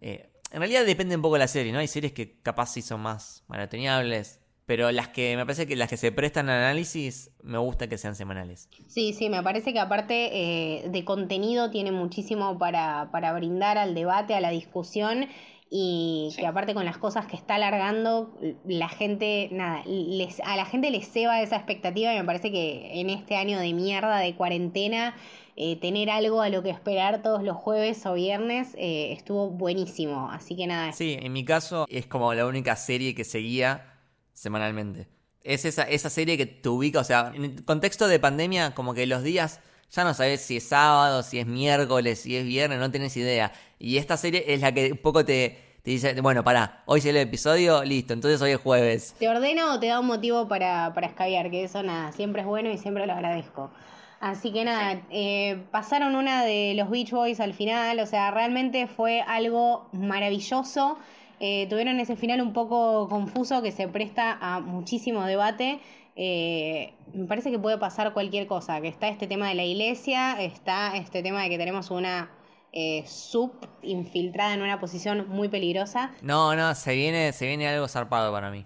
Eh, 0.00 0.28
en 0.50 0.58
realidad 0.58 0.84
depende 0.84 1.16
un 1.16 1.22
poco 1.22 1.34
de 1.34 1.40
la 1.40 1.48
serie, 1.48 1.72
¿no? 1.72 1.78
Hay 1.78 1.88
series 1.88 2.12
que 2.12 2.38
capaz 2.40 2.72
sí 2.72 2.82
son 2.82 3.00
más 3.00 3.44
maratoneables, 3.48 4.40
Pero 4.64 4.90
las 4.90 5.08
que 5.08 5.36
me 5.36 5.44
parece 5.46 5.68
que 5.68 5.76
las 5.76 5.88
que 5.88 5.96
se 5.96 6.10
prestan 6.10 6.48
al 6.48 6.58
análisis, 6.58 7.30
me 7.42 7.58
gusta 7.58 7.88
que 7.88 7.98
sean 7.98 8.16
semanales. 8.16 8.68
Sí, 8.88 9.12
sí, 9.12 9.28
me 9.28 9.40
parece 9.42 9.72
que 9.72 9.78
aparte 9.78 10.30
eh, 10.32 10.88
de 10.88 11.04
contenido 11.04 11.70
tiene 11.70 11.92
muchísimo 11.92 12.58
para, 12.58 13.10
para 13.12 13.32
brindar 13.32 13.78
al 13.78 13.94
debate, 13.94 14.34
a 14.34 14.40
la 14.40 14.50
discusión 14.50 15.28
y 15.68 16.32
que 16.38 16.46
aparte 16.46 16.74
con 16.74 16.84
las 16.84 16.96
cosas 16.96 17.26
que 17.26 17.34
está 17.34 17.56
alargando, 17.56 18.38
la 18.64 18.88
gente, 18.88 19.48
nada, 19.50 19.82
les, 19.84 20.40
a 20.40 20.56
la 20.56 20.64
gente 20.64 20.90
les 20.90 21.10
ceba 21.10 21.42
esa 21.42 21.56
expectativa 21.56 22.14
y 22.14 22.18
me 22.18 22.24
parece 22.24 22.52
que 22.52 23.00
en 23.00 23.10
este 23.10 23.36
año 23.36 23.58
de 23.58 23.72
mierda, 23.72 24.18
de 24.18 24.36
cuarentena, 24.36 25.16
eh, 25.56 25.76
tener 25.76 26.10
algo 26.10 26.42
a 26.42 26.50
lo 26.50 26.62
que 26.62 26.70
esperar 26.70 27.22
todos 27.22 27.42
los 27.42 27.56
jueves 27.56 28.04
o 28.06 28.14
viernes 28.14 28.74
eh, 28.76 29.12
estuvo 29.12 29.50
buenísimo. 29.50 30.30
Así 30.30 30.54
que 30.54 30.66
nada. 30.66 30.92
Sí, 30.92 31.16
en 31.20 31.32
mi 31.32 31.44
caso 31.44 31.86
es 31.88 32.06
como 32.06 32.32
la 32.34 32.46
única 32.46 32.76
serie 32.76 33.14
que 33.14 33.24
seguía 33.24 33.94
semanalmente. 34.34 35.08
Es 35.42 35.64
esa, 35.64 35.82
esa 35.84 36.10
serie 36.10 36.36
que 36.36 36.46
te 36.46 36.68
ubica, 36.68 37.00
o 37.00 37.04
sea, 37.04 37.32
en 37.34 37.44
el 37.44 37.64
contexto 37.64 38.06
de 38.06 38.18
pandemia, 38.20 38.74
como 38.74 38.94
que 38.94 39.06
los 39.06 39.22
días 39.22 39.60
ya 39.90 40.04
no 40.04 40.14
sabes 40.14 40.40
si 40.40 40.58
es 40.58 40.68
sábado, 40.68 41.22
si 41.22 41.38
es 41.38 41.46
miércoles, 41.46 42.20
si 42.20 42.36
es 42.36 42.44
viernes, 42.44 42.78
no 42.78 42.90
tienes 42.90 43.16
idea. 43.16 43.52
Y 43.78 43.98
esta 43.98 44.16
serie 44.16 44.44
es 44.46 44.60
la 44.60 44.72
que 44.72 44.92
un 44.92 44.98
poco 44.98 45.24
te, 45.24 45.58
te 45.82 45.90
dice, 45.90 46.20
bueno, 46.20 46.42
pará, 46.42 46.82
hoy 46.86 47.00
sale 47.00 47.22
el 47.22 47.28
episodio, 47.28 47.84
listo, 47.84 48.12
entonces 48.12 48.40
hoy 48.42 48.50
es 48.50 48.60
jueves. 48.60 49.14
Te 49.18 49.28
ordena 49.28 49.74
o 49.74 49.80
te 49.80 49.86
da 49.86 50.00
un 50.00 50.06
motivo 50.06 50.48
para, 50.48 50.92
para 50.94 51.06
escabiar, 51.06 51.50
que 51.50 51.64
eso 51.64 51.82
nada, 51.82 52.12
siempre 52.12 52.42
es 52.42 52.46
bueno 52.46 52.70
y 52.70 52.78
siempre 52.78 53.06
lo 53.06 53.12
agradezco. 53.12 53.70
Así 54.18 54.50
que 54.50 54.64
nada, 54.64 55.02
eh, 55.10 55.62
pasaron 55.70 56.16
una 56.16 56.44
de 56.44 56.74
los 56.74 56.90
Beach 56.90 57.10
Boys 57.10 57.38
al 57.38 57.52
final, 57.52 58.00
o 58.00 58.06
sea, 58.06 58.30
realmente 58.30 58.86
fue 58.86 59.20
algo 59.20 59.88
maravilloso. 59.92 60.98
Eh, 61.38 61.66
tuvieron 61.68 62.00
ese 62.00 62.16
final 62.16 62.40
un 62.40 62.54
poco 62.54 63.08
confuso 63.08 63.60
que 63.62 63.72
se 63.72 63.88
presta 63.88 64.38
a 64.40 64.60
muchísimo 64.60 65.24
debate. 65.26 65.80
Eh, 66.16 66.94
me 67.12 67.26
parece 67.26 67.50
que 67.50 67.58
puede 67.58 67.76
pasar 67.78 68.14
cualquier 68.14 68.46
cosa, 68.46 68.80
que 68.80 68.88
está 68.88 69.08
este 69.08 69.26
tema 69.26 69.48
de 69.48 69.54
la 69.54 69.64
iglesia, 69.64 70.42
está 70.42 70.96
este 70.96 71.22
tema 71.22 71.42
de 71.42 71.50
que 71.50 71.58
tenemos 71.58 71.90
una 71.90 72.30
eh, 72.72 73.04
sub 73.06 73.52
infiltrada 73.82 74.54
en 74.54 74.62
una 74.62 74.80
posición 74.80 75.28
muy 75.28 75.48
peligrosa. 75.48 76.12
No, 76.22 76.56
no, 76.56 76.74
se 76.74 76.94
viene, 76.94 77.32
se 77.32 77.46
viene 77.46 77.68
algo 77.68 77.86
zarpado 77.86 78.32
para 78.32 78.50
mí. 78.50 78.64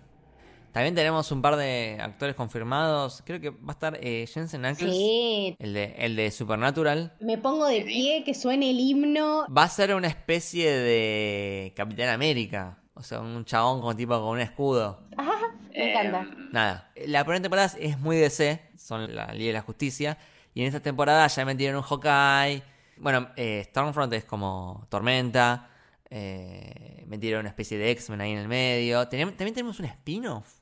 También 0.72 0.94
tenemos 0.94 1.32
un 1.32 1.42
par 1.42 1.56
de 1.56 1.98
actores 2.00 2.36
confirmados. 2.36 3.22
Creo 3.26 3.40
que 3.40 3.50
va 3.50 3.68
a 3.68 3.72
estar 3.72 3.98
eh, 4.00 4.26
Jensen 4.32 4.64
Ackles. 4.64 4.94
Sí. 4.94 5.56
El 5.58 5.74
de, 5.74 5.96
el 5.98 6.14
de 6.14 6.30
Supernatural. 6.30 7.14
Me 7.20 7.38
pongo 7.38 7.66
de 7.66 7.80
pie, 7.82 8.22
que 8.24 8.34
suene 8.34 8.70
el 8.70 8.78
himno. 8.78 9.46
Va 9.48 9.64
a 9.64 9.68
ser 9.68 9.94
una 9.94 10.06
especie 10.06 10.70
de 10.70 11.72
Capitán 11.74 12.10
América. 12.10 12.78
O 13.00 13.02
sea, 13.02 13.20
un 13.20 13.46
chabón 13.46 13.80
con 13.80 13.96
tipo 13.96 14.12
con 14.20 14.28
un 14.28 14.40
escudo. 14.40 15.00
Ajá, 15.16 15.32
me 15.70 15.90
encanta. 15.90 16.26
Nada. 16.52 16.92
La 17.06 17.24
primera 17.24 17.40
temporada 17.40 17.72
es 17.78 17.98
muy 17.98 18.18
DC. 18.18 18.60
Son 18.76 19.14
la 19.14 19.32
Liga 19.32 19.46
de 19.46 19.52
la 19.54 19.62
Justicia. 19.62 20.18
Y 20.52 20.60
en 20.60 20.66
esta 20.66 20.80
temporada 20.80 21.26
ya 21.26 21.44
metieron 21.46 21.76
un 21.78 21.82
Hawkeye. 21.82 22.62
Bueno, 22.98 23.28
eh, 23.36 23.62
Stormfront 23.70 24.12
es 24.12 24.26
como 24.26 24.86
Tormenta. 24.90 25.70
Eh, 26.10 27.04
metieron 27.06 27.40
una 27.40 27.48
especie 27.48 27.78
de 27.78 27.90
X-Men 27.92 28.20
ahí 28.20 28.32
en 28.32 28.38
el 28.38 28.48
medio. 28.48 29.08
También 29.08 29.34
tenemos 29.34 29.80
un 29.80 29.86
spin-off. 29.86 30.59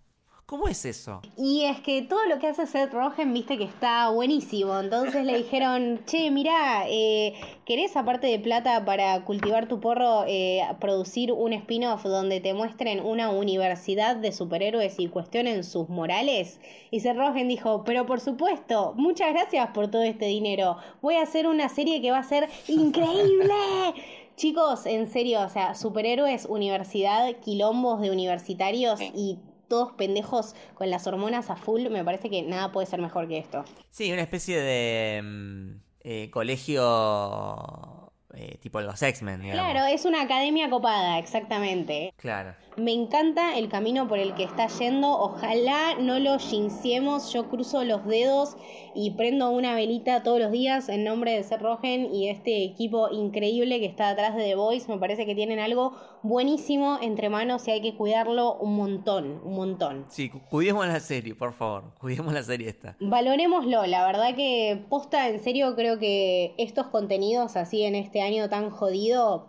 ¿Cómo 0.49 0.67
es 0.67 0.87
eso? 0.87 1.21
Y 1.37 1.65
es 1.65 1.79
que 1.83 2.01
todo 2.01 2.25
lo 2.25 2.39
que 2.39 2.47
hace 2.47 2.67
Seth 2.67 2.95
Rogen, 2.95 3.35
viste 3.35 3.59
que 3.59 3.65
está 3.65 4.09
buenísimo. 4.09 4.81
Entonces 4.81 5.27
le 5.27 5.37
dijeron, 5.37 6.01
che, 6.07 6.31
mirá, 6.31 6.85
eh, 6.89 7.35
¿querés 7.67 7.95
aparte 7.99 8.29
de 8.29 8.39
plata 8.39 8.83
para 8.87 9.27
cultivar 9.27 9.69
tu 9.69 9.79
porro, 9.79 10.25
eh, 10.27 10.63
producir 10.81 11.33
un 11.33 11.53
spin-off 11.53 12.03
donde 12.05 12.41
te 12.41 12.55
muestren 12.55 13.05
una 13.05 13.29
universidad 13.29 14.17
de 14.17 14.33
superhéroes 14.33 14.99
y 14.99 15.09
cuestionen 15.09 15.65
sus 15.65 15.91
morales? 15.91 16.61
Y 16.91 17.01
Seth 17.01 17.19
Rogen 17.19 17.47
dijo, 17.47 17.85
pero 17.85 18.07
por 18.07 18.21
supuesto, 18.21 18.95
muchas 18.97 19.35
gracias 19.35 19.69
por 19.75 19.91
todo 19.91 20.03
este 20.03 20.25
dinero. 20.25 20.79
Voy 21.03 21.17
a 21.17 21.25
hacer 21.25 21.47
una 21.47 21.69
serie 21.69 22.01
que 22.01 22.11
va 22.11 22.21
a 22.21 22.25
ser 22.25 22.49
increíble. 22.69 23.53
Chicos, 24.37 24.87
en 24.87 25.09
serio, 25.09 25.43
o 25.43 25.51
sea, 25.51 25.75
superhéroes, 25.75 26.47
universidad, 26.47 27.37
quilombos 27.41 28.01
de 28.01 28.11
universitarios 28.11 28.99
y 29.03 29.41
todos 29.69 29.93
pendejos 29.93 30.55
con 30.75 30.91
las 30.91 31.07
hormonas 31.07 31.51
a 31.51 31.57
full, 31.57 31.89
me 31.89 32.05
parece 32.05 32.31
que 32.31 32.43
nada 32.43 32.73
puede 32.73 32.87
ser 32.87 33.01
mejor 33.01 33.29
que 33.29 33.39
esto. 33.39 33.65
Sí, 33.91 34.13
una 34.13 34.23
especie 34.23 34.61
de 34.61 35.23
mm, 35.23 35.71
eh, 36.01 36.31
colegio 36.31 38.13
eh, 38.35 38.59
tipo 38.61 38.81
los 38.81 39.03
X-Men. 39.03 39.51
Claro, 39.51 39.87
es 39.87 40.05
una 40.05 40.23
academia 40.23 40.69
copada, 40.71 41.19
exactamente. 41.19 42.13
Claro. 42.17 42.55
Me 42.79 42.93
encanta 42.93 43.59
el 43.59 43.69
camino 43.69 44.07
por 44.07 44.19
el 44.19 44.35
que 44.35 44.45
está 44.45 44.69
yendo. 44.69 45.11
Ojalá 45.19 45.95
no 46.01 46.19
lo 46.19 46.39
jinciemos. 46.39 47.33
Yo 47.33 47.49
cruzo 47.49 47.83
los 47.85 48.05
dedos 48.07 48.57
y 48.95 49.11
prendo 49.13 49.51
una 49.51 49.75
velita 49.75 50.23
todos 50.23 50.39
los 50.41 50.51
días 50.53 50.89
en 50.89 51.05
nombre 51.05 51.33
de 51.33 51.43
Seth 51.43 51.61
Rogen 51.61 52.15
y 52.15 52.29
este 52.29 52.65
equipo 52.65 53.09
increíble 53.11 53.81
que 53.81 53.87
está 53.87 54.09
atrás 54.11 54.37
de 54.37 54.45
The 54.45 54.55
Voice. 54.55 54.91
Me 54.91 54.99
parece 54.99 55.27
que 55.27 55.35
tienen 55.35 55.59
algo 55.59 55.93
buenísimo 56.23 56.99
entre 57.03 57.29
manos 57.29 57.67
y 57.67 57.73
hay 57.73 57.81
que 57.83 57.95
cuidarlo 57.97 58.55
un 58.59 58.77
montón, 58.77 59.41
un 59.45 59.55
montón. 59.55 60.07
Sí, 60.09 60.29
cu- 60.31 60.41
cuidemos 60.51 60.87
la 60.87 61.01
serie, 61.01 61.35
por 61.35 61.53
favor. 61.53 61.85
Cuidemos 62.01 62.33
la 62.33 62.43
serie 62.43 62.69
esta. 62.69 62.97
Valorémoslo, 63.01 63.87
la 63.87 64.07
verdad 64.07 64.35
que 64.37 64.85
posta, 64.89 65.29
en 65.29 65.41
serio 65.41 65.75
creo 65.75 65.99
que 65.99 66.55
estos 66.59 66.87
contenidos 66.89 67.57
así 67.57 67.83
en 67.83 67.95
este 67.95 68.21
año 68.23 68.49
tan 68.49 68.71
jodido 68.71 69.47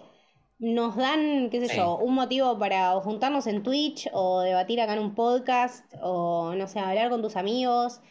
nos 0.59 0.95
dan, 0.97 1.49
qué 1.49 1.59
sé 1.61 1.69
Sí. 1.69 1.77
yo, 1.77 1.97
un 1.97 2.13
motivo 2.15 2.57
para 2.59 2.95
o 2.97 3.01
juntarnos 3.01 3.47
en 3.47 3.63
Twitch 3.63 4.09
o 4.13 4.41
debatir 4.41 4.79
acá 4.81 4.93
en 4.93 4.99
un 4.99 5.15
podcast 5.15 5.85
o 6.01 6.53
no 6.55 6.67
sé, 6.67 6.79
hablar 6.79 7.09
con 7.09 7.21
tus 7.21 7.35
amigos. 7.35 8.01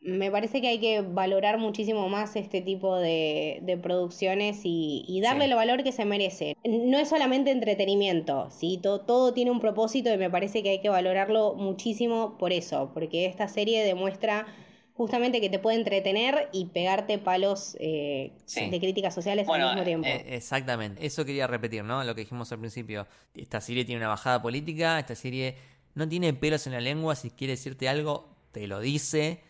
Me 0.00 0.30
parece 0.30 0.60
que 0.60 0.68
hay 0.68 0.78
que 0.78 1.00
valorar 1.00 1.58
muchísimo 1.58 2.08
más 2.08 2.36
este 2.36 2.60
tipo 2.60 2.94
de, 2.96 3.58
de 3.62 3.76
producciones 3.76 4.60
y, 4.62 5.04
y 5.08 5.20
darle 5.20 5.46
Sí. 5.46 5.50
el 5.50 5.56
valor 5.56 5.82
que 5.82 5.90
se 5.90 6.04
merece. 6.04 6.56
No 6.64 6.98
es 7.00 7.08
solamente 7.08 7.50
entretenimiento, 7.50 8.48
¿sí? 8.50 8.78
todo, 8.80 9.00
todo 9.00 9.34
tiene 9.34 9.50
un 9.50 9.58
propósito 9.58 10.12
y 10.14 10.16
me 10.16 10.30
parece 10.30 10.62
que 10.62 10.70
hay 10.70 10.80
que 10.80 10.88
valorarlo 10.88 11.54
muchísimo 11.56 12.38
por 12.38 12.52
eso, 12.52 12.92
porque 12.94 13.26
esta 13.26 13.48
serie 13.48 13.82
demuestra 13.84 14.46
justamente 14.98 15.40
que 15.40 15.48
te 15.48 15.58
puede 15.58 15.78
entretener 15.78 16.50
y 16.52 16.66
pegarte 16.66 17.16
palos 17.18 17.74
eh, 17.80 18.32
Sí. 18.44 18.68
de 18.68 18.78
críticas 18.78 19.14
sociales 19.14 19.46
Bueno, 19.46 19.68
al 19.68 19.76
mismo 19.76 19.84
tiempo. 19.86 20.06
Eh, 20.08 20.36
exactamente. 20.36 21.06
Eso 21.06 21.24
quería 21.24 21.46
repetir, 21.46 21.84
¿no? 21.84 22.04
Lo 22.04 22.14
que 22.14 22.20
dijimos 22.22 22.52
al 22.52 22.58
principio. 22.58 23.06
Esta 23.34 23.60
serie 23.62 23.86
tiene 23.86 24.00
una 24.02 24.08
bajada 24.08 24.42
política. 24.42 24.98
Esta 24.98 25.14
serie 25.14 25.56
no 25.94 26.06
tiene 26.06 26.34
pelos 26.34 26.66
en 26.66 26.74
la 26.74 26.80
lengua. 26.80 27.14
Si 27.16 27.30
quiere 27.30 27.52
decirte 27.52 27.88
algo, 27.88 28.28
te 28.52 28.66
lo 28.66 28.80
dice. 28.80 29.40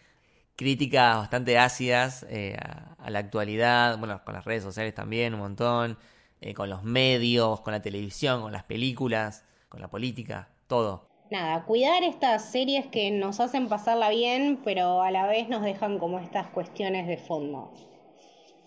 Críticas 0.56 1.16
bastante 1.18 1.56
ácidas 1.58 2.26
eh, 2.28 2.56
a, 2.60 2.94
a 2.98 3.10
la 3.10 3.20
actualidad. 3.20 3.98
Bueno, 3.98 4.22
con 4.24 4.34
las 4.34 4.44
redes 4.44 4.62
sociales 4.64 4.94
también, 4.94 5.34
un 5.34 5.40
montón. 5.40 5.98
eh, 6.40 6.54
con 6.54 6.68
los 6.70 6.84
medios, 6.84 7.60
con 7.62 7.72
la 7.72 7.82
televisión, 7.82 8.42
con 8.42 8.52
las 8.52 8.62
películas, 8.64 9.44
con 9.68 9.80
la 9.80 9.88
política, 9.88 10.48
todo. 10.68 11.07
Nada, 11.30 11.64
cuidar 11.64 12.02
estas 12.04 12.50
series 12.50 12.86
que 12.86 13.10
nos 13.10 13.38
hacen 13.40 13.68
pasarla 13.68 14.08
bien, 14.08 14.60
pero 14.64 15.02
a 15.02 15.10
la 15.10 15.26
vez 15.26 15.48
nos 15.48 15.62
dejan 15.62 15.98
como 15.98 16.18
estas 16.18 16.46
cuestiones 16.48 17.06
de 17.06 17.18
fondo. 17.18 17.70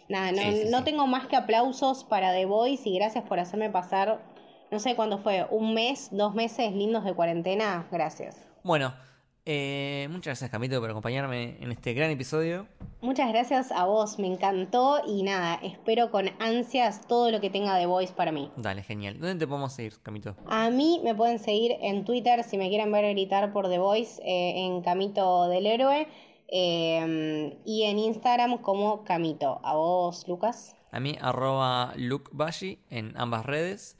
Nada, 0.09 0.31
no, 0.31 0.41
Sí, 0.41 0.63
sí, 0.63 0.69
no 0.69 0.83
tengo 0.83 1.07
más 1.07 1.25
que 1.27 1.35
aplausos 1.35 2.03
para 2.03 2.33
The 2.33 2.45
Voice 2.45 2.87
y 2.87 2.95
gracias 2.95 3.23
por 3.23 3.39
hacerme 3.39 3.69
pasar, 3.69 4.21
no 4.69 4.79
sé 4.79 4.95
cuándo 4.95 5.17
fue, 5.17 5.47
un 5.49 5.73
mes, 5.73 6.09
dos 6.11 6.35
meses 6.35 6.71
lindos 6.73 7.03
de 7.03 7.13
cuarentena. 7.13 7.87
Gracias. 7.91 8.47
Bueno, 8.63 8.93
eh, 9.45 10.07
muchas 10.09 10.25
gracias 10.25 10.51
Camito 10.51 10.79
por 10.79 10.89
acompañarme 10.89 11.57
en 11.59 11.71
este 11.71 11.93
gran 11.93 12.11
episodio. 12.11 12.67
Muchas 13.01 13.29
gracias 13.29 13.71
a 13.71 13.85
vos, 13.85 14.19
me 14.19 14.27
encantó 14.27 15.01
y 15.07 15.23
nada, 15.23 15.55
espero 15.63 16.11
con 16.11 16.29
ansias 16.39 17.07
todo 17.07 17.31
lo 17.31 17.41
que 17.41 17.49
tenga 17.49 17.79
The 17.79 17.87
Voice 17.87 18.13
para 18.13 18.31
mí. 18.31 18.51
Dale, 18.57 18.83
genial. 18.83 19.19
¿Dónde 19.19 19.35
te 19.35 19.47
podemos 19.47 19.73
seguir, 19.73 19.99
Camito? 20.03 20.35
A 20.45 20.69
mí 20.69 21.01
me 21.03 21.15
pueden 21.15 21.39
seguir 21.39 21.77
en 21.81 22.05
Twitter 22.05 22.43
si 22.43 22.57
me 22.57 22.69
quieren 22.69 22.91
ver 22.91 23.09
gritar 23.13 23.51
por 23.53 23.69
The 23.69 23.79
Voice 23.79 24.21
eh, 24.23 24.65
en 24.65 24.81
Camito 24.81 25.47
del 25.47 25.65
Héroe 25.65 26.07
eh, 26.47 27.57
y 27.65 27.83
en 27.83 27.97
Instagram 27.97 28.59
como 28.59 29.03
Camito. 29.03 29.59
A 29.63 29.75
vos, 29.75 30.27
Lucas. 30.27 30.75
A 30.91 30.99
mí, 30.99 31.17
arroba 31.21 31.93
lukebashi 31.95 32.79
en 32.89 33.13
ambas 33.15 33.45
redes. 33.45 33.97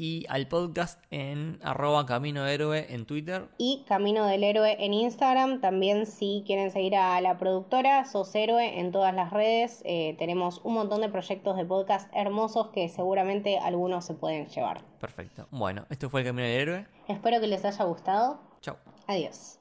Y 0.00 0.26
al 0.28 0.46
podcast 0.46 1.02
en 1.10 1.58
arroba 1.60 2.06
camino 2.06 2.46
héroe 2.46 2.86
en 2.94 3.04
Twitter. 3.04 3.48
Y 3.58 3.84
Camino 3.88 4.26
del 4.26 4.44
Héroe 4.44 4.76
en 4.78 4.94
Instagram. 4.94 5.60
También 5.60 6.06
si 6.06 6.44
quieren 6.46 6.70
seguir 6.70 6.94
a 6.94 7.20
la 7.20 7.36
productora, 7.36 8.04
sos 8.04 8.32
héroe 8.36 8.78
en 8.78 8.92
todas 8.92 9.12
las 9.12 9.32
redes. 9.32 9.82
Eh, 9.84 10.14
tenemos 10.16 10.60
un 10.62 10.74
montón 10.74 11.00
de 11.00 11.08
proyectos 11.08 11.56
de 11.56 11.64
podcast 11.64 12.08
hermosos 12.14 12.68
que 12.68 12.88
seguramente 12.88 13.58
algunos 13.58 14.04
se 14.04 14.14
pueden 14.14 14.46
llevar. 14.46 14.84
Perfecto. 15.00 15.48
Bueno, 15.50 15.84
esto 15.90 16.08
fue 16.08 16.20
el 16.20 16.28
camino 16.28 16.46
del 16.46 16.60
héroe. 16.60 16.86
Espero 17.08 17.40
que 17.40 17.48
les 17.48 17.64
haya 17.64 17.84
gustado. 17.84 18.38
Chau. 18.60 18.76
Adiós. 19.08 19.56